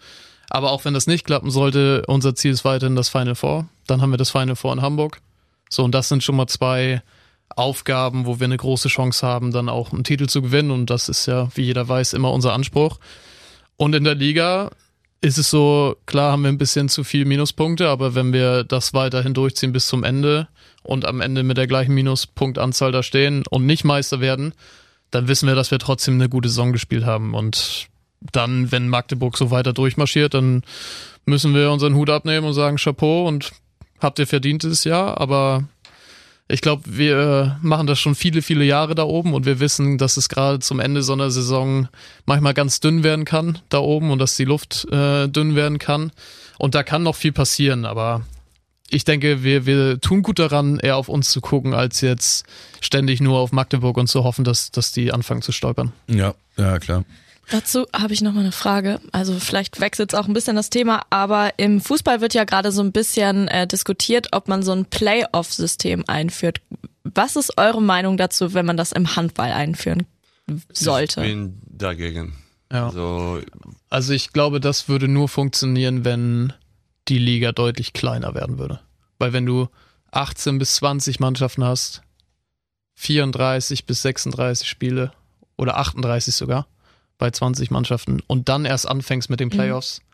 Aber 0.51 0.73
auch 0.73 0.85
wenn 0.85 0.95
das 0.95 1.07
nicht 1.07 1.27
klappen 1.27 1.51
sollte, 1.51 2.05
unser 2.07 2.35
Ziel 2.35 2.53
ist 2.53 2.65
weiterhin 2.65 2.97
das 2.97 3.09
Final 3.09 3.35
Four. 3.35 3.69
Dann 3.87 4.01
haben 4.01 4.11
wir 4.11 4.17
das 4.17 4.31
Final 4.31 4.57
Four 4.57 4.73
in 4.73 4.83
Hamburg. 4.83 5.21
So, 5.69 5.85
und 5.85 5.95
das 5.95 6.09
sind 6.09 6.23
schon 6.23 6.37
mal 6.37 6.47
zwei 6.47 7.03
Aufgaben, 7.55 8.27
wo 8.27 8.41
wir 8.41 8.45
eine 8.45 8.57
große 8.57 8.89
Chance 8.89 9.27
haben, 9.27 9.53
dann 9.53 9.69
auch 9.69 9.93
einen 9.93 10.05
Titel 10.05 10.27
zu 10.27 10.41
gewinnen. 10.41 10.71
Und 10.71 10.91
das 10.91 11.09
ist 11.09 11.27
ja, 11.27 11.49
wie 11.55 11.63
jeder 11.63 11.87
weiß, 11.89 12.15
immer 12.15 12.33
unser 12.33 12.55
Anspruch. 12.55 12.99
Und 13.77 13.95
in 13.95 14.05
der 14.05 14.15
Liga 14.15 14.71
ist 15.21 15.39
es 15.39 15.51
so, 15.51 15.97
klar 16.07 16.33
haben 16.33 16.43
wir 16.43 16.49
ein 16.49 16.59
bisschen 16.59 16.89
zu 16.89 17.05
viel 17.05 17.25
Minuspunkte, 17.25 17.89
aber 17.89 18.15
wenn 18.15 18.33
wir 18.33 18.65
das 18.65 18.95
weiterhin 18.95 19.35
durchziehen 19.35 19.73
bis 19.73 19.87
zum 19.87 20.05
Ende 20.05 20.49
und 20.89 21.05
am 21.05 21.21
Ende 21.21 21.43
mit 21.43 21.59
der 21.59 21.67
gleichen 21.67 21.95
Minuspunktanzahl 21.95 22.93
da 22.93 23.03
stehen 23.03 23.45
und 23.51 23.67
nicht 23.67 23.85
Meister 23.85 24.21
werden, 24.21 24.55
dann 25.11 25.29
wissen 25.29 25.47
wir, 25.47 25.55
dass 25.55 25.71
wir 25.71 25.79
trotzdem 25.79 26.15
eine 26.15 26.29
gute 26.29 26.49
Saison 26.49 26.73
gespielt 26.73 27.05
haben. 27.05 27.35
Und 27.35 27.89
dann, 28.33 28.73
wenn 28.73 28.89
Magdeburg 28.89 29.37
so 29.37 29.51
weiter 29.51 29.73
durchmarschiert, 29.73 30.35
dann 30.35 30.63
müssen 31.27 31.55
wir 31.55 31.71
unseren 31.71 31.95
Hut 31.95 32.09
abnehmen 32.09 32.47
und 32.47 32.55
sagen 32.55 32.79
Chapeau 32.79 33.29
und 33.29 33.51
habt 34.01 34.19
ihr 34.19 34.27
verdient 34.27 34.63
dieses 34.63 34.85
Jahr, 34.85 35.21
aber 35.21 35.65
ich 36.51 36.63
glaube, 36.63 36.85
wir 36.87 37.59
machen 37.61 37.87
das 37.87 38.01
schon 38.01 38.15
viele, 38.15 38.41
viele 38.41 38.65
Jahre 38.65 38.95
da 38.95 39.03
oben 39.03 39.35
und 39.35 39.45
wir 39.45 39.61
wissen, 39.61 39.99
dass 39.99 40.17
es 40.17 40.31
gerade 40.31 40.61
zum 40.61 40.81
Ende 40.81 41.03
so 41.03 41.13
einer 41.13 41.31
Saison 41.31 41.89
manchmal 42.25 42.55
ganz 42.55 42.81
dünn 42.81 43.03
werden 43.03 43.27
kann 43.27 43.59
da 43.69 43.81
oben 43.81 44.11
und 44.11 44.19
dass 44.19 44.37
die 44.37 44.47
Luft 44.47 44.87
äh, 44.91 45.29
dünn 45.29 45.55
werden 45.55 45.79
kann. 45.79 46.11
Und 46.59 46.75
da 46.75 46.83
kann 46.83 47.03
noch 47.03 47.17
viel 47.17 47.33
passieren, 47.33 47.85
aber 47.85 48.23
ich 48.91 49.05
denke, 49.05 49.43
wir, 49.43 49.67
wir 49.67 50.01
tun 50.01 50.23
gut 50.23 50.39
daran, 50.39 50.79
eher 50.79 50.97
auf 50.97 51.09
uns 51.09 51.31
zu 51.31 51.41
gucken, 51.41 51.75
als 51.75 52.01
jetzt 52.01 52.47
ständig 52.81 53.21
nur 53.21 53.39
auf 53.39 53.53
Magdeburg 53.53 53.97
und 53.97 54.07
zu 54.09 54.25
hoffen, 54.25 54.45
dass, 54.45 54.71
dass 54.71 54.93
die 54.93 55.13
anfangen 55.13 55.43
zu 55.43 55.53
stolpern. 55.53 55.93
Ja, 56.09 56.35
ja, 56.57 56.79
klar. 56.79 57.05
Dazu 57.51 57.87
habe 57.95 58.13
ich 58.13 58.21
noch 58.21 58.33
mal 58.33 58.41
eine 58.41 58.53
Frage. 58.53 59.01
Also 59.13 59.39
vielleicht 59.39 59.81
wechselt 59.81 60.13
es 60.13 60.19
auch 60.19 60.27
ein 60.27 60.35
bisschen 60.35 60.57
das 60.57 60.69
Thema, 60.69 61.03
aber 61.09 61.53
im 61.57 61.81
Fußball 61.81 62.21
wird 62.21 62.35
ja 62.35 62.45
gerade 62.45 62.73
so 62.73 62.83
ein 62.83 62.93
bisschen 62.93 63.49
äh, 63.49 63.67
diskutiert, 63.67 64.29
ob 64.33 64.49
man 64.49 64.63
so 64.63 64.73
ein 64.73 64.85
Playoff-System 64.85 66.05
einführt. 66.07 66.61
Was 67.05 67.37
ist 67.37 67.57
eure 67.57 67.81
Meinung 67.81 68.19
dazu, 68.19 68.53
wenn 68.53 68.67
man 68.67 68.77
das 68.77 68.93
im 68.93 69.17
Handball 69.17 69.53
einführen 69.53 70.07
sollte? 70.73 71.23
Ich 71.23 71.33
bin 71.33 71.61
dagegen. 71.67 72.35
Ja. 72.71 72.87
Also, 72.87 73.41
also 73.89 74.13
ich 74.13 74.35
glaube, 74.35 74.61
das 74.61 74.91
würde 74.91 75.09
nur 75.09 75.29
funktionieren, 75.29 76.05
wenn 76.05 76.53
die 77.09 77.19
Liga 77.19 77.53
deutlich 77.53 77.93
kleiner 77.93 78.35
werden 78.35 78.59
würde. 78.59 78.81
Weil 79.19 79.33
wenn 79.33 79.47
du 79.47 79.69
18 80.11 80.59
bis 80.59 80.77
20 80.77 81.21
Mannschaften 81.21 81.65
hast, 81.65 82.03
34 82.97 83.85
bis 83.85 84.03
36 84.03 84.69
Spiele 84.69 85.13
oder 85.57 85.77
38 85.79 86.35
sogar, 86.35 86.67
bei 87.19 87.31
20 87.31 87.71
Mannschaften 87.71 88.21
und 88.27 88.49
dann 88.49 88.65
erst 88.65 88.89
anfängst 88.89 89.29
mit 89.29 89.41
den 89.41 89.49
mhm. 89.49 89.53
Playoffs, 89.53 90.01
mhm. 90.01 90.05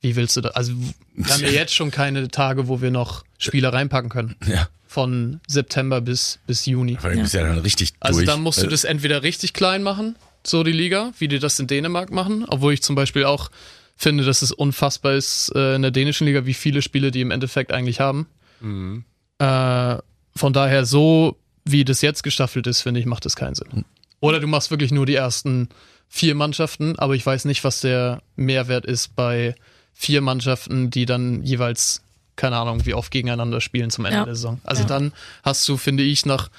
wie 0.00 0.16
willst 0.16 0.36
du 0.36 0.40
das? 0.40 0.54
Also 0.54 0.72
wir 1.14 1.32
haben 1.32 1.42
ja 1.42 1.48
jetzt 1.50 1.74
schon 1.74 1.90
keine 1.90 2.28
Tage, 2.28 2.68
wo 2.68 2.80
wir 2.80 2.90
noch 2.90 3.24
Spieler 3.38 3.72
reinpacken 3.72 4.10
können. 4.10 4.36
Ja. 4.46 4.68
Von 4.86 5.40
September 5.46 6.02
bis, 6.02 6.38
bis 6.46 6.66
Juni. 6.66 6.98
Aber 6.98 7.14
ja. 7.14 7.24
ja 7.24 7.44
dann 7.44 7.58
richtig 7.58 7.94
Also 8.00 8.20
durch. 8.20 8.26
dann 8.26 8.42
musst 8.42 8.60
du 8.60 8.66
äh, 8.66 8.70
das 8.70 8.84
entweder 8.84 9.22
richtig 9.22 9.54
klein 9.54 9.82
machen, 9.82 10.16
so 10.44 10.64
die 10.64 10.72
Liga, 10.72 11.12
wie 11.18 11.28
die 11.28 11.38
das 11.38 11.58
in 11.58 11.66
Dänemark 11.66 12.10
machen, 12.10 12.44
obwohl 12.46 12.74
ich 12.74 12.82
zum 12.82 12.94
Beispiel 12.94 13.24
auch 13.24 13.50
finde, 14.02 14.24
dass 14.24 14.42
es 14.42 14.52
unfassbar 14.52 15.14
ist 15.14 15.52
äh, 15.54 15.74
in 15.76 15.82
der 15.82 15.90
dänischen 15.90 16.26
Liga, 16.26 16.44
wie 16.46 16.54
viele 16.54 16.82
Spiele 16.82 17.10
die 17.10 17.20
im 17.20 17.30
Endeffekt 17.30 17.72
eigentlich 17.72 18.00
haben. 18.00 18.26
Mhm. 18.60 19.04
Äh, 19.38 19.96
von 20.34 20.52
daher 20.52 20.84
so, 20.84 21.36
wie 21.64 21.84
das 21.84 22.02
jetzt 22.02 22.22
gestaffelt 22.22 22.66
ist, 22.66 22.80
finde 22.80 23.00
ich, 23.00 23.06
macht 23.06 23.24
das 23.24 23.36
keinen 23.36 23.54
Sinn. 23.54 23.84
Oder 24.20 24.40
du 24.40 24.46
machst 24.46 24.70
wirklich 24.70 24.92
nur 24.92 25.06
die 25.06 25.14
ersten 25.14 25.68
vier 26.08 26.34
Mannschaften, 26.34 26.98
aber 26.98 27.14
ich 27.14 27.24
weiß 27.24 27.44
nicht, 27.44 27.64
was 27.64 27.80
der 27.80 28.22
Mehrwert 28.36 28.84
ist 28.84 29.16
bei 29.16 29.54
vier 29.94 30.20
Mannschaften, 30.20 30.90
die 30.90 31.06
dann 31.06 31.42
jeweils, 31.42 32.02
keine 32.36 32.56
Ahnung, 32.56 32.84
wie 32.86 32.94
oft 32.94 33.10
gegeneinander 33.10 33.60
spielen 33.60 33.90
zum 33.90 34.04
Ende 34.04 34.18
ja. 34.18 34.24
der 34.24 34.34
Saison. 34.34 34.60
Also 34.64 34.82
ja. 34.82 34.88
dann 34.88 35.12
hast 35.42 35.68
du, 35.68 35.76
finde 35.76 36.02
ich, 36.02 36.26
nach 36.26 36.50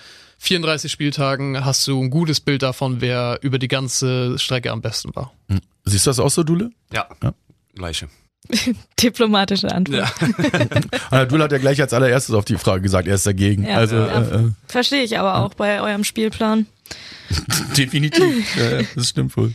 34 0.44 0.92
Spieltagen 0.92 1.64
hast 1.64 1.88
du 1.88 2.02
ein 2.02 2.10
gutes 2.10 2.42
Bild 2.42 2.64
davon, 2.64 3.00
wer 3.00 3.40
über 3.42 3.60
die 3.60 3.70
ganze 3.70 4.38
Strecke 4.38 4.72
am 4.72 4.82
besten 4.82 5.16
war. 5.16 5.34
Hm. 5.48 5.62
Siehst 5.86 6.06
du 6.06 6.10
das 6.10 6.20
auch 6.20 6.30
so, 6.30 6.44
Dule? 6.44 6.70
Ja, 6.92 7.08
ja. 7.24 7.34
gleiche. 7.76 8.10
Diplomatische 9.00 9.72
Antwort. 9.72 10.14
Ja. 11.12 11.26
Dule 11.26 11.46
hat 11.46 11.54
ja 11.54 11.60
gleich 11.60 11.80
als 11.82 11.94
allererstes 11.94 12.36
auf 12.36 12.44
die 12.44 12.58
Frage 12.58 12.82
gesagt, 12.82 13.08
er 13.08 13.16
ist 13.16 13.26
dagegen. 13.26 13.66
Ja, 13.66 13.78
also, 13.78 13.96
ja. 13.96 14.22
Äh, 14.22 14.36
äh. 14.36 14.52
Verstehe 14.68 15.04
ich 15.04 15.18
aber 15.18 15.38
auch 15.38 15.54
bei 15.54 15.82
eurem 15.82 16.04
Spielplan. 16.04 16.68
Definitiv. 17.78 18.58
ja, 18.58 18.82
das 18.96 19.10
stimmt 19.10 19.38
wohl. 19.38 19.54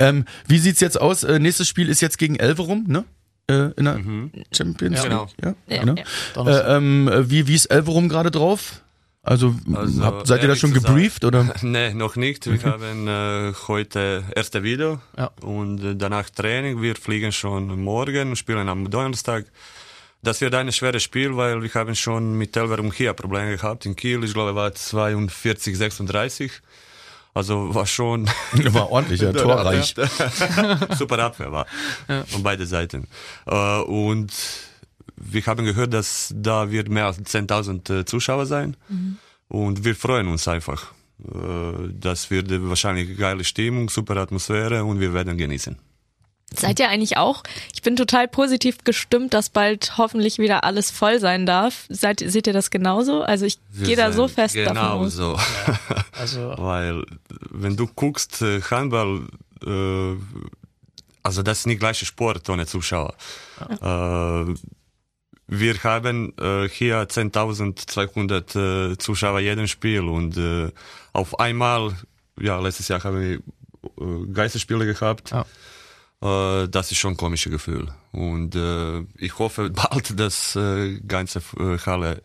Ähm, 0.00 0.24
wie 0.48 0.58
sieht's 0.58 0.80
jetzt 0.80 1.00
aus? 1.00 1.22
Äh, 1.22 1.38
nächstes 1.38 1.68
Spiel 1.68 1.88
ist 1.88 2.00
jetzt 2.00 2.18
gegen 2.18 2.34
Elverum, 2.34 2.86
ne? 2.88 3.04
Äh, 3.48 3.70
in 3.76 3.84
der 3.84 3.98
mhm. 3.98 4.32
Champions 4.50 4.96
League. 4.96 5.10
Genau. 5.10 5.28
Ja, 5.40 5.54
ja, 5.68 5.84
genau. 5.84 6.48
Äh, 6.48 6.76
ähm, 6.76 7.10
wie, 7.28 7.46
wie 7.46 7.54
ist 7.54 7.66
Elverum 7.66 8.08
gerade 8.08 8.32
drauf? 8.32 8.82
Also, 9.28 9.54
also 9.74 10.04
habt, 10.04 10.26
seid 10.26 10.40
ihr 10.40 10.48
da 10.48 10.56
schon 10.56 10.72
gebrieft 10.72 11.22
oder? 11.22 11.52
Nee, 11.62 11.92
noch 11.92 12.16
nicht. 12.16 12.46
Wir 12.46 12.62
haben 12.62 13.06
äh, 13.06 13.52
heute 13.68 14.24
erste 14.34 14.62
Video 14.62 15.02
ja. 15.18 15.30
und 15.42 15.84
äh, 15.84 15.94
danach 15.94 16.30
Training. 16.30 16.80
Wir 16.80 16.96
fliegen 16.96 17.30
schon 17.30 17.78
morgen 17.78 18.30
und 18.30 18.36
spielen 18.36 18.70
am 18.70 18.88
Donnerstag. 18.88 19.44
Das 20.22 20.40
wird 20.40 20.54
ein 20.54 20.72
schweres 20.72 21.02
Spiel, 21.02 21.36
weil 21.36 21.62
wir 21.62 21.74
haben 21.74 21.94
schon 21.94 22.38
mit 22.38 22.56
Elverum 22.56 22.90
hier 22.90 23.12
Probleme 23.12 23.54
gehabt. 23.54 23.84
In 23.84 23.96
Kiel, 23.96 24.24
ich 24.24 24.32
glaube, 24.32 24.54
war 24.54 24.72
42, 24.72 25.76
36. 25.76 26.50
Also 27.34 27.74
war 27.74 27.86
schon. 27.86 28.26
War 28.52 28.90
ordentlich, 28.90 29.20
ja, 29.20 29.32
torreich. 29.34 29.94
Super 30.96 31.18
Abwehr 31.18 31.52
war. 31.52 31.66
Ja. 32.08 32.24
Von 32.24 32.42
beiden 32.42 32.66
Seiten. 32.66 33.06
Uh, 33.46 33.82
und 33.82 34.32
wir 35.20 35.44
haben 35.46 35.64
gehört, 35.64 35.92
dass 35.94 36.32
da 36.34 36.70
wird 36.70 36.88
mehr 36.88 37.06
als 37.06 37.18
10.000 37.18 38.00
äh, 38.00 38.04
Zuschauer 38.04 38.46
sein. 38.46 38.76
Mhm. 38.88 39.18
Und 39.48 39.84
wir 39.84 39.96
freuen 39.96 40.28
uns 40.28 40.46
einfach. 40.46 40.92
Uh, 41.20 41.88
das 41.92 42.30
wird 42.30 42.46
wahrscheinlich 42.68 43.08
eine 43.08 43.16
geile 43.16 43.42
Stimmung, 43.42 43.88
super 43.88 44.16
Atmosphäre 44.18 44.84
und 44.84 45.00
wir 45.00 45.12
werden 45.14 45.36
genießen. 45.36 45.76
Seid 46.54 46.80
ihr 46.80 46.88
eigentlich 46.88 47.16
auch? 47.16 47.42
Ich 47.74 47.82
bin 47.82 47.96
total 47.96 48.26
positiv 48.26 48.84
gestimmt, 48.84 49.34
dass 49.34 49.50
bald 49.50 49.98
hoffentlich 49.98 50.38
wieder 50.38 50.64
alles 50.64 50.90
voll 50.90 51.20
sein 51.20 51.44
darf. 51.44 51.84
Seid, 51.90 52.20
seht 52.24 52.46
ihr 52.46 52.52
das 52.54 52.70
genauso? 52.70 53.22
Also 53.22 53.44
ich 53.44 53.58
gehe 53.82 53.96
da 53.96 54.12
so 54.12 54.28
fest 54.28 54.54
genau 54.54 54.72
davon 54.74 55.06
aus. 55.06 55.12
so. 55.14 55.38
Ja, 55.66 56.04
also. 56.12 56.54
Weil 56.56 57.04
wenn 57.50 57.76
du 57.76 57.86
guckst, 57.86 58.40
äh, 58.40 58.62
Handball, 58.62 59.26
äh, 59.64 60.16
also 61.22 61.42
das 61.42 61.60
ist 61.60 61.66
nicht 61.66 61.80
gleiche 61.80 62.06
Sport 62.06 62.48
ohne 62.48 62.66
Zuschauer. 62.66 63.14
Ja. 63.82 64.42
Äh, 64.42 64.54
wir 65.48 65.82
haben 65.82 66.34
äh, 66.38 66.68
hier 66.68 67.08
10.200 67.08 68.92
äh, 68.92 68.98
Zuschauer 68.98 69.40
jedem 69.40 69.66
Spiel 69.66 70.02
und 70.02 70.36
äh, 70.36 70.70
auf 71.14 71.40
einmal, 71.40 71.96
ja, 72.38 72.60
letztes 72.60 72.88
Jahr 72.88 73.02
haben 73.02 73.18
wir 73.18 73.36
äh, 73.36 74.32
Geisterspiele 74.32 74.84
gehabt. 74.86 75.32
Äh, 76.20 76.68
das 76.68 76.92
ist 76.92 76.98
schon 76.98 77.14
ein 77.14 77.16
komisches 77.16 77.50
Gefühl. 77.50 77.88
Und 78.12 78.54
äh, 78.54 79.00
ich 79.16 79.38
hoffe 79.38 79.70
bald, 79.74 80.18
dass 80.20 80.54
äh, 80.54 81.00
ganze 81.00 81.40
äh, 81.58 81.78
Halle 81.78 82.22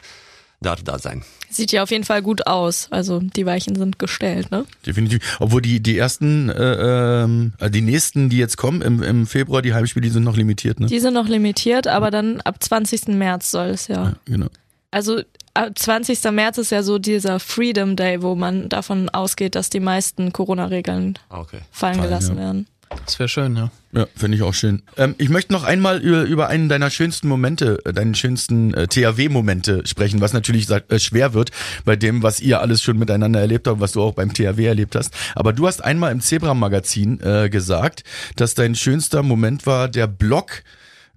darf 0.63 0.83
da 0.83 0.99
sein. 0.99 1.23
Sieht 1.49 1.71
ja 1.71 1.83
auf 1.83 1.91
jeden 1.91 2.03
Fall 2.03 2.21
gut 2.21 2.47
aus. 2.47 2.87
Also 2.89 3.19
die 3.19 3.45
Weichen 3.45 3.75
sind 3.75 3.99
gestellt, 3.99 4.49
ne? 4.51 4.65
Definitiv. 4.85 5.37
Obwohl 5.39 5.61
die, 5.61 5.81
die 5.81 5.97
ersten, 5.97 6.49
äh, 6.49 7.23
äh, 7.23 7.69
die 7.69 7.81
nächsten, 7.81 8.29
die 8.29 8.37
jetzt 8.37 8.57
kommen 8.57 8.81
im, 8.81 9.03
im 9.03 9.27
Februar, 9.27 9.61
die 9.61 9.73
Heimspiele, 9.73 10.03
die 10.03 10.09
sind 10.09 10.23
noch 10.23 10.35
limitiert, 10.35 10.79
ne? 10.79 10.87
Die 10.87 10.99
sind 10.99 11.13
noch 11.13 11.27
limitiert, 11.27 11.87
aber 11.87 12.09
dann 12.09 12.41
ab 12.41 12.55
20. 12.59 13.09
März 13.09 13.51
soll 13.51 13.67
es 13.67 13.87
ja. 13.87 14.03
ja 14.03 14.15
genau. 14.25 14.47
Also 14.89 15.21
ab 15.53 15.77
20. 15.77 16.23
März 16.31 16.57
ist 16.57 16.71
ja 16.71 16.83
so 16.83 16.99
dieser 16.99 17.39
Freedom 17.39 17.95
Day, 17.95 18.21
wo 18.21 18.35
man 18.35 18.69
davon 18.69 19.09
ausgeht, 19.09 19.55
dass 19.55 19.69
die 19.69 19.79
meisten 19.79 20.33
Corona-Regeln 20.33 21.19
ah, 21.29 21.39
okay. 21.39 21.59
fallen, 21.71 21.95
fallen 21.95 22.01
gelassen 22.01 22.35
ja. 22.37 22.43
werden. 22.43 22.67
Das 23.05 23.19
wäre 23.19 23.29
schön, 23.29 23.55
ja. 23.55 23.71
Ja, 23.91 24.07
finde 24.15 24.37
ich 24.37 24.43
auch 24.43 24.53
schön. 24.53 24.81
Ähm, 24.97 25.13
ich 25.17 25.29
möchte 25.29 25.53
noch 25.53 25.63
einmal 25.63 25.99
über, 25.99 26.23
über 26.23 26.47
einen 26.47 26.69
deiner 26.69 26.89
schönsten 26.89 27.27
Momente, 27.27 27.79
äh, 27.85 27.93
deinen 27.93 28.15
schönsten 28.15 28.73
äh, 28.73 28.87
THW-Momente 28.87 29.85
sprechen, 29.85 30.21
was 30.21 30.33
natürlich 30.33 30.69
äh, 30.69 30.99
schwer 30.99 31.33
wird 31.33 31.51
bei 31.85 31.95
dem, 31.95 32.23
was 32.23 32.39
ihr 32.39 32.61
alles 32.61 32.81
schon 32.81 32.97
miteinander 32.97 33.39
erlebt 33.39 33.67
habt, 33.67 33.79
was 33.79 33.91
du 33.91 34.01
auch 34.01 34.13
beim 34.13 34.33
THW 34.33 34.65
erlebt 34.65 34.95
hast. 34.95 35.13
Aber 35.35 35.53
du 35.53 35.67
hast 35.67 35.83
einmal 35.83 36.11
im 36.11 36.21
Zebra-Magazin 36.21 37.19
äh, 37.21 37.49
gesagt, 37.49 38.03
dass 38.35 38.55
dein 38.55 38.73
schönster 38.75 39.21
Moment 39.21 39.65
war 39.65 39.87
der 39.89 40.07
Blog 40.07 40.63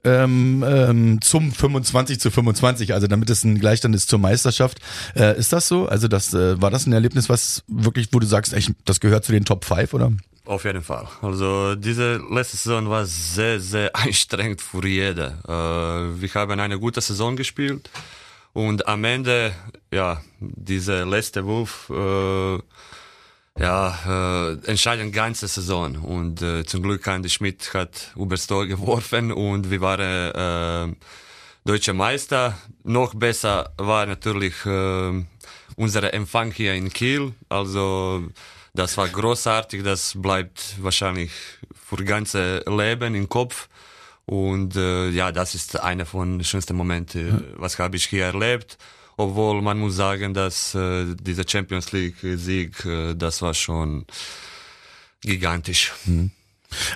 ähm, 0.04 0.64
ähm, 0.66 1.20
zum 1.20 1.52
25 1.52 2.20
zu 2.20 2.30
25, 2.30 2.94
also 2.94 3.06
damit 3.06 3.28
es 3.28 3.42
ein 3.44 3.58
Gleichstand 3.58 3.94
ist 3.94 4.08
zur 4.08 4.18
Meisterschaft. 4.18 4.78
Äh, 5.16 5.38
ist 5.38 5.52
das 5.52 5.66
so? 5.66 5.86
Also 5.86 6.08
das 6.08 6.32
äh, 6.32 6.60
war 6.60 6.70
das 6.70 6.86
ein 6.86 6.92
Erlebnis, 6.92 7.28
was 7.28 7.64
wirklich, 7.66 8.08
wo 8.12 8.20
du 8.20 8.26
sagst, 8.26 8.52
echt, 8.52 8.72
das 8.84 9.00
gehört 9.00 9.24
zu 9.24 9.32
den 9.32 9.44
Top 9.44 9.64
5 9.64 9.94
oder? 9.94 10.12
Auf 10.46 10.64
jeden 10.64 10.82
Fall. 10.82 11.08
Also 11.22 11.74
diese 11.74 12.22
letzte 12.30 12.56
Saison 12.56 12.88
war 12.88 13.04
sehr, 13.04 13.58
sehr 13.58 13.94
anstrengend 14.04 14.62
für 14.62 14.86
jeder. 14.86 15.38
Äh, 15.44 16.20
wir 16.20 16.34
haben 16.34 16.60
eine 16.60 16.78
gute 16.78 17.00
Saison 17.00 17.34
gespielt 17.34 17.90
und 18.52 18.86
am 18.86 19.02
Ende, 19.04 19.52
ja, 19.92 20.22
diese 20.40 21.02
letzte 21.02 21.44
Wurf, 21.44 21.90
äh, 21.90 22.58
ja, 23.58 23.98
äh, 24.06 24.66
entscheiden 24.66 25.10
ganze 25.10 25.48
Saison. 25.48 25.96
Und 25.96 26.42
äh, 26.42 26.64
zum 26.64 26.82
Glück 26.82 27.06
Andy 27.08 27.28
Schmidt 27.28 27.74
hat 27.74 28.12
übers 28.14 28.46
geworfen 28.48 29.32
und 29.32 29.70
wir 29.70 29.80
waren 29.80 30.92
äh, 30.92 30.96
deutsche 31.64 31.92
Meister. 31.92 32.56
Noch 32.84 33.14
besser 33.14 33.72
war 33.78 34.06
natürlich 34.06 34.64
äh, 34.64 35.24
unser 35.76 36.14
Empfang 36.14 36.52
hier 36.52 36.74
in 36.74 36.92
Kiel. 36.92 37.34
Also 37.48 38.28
das 38.76 38.96
war 38.96 39.08
großartig, 39.08 39.82
das 39.82 40.14
bleibt 40.16 40.76
wahrscheinlich 40.82 41.32
für 41.74 42.04
ganze 42.04 42.62
Leben 42.66 43.14
im 43.14 43.28
Kopf. 43.28 43.68
Und 44.24 44.74
äh, 44.76 45.08
ja, 45.10 45.30
das 45.30 45.54
ist 45.54 45.80
einer 45.80 46.04
von 46.04 46.42
schönsten 46.42 46.76
Momenten, 46.76 47.28
ja. 47.28 47.40
was 47.56 47.78
habe 47.78 47.96
ich 47.96 48.06
hier 48.06 48.24
erlebt. 48.24 48.76
Obwohl 49.16 49.62
man 49.62 49.78
muss 49.78 49.96
sagen, 49.96 50.34
dass 50.34 50.74
äh, 50.74 51.06
dieser 51.14 51.44
Champions 51.48 51.92
League 51.92 52.16
Sieg, 52.20 52.84
äh, 52.84 53.14
das 53.14 53.40
war 53.40 53.54
schon 53.54 54.04
gigantisch. 55.22 55.92
Mhm. 56.04 56.32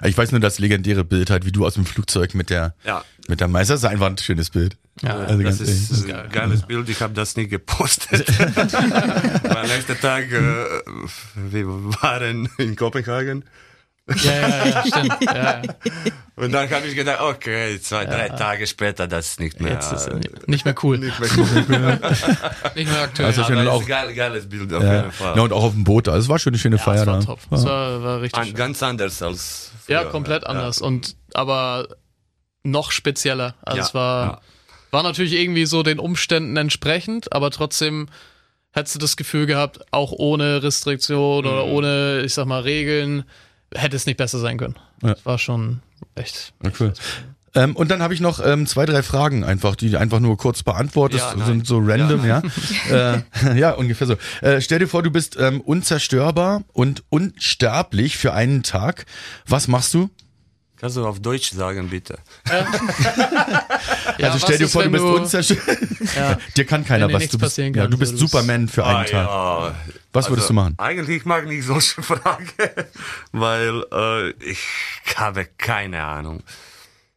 Ich 0.04 0.18
weiß 0.18 0.32
nur 0.32 0.40
das 0.40 0.58
legendäre 0.58 1.04
Bild 1.04 1.30
halt, 1.30 1.46
wie 1.46 1.52
du 1.52 1.64
aus 1.64 1.74
dem 1.74 1.86
Flugzeug 1.86 2.34
mit 2.34 2.50
der 2.50 2.74
ja. 2.84 3.04
Mit 3.30 3.40
der 3.40 3.48
Meister. 3.48 3.74
Das 3.74 3.82
ist 3.82 3.88
einfach 3.88 4.06
ein 4.06 4.18
schönes 4.18 4.50
Bild. 4.50 4.76
Ja, 5.00 5.16
also 5.16 5.42
das 5.42 5.60
ist 5.60 6.10
ein 6.10 6.30
geiles 6.30 6.62
Bild. 6.62 6.88
Ich 6.90 7.00
habe 7.00 7.14
das 7.14 7.36
nie 7.36 7.48
gepostet. 7.48 8.28
Mein 8.38 9.68
nächster 9.68 9.98
Tag, 9.98 10.30
äh, 10.30 10.64
wir 11.34 11.66
waren 11.66 12.48
in 12.58 12.76
Kopenhagen. 12.76 13.44
Ja, 14.16 14.32
ja, 14.32 14.66
ja, 14.66 14.84
stimmt. 14.86 15.16
Ja, 15.20 15.34
ja. 15.34 15.62
Und 16.36 16.52
dann 16.52 16.70
habe 16.70 16.86
ich 16.86 16.96
gedacht, 16.96 17.20
okay, 17.20 17.78
zwei, 17.80 18.06
drei 18.06 18.28
ja. 18.28 18.36
Tage 18.36 18.66
später, 18.66 19.06
das 19.06 19.28
ist 19.32 19.40
nicht 19.40 19.60
mehr. 19.60 19.74
Jetzt 19.74 19.92
ist 19.92 20.10
nicht 20.46 20.64
mehr 20.64 20.74
cool. 20.82 20.98
Nicht 20.98 21.20
mehr 21.20 21.28
cool. 21.36 21.44
nicht 22.74 22.90
mehr 22.90 23.02
aktuell. 23.02 23.28
Also 23.28 23.42
Aber 23.42 23.70
auch, 23.70 23.82
ist 23.82 23.88
geil, 23.88 24.14
geiles 24.14 24.48
Bild 24.48 24.72
auf 24.72 24.82
jeden 24.82 25.12
Fall. 25.12 25.36
Ja, 25.36 25.42
und 25.42 25.52
auch 25.52 25.64
auf 25.64 25.72
dem 25.74 25.84
Boot. 25.84 26.08
Also 26.08 26.24
es 26.24 26.28
war 26.28 26.38
schon 26.38 26.52
eine 26.52 26.58
schöne 26.58 26.76
ja, 26.76 26.82
Feier 26.82 27.04
das 27.04 27.06
war 27.06 27.18
da. 27.18 27.24
top. 27.24 27.40
Das 27.50 27.64
war, 27.64 28.02
war 28.02 28.20
richtig 28.22 28.40
Ein, 28.40 28.46
schön. 28.48 28.56
Ganz 28.56 28.82
anders 28.82 29.22
als. 29.22 29.70
Ja, 29.86 30.00
früher. 30.00 30.10
komplett 30.10 30.46
anders. 30.46 30.80
Und 30.80 31.16
aber 31.34 31.88
noch 32.62 32.90
spezieller. 32.92 33.54
Also 33.62 33.78
Ja, 33.78 33.84
es 33.86 33.94
war, 33.94 34.26
ja. 34.26 34.40
war 34.90 35.02
natürlich 35.02 35.32
irgendwie 35.34 35.66
so 35.66 35.82
den 35.82 35.98
Umständen 35.98 36.56
entsprechend, 36.56 37.32
aber 37.32 37.50
trotzdem 37.50 38.08
hättest 38.72 38.94
du 38.94 38.98
das 39.00 39.16
Gefühl 39.16 39.46
gehabt, 39.46 39.80
auch 39.90 40.12
ohne 40.12 40.62
Restriktion 40.62 41.44
oder 41.46 41.64
Mhm. 41.66 41.72
ohne, 41.72 42.22
ich 42.24 42.34
sag 42.34 42.46
mal, 42.46 42.60
Regeln, 42.62 43.24
hätte 43.74 43.96
es 43.96 44.06
nicht 44.06 44.16
besser 44.16 44.38
sein 44.38 44.58
können. 44.58 44.76
Ja. 45.02 45.14
Das 45.14 45.26
war 45.26 45.38
schon 45.38 45.80
echt. 46.14 46.52
Ja, 46.62 46.70
cool. 46.80 46.92
Ähm, 47.52 47.74
und 47.74 47.90
dann 47.90 48.00
habe 48.00 48.14
ich 48.14 48.20
noch 48.20 48.38
ähm, 48.44 48.64
zwei, 48.68 48.86
drei 48.86 49.02
Fragen 49.02 49.42
einfach, 49.42 49.74
die 49.74 49.90
du 49.90 49.98
einfach 49.98 50.20
nur 50.20 50.36
kurz 50.36 50.62
beantwortest, 50.62 51.34
Ja, 51.36 51.46
sind 51.46 51.66
so 51.66 51.78
random, 51.82 52.24
ja. 52.24 52.42
Ja, 52.88 53.14
äh, 53.44 53.58
ja 53.58 53.70
ungefähr 53.72 54.06
so. 54.06 54.16
Äh, 54.40 54.60
stell 54.60 54.78
dir 54.78 54.86
vor, 54.86 55.02
du 55.02 55.10
bist 55.10 55.36
ähm, 55.36 55.60
unzerstörbar 55.60 56.62
und 56.72 57.02
unsterblich 57.08 58.18
für 58.18 58.32
einen 58.34 58.62
Tag. 58.62 59.04
Was 59.48 59.66
machst 59.66 59.94
du? 59.94 60.10
Kannst 60.80 60.96
du 60.96 61.06
auf 61.06 61.20
Deutsch 61.20 61.50
sagen, 61.52 61.90
bitte? 61.90 62.18
Ja, 64.18 64.28
also 64.30 64.38
stell 64.38 64.56
dir 64.58 64.64
ist, 64.64 64.72
vor, 64.72 64.82
du 64.82 64.90
bist 64.90 65.04
unzerstörbar. 65.04 65.76
Ja. 66.16 66.38
Dir 66.56 66.64
kann 66.64 66.84
keiner 66.86 67.06
dir 67.08 67.14
was. 67.14 67.24
Du 67.24 67.38
bist, 67.38 67.40
passieren 67.40 67.74
ja, 67.74 67.82
kann, 67.82 67.90
du 67.90 67.98
bist 67.98 68.16
Superman 68.16 68.66
für 68.68 68.86
einen 68.86 69.04
Tag. 69.06 69.28
Ah, 69.28 69.68
ja. 69.68 69.92
Was 70.12 70.30
würdest 70.30 70.48
du 70.48 70.54
machen? 70.54 70.74
Eigentlich 70.78 71.26
mag 71.26 71.46
ich 71.50 71.66
solche 71.66 72.02
Fragen, 72.02 72.48
weil 73.32 73.84
äh, 73.92 74.30
ich 74.42 74.58
habe 75.16 75.46
keine 75.58 76.02
Ahnung. 76.02 76.42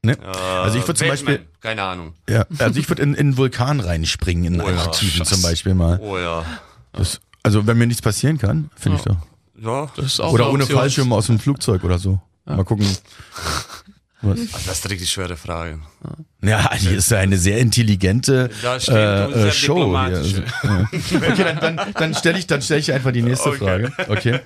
Ne? 0.02 0.18
Äh, 0.22 0.26
Also 0.26 0.78
ich 0.78 0.86
würde 0.86 1.00
zum 1.00 1.08
Batman, 1.08 1.26
Beispiel, 1.36 1.48
keine 1.62 1.84
Ahnung. 1.84 2.14
ja, 2.30 2.46
also 2.60 2.78
ich 2.78 2.90
würde 2.90 3.02
in, 3.02 3.14
in 3.14 3.20
einen 3.28 3.38
Vulkan 3.38 3.80
reinspringen, 3.80 4.56
in 4.56 4.62
Oh 4.62 4.66
einen 4.66 4.78
ja, 4.78 4.84
aktiven 4.84 5.26
zum 5.26 5.42
Beispiel 5.42 5.74
mal. 5.74 6.00
Oh 6.02 6.18
ja. 6.18 6.46
Das, 6.92 7.22
also 7.44 7.66
wenn 7.66 7.78
mir 7.78 7.88
nichts 7.88 8.02
passieren 8.02 8.38
kann, 8.38 8.70
finde 8.76 8.98
ich 8.98 9.04
doch. 9.06 9.18
Ja, 9.58 9.90
Das 9.96 10.06
ist 10.06 10.20
auch 10.20 10.34
Oder 10.34 10.52
ohne. 10.52 10.66
Fallschirm 10.66 11.14
aus 11.14 11.28
dem 11.28 11.40
Flugzeug 11.40 11.86
oder 11.86 11.98
so. 11.98 12.20
Mal 12.46 12.64
gucken. 12.64 12.88
Was? 14.26 14.40
also 14.40 14.52
das 14.54 14.78
ist 14.78 14.86
eine 14.86 14.92
richtig 14.94 15.12
schwere 15.12 15.36
Frage. 15.36 15.80
Ja, 16.42 16.72
die 16.82 16.96
ist 16.96 17.12
ja 17.12 17.18
eine 17.18 17.38
sehr 17.38 17.58
intelligente 17.58 18.50
äh, 18.64 18.78
äh, 18.78 19.52
Show. 19.52 20.00
Hier. 20.00 20.46
Ja. 20.64 20.88
Okay, 20.94 21.44
dann, 21.44 21.60
dann, 21.60 21.94
dann 21.94 22.16
stelle 22.16 22.40
ich, 22.40 22.48
dann 22.48 22.62
stell 22.62 22.80
ich 22.80 22.94
einfach 22.94 23.12
die 23.12 23.22
nächste 23.22 23.50
Okay. 23.50 23.58
Frage. 23.58 23.92
Okay. 24.08 24.40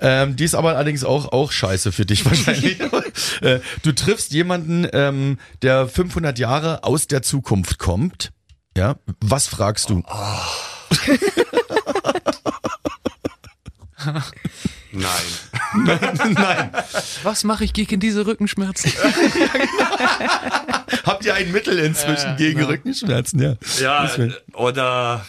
Ähm, 0.00 0.34
die 0.34 0.42
ist 0.42 0.56
aber 0.56 0.70
allerdings 0.70 1.04
auch, 1.04 1.30
auch 1.30 1.52
scheiße 1.52 1.92
für 1.92 2.04
dich 2.04 2.24
wahrscheinlich. 2.24 2.80
äh, 3.40 3.60
du 3.82 3.92
triffst 3.92 4.32
jemanden, 4.32 4.88
ähm, 4.92 5.38
der 5.62 5.86
500 5.86 6.36
Jahre 6.40 6.82
aus 6.82 7.06
der 7.06 7.22
Zukunft 7.22 7.78
kommt. 7.78 8.32
Ja, 8.76 8.96
was 9.20 9.46
fragst 9.46 9.90
du? 9.90 10.02
Nein. 14.92 15.06
Nein. 15.74 16.70
Was 17.22 17.44
mache 17.44 17.64
ich 17.64 17.72
gegen 17.72 18.00
diese 18.00 18.26
Rückenschmerzen? 18.26 18.92
Habt 21.04 21.24
ihr 21.24 21.34
ein 21.34 21.52
Mittel 21.52 21.78
inzwischen 21.78 22.30
ja, 22.30 22.36
gegen 22.36 22.58
genau. 22.58 22.70
Rückenschmerzen? 22.70 23.40
Ja. 23.40 23.54
Ja, 23.80 24.10
oder 24.52 25.24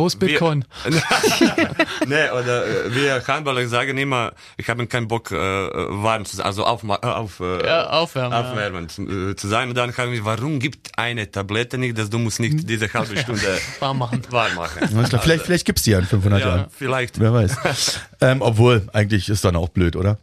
Wo 0.00 0.06
ist 0.06 0.18
Bitcoin? 0.18 0.64
nee, 2.06 2.30
oder 2.30 2.66
äh, 2.66 2.94
wir 2.94 3.22
Handballer 3.26 3.68
sagen 3.68 3.98
immer, 3.98 4.32
ich 4.56 4.68
habe 4.68 4.86
keinen 4.86 5.08
Bock, 5.08 5.30
äh, 5.30 5.36
warm 5.36 6.24
zu 6.24 6.36
sein, 6.36 6.46
also 6.46 6.64
auf, 6.64 6.82
auf, 6.88 7.40
äh, 7.40 7.66
Ja, 7.66 7.90
aufwärmen. 7.90 8.32
ja. 8.32 8.40
aufwärmen 8.50 8.88
zu, 8.88 9.02
äh, 9.30 9.36
zu 9.36 9.46
sein. 9.48 9.68
Und 9.68 9.74
dann 9.76 9.94
haben 9.96 10.12
wir, 10.12 10.24
warum 10.24 10.58
gibt 10.58 10.90
eine 10.98 11.30
Tablette 11.30 11.76
nicht, 11.78 11.98
dass 11.98 12.08
du 12.10 12.18
musst 12.18 12.40
nicht 12.40 12.68
diese 12.68 12.92
halbe 12.92 13.16
Stunde 13.16 13.58
Warm 13.80 13.98
machen. 13.98 14.22
warm 14.30 14.54
machen. 14.54 14.88
Klar. 15.08 15.20
Vielleicht, 15.22 15.44
vielleicht 15.44 15.66
gibt's 15.66 15.82
die 15.82 15.90
ja 15.90 15.98
in 15.98 16.06
500 16.06 16.40
Ja, 16.40 16.46
Jahren. 16.48 16.66
vielleicht. 16.76 17.20
Wer 17.20 17.32
weiß. 17.32 18.00
ähm, 18.22 18.40
obwohl, 18.42 18.88
eigentlich 18.92 19.28
ist 19.28 19.44
dann 19.44 19.54
auch 19.56 19.68
blöd, 19.68 19.96
oder? 19.96 20.18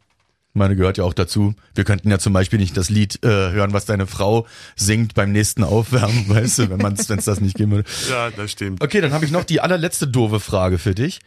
Ich 0.57 0.59
meine, 0.59 0.75
gehört 0.75 0.97
ja 0.97 1.03
auch 1.03 1.13
dazu. 1.13 1.53
Wir 1.75 1.83
könnten 1.83 2.09
ja 2.09 2.17
zum 2.17 2.33
Beispiel 2.33 2.57
nicht 2.57 2.75
das 2.75 2.89
Lied 2.89 3.23
äh, 3.23 3.27
hören, 3.27 3.73
was 3.73 3.85
deine 3.85 4.07
Frau 4.07 4.47
singt 4.75 5.13
beim 5.13 5.31
nächsten 5.31 5.63
Aufwärmen, 5.63 6.25
weißt 6.29 6.57
du, 6.57 6.69
wenn 6.71 6.79
man 6.79 6.93
es 6.93 7.05
das 7.05 7.39
nicht 7.41 7.55
geben 7.55 7.73
würde. 7.73 7.89
Ja, 8.09 8.31
das 8.31 8.53
stimmt. 8.53 8.81
Okay, 8.83 8.99
dann 8.99 9.13
habe 9.13 9.23
ich 9.23 9.29
noch 9.29 9.43
die 9.43 9.61
allerletzte 9.61 10.07
doofe 10.07 10.39
Frage 10.39 10.79
für 10.79 10.95
dich. 10.95 11.19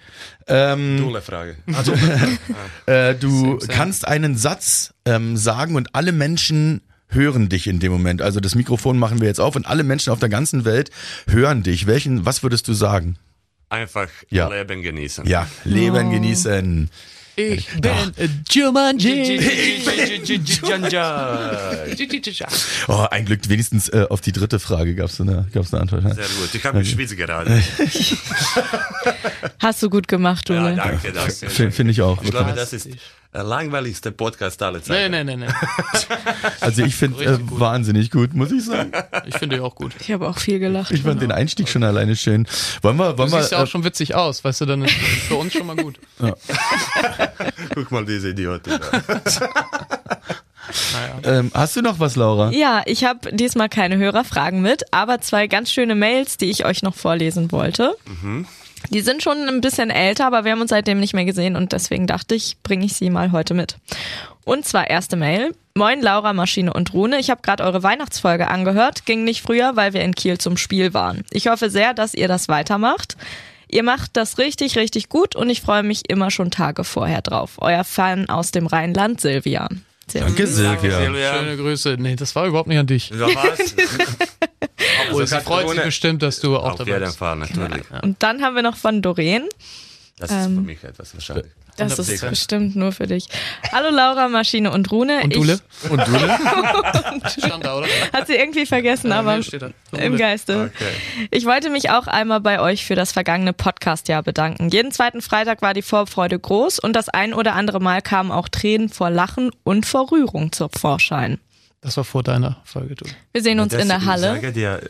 Ähm, 0.48 0.98
Coole 1.04 1.22
Frage. 1.22 1.54
äh, 2.86 3.14
du 3.14 3.58
kannst 3.68 4.04
einen 4.04 4.36
Satz 4.36 4.94
ähm, 5.04 5.36
sagen 5.36 5.76
und 5.76 5.94
alle 5.94 6.10
Menschen 6.10 6.80
hören 7.06 7.48
dich 7.48 7.68
in 7.68 7.78
dem 7.78 7.92
Moment. 7.92 8.22
Also 8.22 8.40
das 8.40 8.56
Mikrofon 8.56 8.98
machen 8.98 9.20
wir 9.20 9.28
jetzt 9.28 9.40
auf 9.40 9.54
und 9.54 9.64
alle 9.64 9.84
Menschen 9.84 10.12
auf 10.12 10.18
der 10.18 10.28
ganzen 10.28 10.64
Welt 10.64 10.90
hören 11.28 11.62
dich. 11.62 11.86
Welchen, 11.86 12.26
was 12.26 12.42
würdest 12.42 12.66
du 12.66 12.72
sagen? 12.72 13.14
Einfach 13.68 14.08
Ja. 14.28 14.48
Leben 14.48 14.82
genießen. 14.82 15.24
Ja, 15.28 15.46
Leben 15.62 16.10
genießen. 16.10 16.90
Ich 17.48 17.68
bin 17.68 18.42
Jumanji. 18.50 19.40
Oh, 22.88 23.06
ein 23.10 23.24
Glück, 23.24 23.48
wenigstens 23.48 23.88
äh, 23.88 24.06
auf 24.08 24.20
die 24.20 24.32
dritte 24.32 24.58
Frage 24.58 24.94
gab's 24.94 25.20
eine, 25.20 25.46
gab's 25.52 25.72
eine 25.72 25.82
Antwort. 25.82 26.02
Sehr 26.02 26.24
gut. 26.24 26.54
Ich 26.54 26.64
habe 26.64 26.78
mich 26.78 26.90
schwitze 26.90 27.16
gerade. 27.16 27.62
Hast 29.58 29.82
du 29.82 29.90
gut 29.90 30.08
gemacht, 30.08 30.48
Ja, 30.48 30.64
Ole. 30.66 30.76
danke. 30.76 31.12
Das, 31.12 31.40
Finde 31.40 31.72
find 31.72 31.90
ich 31.90 32.02
auch. 32.02 32.22
ich 32.22 32.30
glaube, 32.30 32.52
das 32.52 32.72
ist 32.72 32.88
der 33.32 33.44
langweiligste 33.44 34.10
Podcast 34.12 34.60
aller 34.62 34.78
Nee, 34.78 34.84
Zeiten. 34.84 35.10
nee, 35.12 35.24
nee, 35.24 35.36
nee. 35.36 35.46
Also 36.60 36.82
ich 36.82 36.96
finde 36.96 37.24
äh, 37.24 37.38
wahnsinnig 37.42 38.10
gut, 38.10 38.34
muss 38.34 38.50
ich 38.50 38.64
sagen. 38.64 38.92
Ich 39.26 39.36
finde 39.38 39.56
die 39.56 39.62
auch 39.62 39.74
gut. 39.74 39.94
Ich 40.00 40.10
habe 40.10 40.28
auch 40.28 40.38
viel 40.38 40.58
gelacht. 40.58 40.90
Ich 40.90 41.02
fand 41.02 41.22
den 41.22 41.30
Einstieg 41.32 41.68
schon 41.68 41.84
alleine 41.84 42.16
schön. 42.16 42.46
Wollen 42.82 42.96
wir, 42.96 43.12
Du 43.12 43.18
wollen 43.18 43.30
wir, 43.32 43.40
siehst 43.40 43.52
ja 43.52 43.58
auch 43.58 43.62
äh, 43.62 43.66
schon 43.68 43.84
witzig 43.84 44.14
aus, 44.14 44.42
weißt 44.44 44.62
du, 44.62 44.66
dann 44.66 44.82
ist 44.82 44.92
für 44.94 45.36
uns 45.36 45.52
schon 45.52 45.66
mal 45.66 45.76
gut. 45.76 45.98
Guck 47.74 47.90
mal 47.92 48.04
diese 48.04 48.30
Idioten. 48.30 48.78
Naja. 50.92 51.38
ähm, 51.38 51.50
hast 51.54 51.74
du 51.76 51.82
noch 51.82 51.98
was, 51.98 52.14
Laura? 52.16 52.50
Ja, 52.52 52.82
ich 52.86 53.04
habe 53.04 53.32
diesmal 53.34 53.68
keine 53.68 53.96
Hörerfragen 53.96 54.60
mit, 54.62 54.84
aber 54.92 55.20
zwei 55.20 55.46
ganz 55.48 55.72
schöne 55.72 55.94
Mails, 55.96 56.36
die 56.36 56.46
ich 56.50 56.64
euch 56.64 56.82
noch 56.82 56.94
vorlesen 56.94 57.50
wollte. 57.50 57.96
Die 58.88 59.02
sind 59.02 59.22
schon 59.22 59.48
ein 59.48 59.60
bisschen 59.60 59.90
älter, 59.90 60.26
aber 60.26 60.44
wir 60.44 60.52
haben 60.52 60.60
uns 60.60 60.70
seitdem 60.70 60.98
nicht 60.98 61.14
mehr 61.14 61.24
gesehen 61.24 61.54
und 61.56 61.72
deswegen 61.72 62.06
dachte 62.06 62.34
ich, 62.34 62.56
bringe 62.62 62.86
ich 62.86 62.94
sie 62.94 63.10
mal 63.10 63.32
heute 63.32 63.54
mit. 63.54 63.76
Und 64.44 64.64
zwar 64.64 64.88
erste 64.88 65.16
Mail. 65.16 65.54
Moin 65.74 66.00
Laura, 66.00 66.32
Maschine 66.32 66.72
und 66.72 66.92
Rune. 66.92 67.18
Ich 67.18 67.30
habe 67.30 67.42
gerade 67.42 67.62
eure 67.62 67.82
Weihnachtsfolge 67.82 68.48
angehört. 68.48 69.06
Ging 69.06 69.22
nicht 69.22 69.42
früher, 69.42 69.76
weil 69.76 69.92
wir 69.92 70.02
in 70.02 70.14
Kiel 70.14 70.38
zum 70.38 70.56
Spiel 70.56 70.94
waren. 70.94 71.24
Ich 71.30 71.46
hoffe 71.46 71.70
sehr, 71.70 71.94
dass 71.94 72.14
ihr 72.14 72.26
das 72.26 72.48
weitermacht. 72.48 73.16
Ihr 73.68 73.84
macht 73.84 74.16
das 74.16 74.38
richtig, 74.38 74.76
richtig 74.76 75.08
gut 75.08 75.36
und 75.36 75.48
ich 75.48 75.60
freue 75.60 75.84
mich 75.84 76.10
immer 76.10 76.32
schon 76.32 76.50
Tage 76.50 76.82
vorher 76.82 77.22
drauf. 77.22 77.58
Euer 77.58 77.84
Fan 77.84 78.28
aus 78.28 78.50
dem 78.50 78.66
Rheinland, 78.66 79.20
Silvia. 79.20 79.68
Sehr 80.10 80.22
Danke, 80.22 80.46
Silvia. 80.46 80.98
Silvia. 80.98 81.34
Schöne 81.34 81.56
Grüße. 81.56 81.96
Nee, 81.98 82.16
das 82.16 82.34
war 82.34 82.46
überhaupt 82.46 82.68
nicht 82.68 82.78
an 82.78 82.86
dich. 82.86 83.10
Ja, 83.10 83.28
was? 83.28 83.74
Obwohl, 85.08 85.26
sie 85.26 85.36
hat 85.36 85.44
freut 85.44 85.68
sich 85.68 85.82
bestimmt, 85.82 86.22
dass 86.22 86.40
du 86.40 86.56
auch 86.56 86.72
Auf 86.72 86.78
dabei 86.78 86.92
jeden 86.92 87.04
bist. 87.04 87.18
Fall, 87.18 87.36
natürlich. 87.36 87.84
Und 88.02 88.22
dann 88.22 88.42
haben 88.42 88.56
wir 88.56 88.62
noch 88.62 88.76
von 88.76 89.02
Doreen. 89.02 89.48
Das 90.20 90.30
ist 90.30 90.44
für 90.44 90.48
mich 90.50 90.84
etwas 90.84 91.14
wahrscheinlich. 91.14 91.46
Das 91.78 91.98
ist 91.98 92.22
100%. 92.22 92.28
bestimmt 92.28 92.76
nur 92.76 92.92
für 92.92 93.06
dich. 93.06 93.26
Hallo 93.72 93.88
Laura, 93.88 94.28
Maschine 94.28 94.70
und 94.70 94.90
Rune. 94.92 95.22
Und 95.24 95.34
Dule? 95.34 95.58
Und 95.88 96.06
du, 96.06 96.10
ne? 96.10 96.38
Stand 97.38 97.64
da, 97.64 97.78
oder? 97.78 97.86
Ich, 97.86 98.12
hat 98.12 98.26
sie 98.26 98.34
irgendwie 98.34 98.66
vergessen, 98.66 99.12
aber 99.12 99.40
im 99.92 100.16
Geiste. 100.18 100.70
Okay. 100.74 101.28
Ich 101.30 101.46
wollte 101.46 101.70
mich 101.70 101.88
auch 101.88 102.06
einmal 102.06 102.40
bei 102.40 102.60
euch 102.60 102.84
für 102.84 102.96
das 102.96 103.12
vergangene 103.12 103.54
Podcastjahr 103.54 104.22
bedanken. 104.22 104.68
Jeden 104.68 104.92
zweiten 104.92 105.22
Freitag 105.22 105.62
war 105.62 105.72
die 105.72 105.80
Vorfreude 105.80 106.38
groß 106.38 106.80
und 106.80 106.94
das 106.94 107.08
ein 107.08 107.32
oder 107.32 107.54
andere 107.54 107.80
Mal 107.80 108.02
kamen 108.02 108.30
auch 108.30 108.48
Tränen 108.48 108.90
vor 108.90 109.08
Lachen 109.08 109.50
und 109.64 109.86
vor 109.86 110.12
Rührung 110.12 110.52
zum 110.52 110.68
Vorschein. 110.70 111.38
Das 111.82 111.96
war 111.96 112.04
vor 112.04 112.22
deiner 112.22 112.58
Folge, 112.64 112.94
du. 112.94 113.06
Wir 113.32 113.42
sehen 113.42 113.58
uns 113.58 113.72
Das- 113.72 113.80
in 113.82 113.88
der 113.88 113.98
Ich 113.98 114.04
Halle. 114.04 114.20
sage 114.34 114.52
dir, 114.52 114.82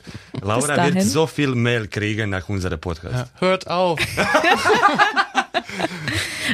Laura 0.42 0.92
wird 0.92 1.02
so 1.02 1.26
viel 1.28 1.54
Mail 1.54 1.86
kriegen 1.86 2.30
nach 2.30 2.48
unserem 2.48 2.80
Podcast. 2.80 3.14
Ja, 3.14 3.28
hört 3.40 3.68
auf. 3.70 4.00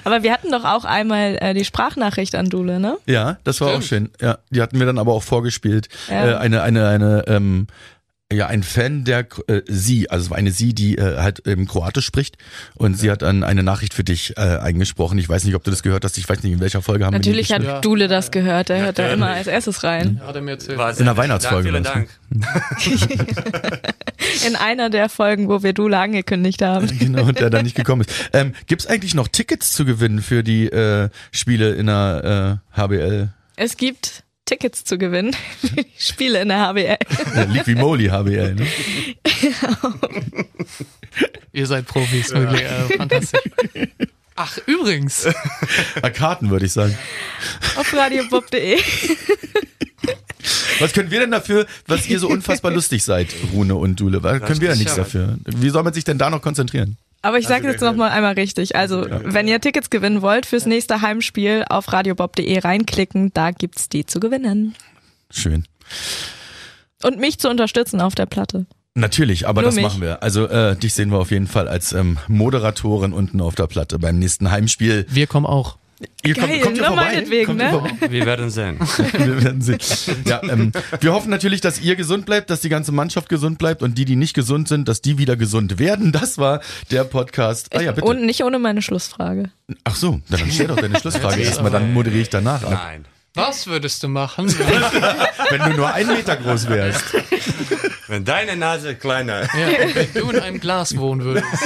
Aber 0.04 0.22
wir 0.22 0.30
hatten 0.32 0.50
doch 0.52 0.64
auch 0.64 0.84
einmal 0.84 1.38
äh, 1.40 1.54
die 1.54 1.64
Sprachnachricht 1.64 2.34
an 2.34 2.50
Dule, 2.50 2.78
ne? 2.78 2.98
Ja, 3.06 3.38
das 3.44 3.60
war 3.62 3.74
auch 3.74 3.82
schön. 3.82 4.10
Ja, 4.20 4.36
die 4.50 4.60
hatten 4.60 4.78
wir 4.78 4.84
dann 4.86 4.98
aber 4.98 5.12
auch 5.14 5.22
vorgespielt. 5.22 5.88
Ja. 6.08 6.32
Äh, 6.32 6.34
eine, 6.36 6.62
eine, 6.62 6.86
eine, 6.88 7.24
ähm, 7.28 7.66
ja, 8.32 8.48
ein 8.48 8.64
Fan 8.64 9.04
der 9.04 9.28
äh, 9.46 9.62
sie, 9.68 10.10
also 10.10 10.24
es 10.24 10.30
war 10.30 10.36
eine 10.36 10.50
sie, 10.50 10.74
die 10.74 10.98
äh, 10.98 11.18
halt 11.18 11.42
ähm, 11.46 11.68
Kroatisch 11.68 12.04
spricht 12.04 12.36
und 12.74 12.98
sie 12.98 13.08
hat 13.08 13.22
dann 13.22 13.44
eine 13.44 13.62
Nachricht 13.62 13.94
für 13.94 14.02
dich 14.02 14.36
äh, 14.36 14.40
eingesprochen. 14.40 15.16
Ich 15.18 15.28
weiß 15.28 15.44
nicht, 15.44 15.54
ob 15.54 15.62
du 15.62 15.70
das 15.70 15.84
gehört 15.84 16.04
hast. 16.04 16.18
Ich 16.18 16.28
weiß 16.28 16.42
nicht, 16.42 16.52
in 16.52 16.58
welcher 16.58 16.82
Folge 16.82 17.06
haben 17.06 17.14
Natürlich 17.14 17.50
wir 17.50 17.60
die 17.60 17.66
hat 17.66 17.74
Ja. 17.74 17.80
Dule 17.80 18.08
das 18.08 18.32
gehört, 18.32 18.68
der 18.68 18.80
hört 18.80 18.98
da 18.98 19.12
immer 19.12 19.28
als 19.28 19.46
erstes 19.46 19.84
rein. 19.84 20.20
Hat 20.24 20.34
er 20.34 20.42
mir 20.42 20.52
erzählt. 20.52 20.76
War 20.76 20.98
In 20.98 21.04
der 21.04 21.16
Weihnachtsfolge 21.16 21.68
Vielen 21.68 21.84
war's, 21.84 21.94
Dank. 21.94 22.08
In 24.46 24.56
einer 24.56 24.90
der 24.90 25.08
Folgen, 25.08 25.48
wo 25.48 25.62
wir 25.62 25.72
Dule 25.72 25.98
angekündigt 25.98 26.62
haben. 26.62 26.88
Genau, 27.06 27.24
und 27.24 27.38
der 27.38 27.50
da 27.50 27.62
nicht 27.62 27.76
gekommen 27.76 28.00
ist. 28.00 28.10
Ähm, 28.32 28.52
Gibt 28.66 28.82
es 28.82 28.88
eigentlich 28.88 29.14
noch 29.14 29.28
Tickets 29.28 29.72
zu 29.72 29.84
gewinnen 29.84 30.22
für 30.22 30.42
die 30.42 30.66
äh, 30.66 31.08
Spiele 31.30 31.74
in 31.74 31.86
der 31.86 32.60
äh, 32.74 32.80
HBL? 32.80 33.28
Es 33.54 33.76
gibt 33.76 34.24
Tickets 34.46 34.84
zu 34.84 34.96
gewinnen 34.96 35.36
für 35.60 35.82
die 35.82 35.86
Spiele 35.98 36.40
in 36.40 36.48
der 36.48 36.58
HBL. 36.68 36.96
Ja, 37.34 37.66
wie 37.66 37.74
Moly 37.74 38.06
HBL, 38.06 38.54
ne? 38.54 38.66
Ihr 41.52 41.66
seid 41.66 41.86
Profis, 41.86 42.30
wirklich. 42.30 42.62
Äh, 42.62 42.96
fantastisch. 42.96 43.40
Ach, 44.36 44.58
übrigens. 44.66 45.26
Karten, 46.14 46.50
würde 46.50 46.66
ich 46.66 46.72
sagen. 46.72 46.96
Auf 47.76 47.92
radiobob.de. 47.92 48.78
Was 50.78 50.92
können 50.92 51.10
wir 51.10 51.20
denn 51.20 51.30
dafür, 51.30 51.66
was 51.86 52.06
ihr 52.06 52.18
so 52.18 52.28
unfassbar 52.28 52.70
lustig 52.70 53.02
seid, 53.02 53.34
Rune 53.52 53.74
und 53.74 53.98
Dule? 53.98 54.22
Was 54.22 54.42
können 54.42 54.60
wir 54.60 54.68
da 54.68 54.76
nichts 54.76 54.94
dafür? 54.94 55.38
Wie 55.46 55.70
soll 55.70 55.82
man 55.82 55.94
sich 55.94 56.04
denn 56.04 56.18
da 56.18 56.28
noch 56.30 56.42
konzentrieren? 56.42 56.98
Aber 57.22 57.38
ich 57.38 57.48
sage 57.48 57.68
jetzt 57.68 57.80
noch 57.80 57.96
mal 57.96 58.10
einmal 58.10 58.34
richtig. 58.34 58.76
Also, 58.76 59.06
wenn 59.08 59.48
ihr 59.48 59.60
Tickets 59.60 59.90
gewinnen 59.90 60.22
wollt 60.22 60.46
fürs 60.46 60.66
nächste 60.66 61.02
Heimspiel, 61.02 61.64
auf 61.68 61.92
radiobob.de 61.92 62.58
reinklicken, 62.58 63.32
da 63.34 63.50
gibt's 63.50 63.88
die 63.88 64.06
zu 64.06 64.20
gewinnen. 64.20 64.74
Schön. 65.30 65.64
Und 67.02 67.18
mich 67.18 67.38
zu 67.38 67.48
unterstützen 67.48 68.00
auf 68.00 68.14
der 68.14 68.26
Platte. 68.26 68.66
Natürlich, 68.94 69.46
aber 69.46 69.60
Nur 69.60 69.68
das 69.68 69.74
mich. 69.74 69.84
machen 69.84 70.00
wir. 70.00 70.22
Also 70.22 70.46
äh, 70.48 70.74
dich 70.74 70.94
sehen 70.94 71.10
wir 71.10 71.18
auf 71.18 71.30
jeden 71.30 71.46
Fall 71.46 71.68
als 71.68 71.92
ähm, 71.92 72.16
Moderatorin 72.28 73.12
unten 73.12 73.42
auf 73.42 73.54
der 73.54 73.66
Platte 73.66 73.98
beim 73.98 74.18
nächsten 74.18 74.50
Heimspiel. 74.50 75.04
Wir 75.10 75.26
kommen 75.26 75.44
auch. 75.44 75.76
Ihr 76.22 76.34
Geil, 76.34 76.46
kommt, 76.46 76.62
kommt 76.62 76.76
ihr 76.76 76.82
ne, 76.82 76.88
vorbei? 76.88 77.04
meinetwegen, 77.04 77.46
kommt 77.46 77.60
ihr 77.60 77.66
ne? 77.66 77.70
vorbei? 77.70 77.90
Wir 78.10 78.26
werden 78.26 78.50
sehen. 78.50 78.78
Wir 79.12 79.42
werden 79.42 79.62
sehen. 79.62 79.78
Ja, 80.26 80.42
ähm, 80.42 80.72
wir 81.00 81.12
hoffen 81.14 81.30
natürlich, 81.30 81.62
dass 81.62 81.80
ihr 81.80 81.96
gesund 81.96 82.26
bleibt, 82.26 82.50
dass 82.50 82.60
die 82.60 82.68
ganze 82.68 82.92
Mannschaft 82.92 83.30
gesund 83.30 83.58
bleibt 83.58 83.82
und 83.82 83.96
die, 83.96 84.04
die 84.04 84.16
nicht 84.16 84.34
gesund 84.34 84.68
sind, 84.68 84.88
dass 84.88 85.00
die 85.00 85.16
wieder 85.16 85.36
gesund 85.36 85.78
werden. 85.78 86.12
Das 86.12 86.36
war 86.36 86.60
der 86.90 87.04
Podcast. 87.04 87.74
Ah 87.74 87.80
ja, 87.80 87.92
bitte. 87.92 88.06
Und 88.06 88.26
nicht 88.26 88.44
ohne 88.44 88.58
meine 88.58 88.82
Schlussfrage. 88.82 89.50
Ach 89.84 89.96
so, 89.96 90.20
dann 90.28 90.50
stell 90.50 90.66
doch 90.66 90.76
deine 90.76 91.00
Schlussfrage 91.00 91.40
erstmal, 91.40 91.70
dann 91.70 91.94
moderiere 91.94 92.22
ich 92.22 92.30
danach 92.30 92.62
ab. 92.62 92.70
Nein. 92.72 93.04
Was 93.34 93.66
würdest 93.66 94.02
du 94.02 94.08
machen? 94.08 94.48
Wenn 95.50 95.60
du 95.60 95.76
nur 95.76 95.92
einen 95.92 96.08
Meter 96.08 96.36
groß 96.36 96.68
wärst. 96.68 97.04
Wenn 98.08 98.24
deine 98.24 98.56
Nase 98.56 98.94
kleiner, 98.94 99.42
ja, 99.42 99.94
wenn 99.94 100.12
du 100.14 100.30
in 100.30 100.38
einem 100.40 100.60
Glas 100.60 100.96
wohnen 100.96 101.22
würdest. 101.24 101.46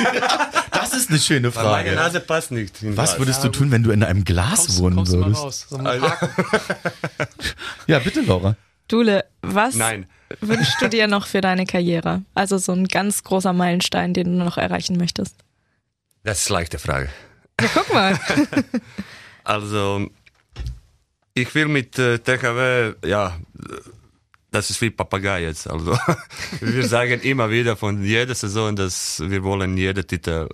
Das 0.72 0.94
ist 0.94 1.10
eine 1.10 1.18
schöne 1.18 1.54
weil 1.54 1.62
meine 1.64 1.74
Frage. 1.90 1.94
Nase 1.94 2.20
passt 2.20 2.50
nicht. 2.52 2.74
Was 2.96 3.10
Glas. 3.10 3.18
würdest 3.18 3.44
du 3.44 3.48
tun, 3.50 3.70
wenn 3.70 3.82
du 3.82 3.90
in 3.90 4.02
einem 4.02 4.24
Glas 4.24 4.60
Kommst, 4.66 4.78
wohnen 4.80 4.96
kommst 4.96 5.12
du 5.12 5.18
mal 5.18 5.26
würdest? 5.26 5.42
raus. 5.42 5.66
So 5.68 5.76
ein 5.76 5.86
Haken. 5.86 6.28
Ja, 7.86 7.98
bitte, 7.98 8.22
Laura. 8.22 8.56
Dule, 8.88 9.24
was 9.42 9.74
Nein. 9.74 10.06
wünschst 10.40 10.80
du 10.80 10.88
dir 10.88 11.06
noch 11.06 11.26
für 11.26 11.42
deine 11.42 11.66
Karriere? 11.66 12.22
Also 12.34 12.56
so 12.58 12.72
ein 12.72 12.86
ganz 12.88 13.22
großer 13.22 13.52
Meilenstein, 13.52 14.14
den 14.14 14.38
du 14.38 14.44
noch 14.44 14.56
erreichen 14.56 14.96
möchtest. 14.96 15.36
Das 16.24 16.40
ist 16.40 16.48
eine 16.50 16.60
leichte 16.60 16.78
Frage. 16.78 17.08
Guck 17.74 17.92
mal. 17.92 18.18
Also, 19.44 20.06
ich 21.34 21.52
will 21.54 21.66
mit 21.66 21.98
äh, 21.98 22.18
THW, 22.18 22.94
ja, 23.06 23.36
das 24.50 24.70
ist 24.70 24.80
wie 24.80 24.90
Papagei 24.90 25.42
jetzt. 25.42 25.68
Also, 25.68 25.96
wir 26.60 26.86
sagen 26.86 27.20
immer 27.20 27.50
wieder 27.50 27.76
von 27.76 28.02
jeder 28.04 28.34
Saison, 28.34 28.74
dass 28.76 29.20
wir 29.24 29.42
wollen 29.42 29.76
jeden 29.76 30.06
Titel 30.06 30.48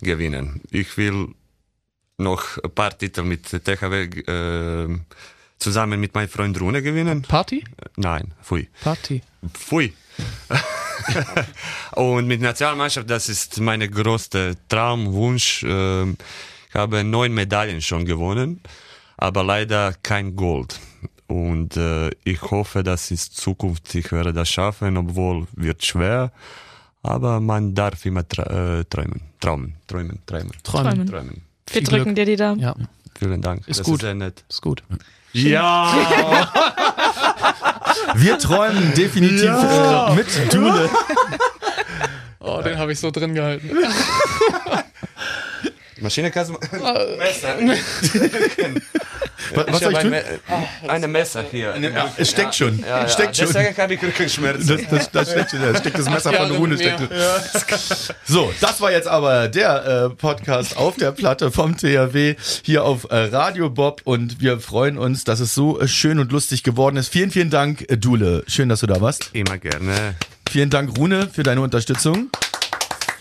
gewinnen. 0.00 0.60
Ich 0.70 0.96
will 0.96 1.28
noch 2.18 2.58
ein 2.62 2.70
paar 2.70 2.96
Titel 2.96 3.22
mit 3.22 3.48
THW 3.48 4.02
äh, 4.04 4.98
zusammen 5.58 6.00
mit 6.00 6.14
meinem 6.14 6.28
Freund 6.28 6.60
Rune 6.60 6.82
gewinnen. 6.82 7.22
Party? 7.22 7.64
Nein, 7.96 8.32
pfui. 8.42 8.68
Party. 8.82 9.22
Pfui. 9.52 9.92
Und 11.92 12.26
mit 12.26 12.40
Nationalmannschaft, 12.40 13.08
das 13.08 13.28
ist 13.28 13.60
mein 13.60 13.80
größter 13.90 14.54
Traum, 14.68 15.12
Wunsch. 15.12 15.64
Ähm, 15.66 16.16
Ich 16.68 16.74
habe 16.74 17.04
neun 17.04 17.32
Medaillen 17.32 17.80
schon 17.80 18.04
gewonnen, 18.04 18.60
aber 19.16 19.42
leider 19.44 19.94
kein 20.02 20.36
Gold. 20.36 20.78
Und 21.28 21.76
äh, 21.76 22.10
ich 22.24 22.40
hoffe, 22.42 22.82
dass 22.82 23.10
in 23.10 23.16
Zukunft 23.18 23.94
ich 23.94 24.12
werde 24.12 24.32
das 24.32 24.48
schaffen, 24.48 24.96
obwohl 24.96 25.46
wird 25.54 25.84
schwer. 25.84 26.30
Aber 27.02 27.40
man 27.40 27.74
darf 27.74 28.04
immer 28.06 28.26
tra 28.26 28.42
äh, 28.78 28.84
träumen, 28.84 29.22
träumen, 29.40 29.74
träumen, 29.86 30.20
träumen, 30.26 30.52
Träumen. 30.62 31.06
Träumen. 31.06 31.42
Wir 31.68 31.72
Viel 31.74 31.82
drücken 31.84 32.04
Glück. 32.14 32.16
dir 32.16 32.24
die 32.26 32.36
Daumen. 32.36 32.60
Ja, 32.60 32.74
Vielen 33.18 33.40
Dank. 33.42 33.66
Ist 33.66 33.80
das 33.80 33.86
gut. 33.86 33.96
Ist 33.96 34.00
sehr 34.02 34.14
nett. 34.14 34.44
ist 34.48 34.60
gut. 34.62 34.82
Ja! 35.32 35.92
Wir 38.14 38.38
träumen 38.38 38.94
definitiv 38.94 39.50
äh, 39.50 40.14
mit 40.14 40.26
Dule. 40.54 40.88
Oh, 42.38 42.62
den 42.62 42.78
habe 42.78 42.92
ich 42.92 43.00
so 43.00 43.10
drin 43.10 43.34
gehalten. 43.34 43.68
Maschine 46.00 46.30
kannst 46.30 46.50
du. 46.50 46.58
Messer. 47.18 47.56
Was, 49.54 49.66
was 49.66 49.74
ich 49.76 49.82
soll 49.82 49.92
ich 49.92 49.98
tun? 50.00 50.10
Me 50.10 50.24
eine 50.88 51.08
Messer 51.08 51.44
hier. 51.50 51.76
Ja, 51.78 52.12
es 52.16 52.30
steckt 52.30 52.54
schon. 52.54 52.78
Ja, 52.80 53.02
ja. 53.02 53.08
Steckt 53.08 53.36
schon. 53.36 53.46
Deswegen 53.46 53.76
habe 53.76 53.94
ich 53.94 54.02
Rückenschmerzen. 54.02 54.66
Das, 54.66 54.88
das, 54.88 55.10
das 55.10 55.30
steckt 55.30 55.50
schon. 55.50 55.60
Da 55.60 55.76
steckt 55.78 55.98
das 55.98 56.10
Messer 56.10 56.32
Ja, 56.32 56.46
von 56.46 56.56
Rune. 56.56 56.76
Steckt. 56.76 57.02
So, 58.24 58.52
das 58.60 58.80
war 58.80 58.90
jetzt 58.90 59.08
aber 59.08 59.48
der 59.48 60.08
äh, 60.10 60.10
Podcast 60.10 60.76
auf 60.76 60.96
der 60.96 61.12
Platte 61.12 61.52
vom 61.52 61.76
THW 61.76 62.34
hier 62.62 62.84
auf 62.84 63.06
äh, 63.10 63.16
Radio 63.16 63.70
Bob 63.70 64.00
und 64.04 64.40
wir 64.40 64.58
freuen 64.58 64.98
uns, 64.98 65.24
dass 65.24 65.40
es 65.40 65.54
so 65.54 65.80
äh, 65.80 65.86
schön 65.86 66.18
und 66.18 66.32
lustig 66.32 66.62
geworden 66.62 66.96
ist. 66.96 67.12
Vielen, 67.12 67.30
vielen 67.30 67.50
Dank, 67.50 67.88
äh, 67.88 67.96
Dule. 67.96 68.42
Schön, 68.48 68.68
dass 68.68 68.80
du 68.80 68.86
da 68.86 69.00
warst. 69.00 69.30
Immer 69.32 69.58
gerne. 69.58 70.16
Vielen 70.50 70.70
Dank, 70.70 70.96
Rune, 70.98 71.28
für 71.32 71.42
deine 71.42 71.60
Unterstützung. 71.60 72.30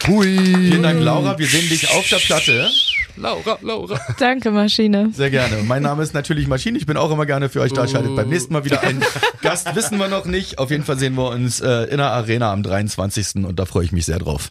Hui. 0.07 0.37
Vielen 0.37 0.83
Dank, 0.83 1.01
Laura. 1.01 1.37
Wir 1.37 1.47
sehen 1.47 1.67
dich 1.69 1.89
auf 1.91 2.07
der 2.09 2.17
Platte. 2.17 2.69
Laura, 3.17 3.57
Laura. 3.61 3.99
Danke, 4.19 4.51
Maschine. 4.51 5.09
Sehr 5.13 5.29
gerne. 5.29 5.63
Mein 5.63 5.83
Name 5.83 6.03
ist 6.03 6.13
natürlich 6.13 6.47
Maschine. 6.47 6.77
Ich 6.77 6.85
bin 6.85 6.97
auch 6.97 7.11
immer 7.11 7.25
gerne 7.25 7.49
für 7.49 7.61
euch 7.61 7.71
da. 7.71 7.87
Schaltet 7.87 8.15
beim 8.15 8.29
nächsten 8.29 8.51
Mal 8.53 8.65
wieder 8.65 8.81
ein. 8.81 9.03
Gast 9.41 9.73
wissen 9.75 9.97
wir 9.97 10.07
noch 10.09 10.25
nicht. 10.25 10.59
Auf 10.59 10.69
jeden 10.69 10.83
Fall 10.83 10.99
sehen 10.99 11.15
wir 11.15 11.29
uns 11.29 11.61
äh, 11.61 11.83
in 11.85 11.97
der 11.97 12.11
Arena 12.11 12.51
am 12.51 12.61
23. 12.61 13.45
Und 13.45 13.57
da 13.57 13.65
freue 13.65 13.85
ich 13.85 13.91
mich 13.91 14.05
sehr 14.05 14.19
drauf. 14.19 14.49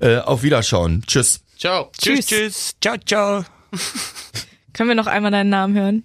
Äh, 0.00 0.18
auf 0.18 0.42
Wiederschauen. 0.42 1.02
Tschüss. 1.06 1.40
Ciao. 1.58 1.90
Tschüss, 2.00 2.26
tschüss. 2.26 2.74
Ciao, 2.80 2.96
ciao. 3.04 3.44
Können 4.72 4.88
wir 4.90 4.96
noch 4.96 5.06
einmal 5.06 5.30
deinen 5.30 5.50
Namen 5.50 5.76
hören? 5.76 6.04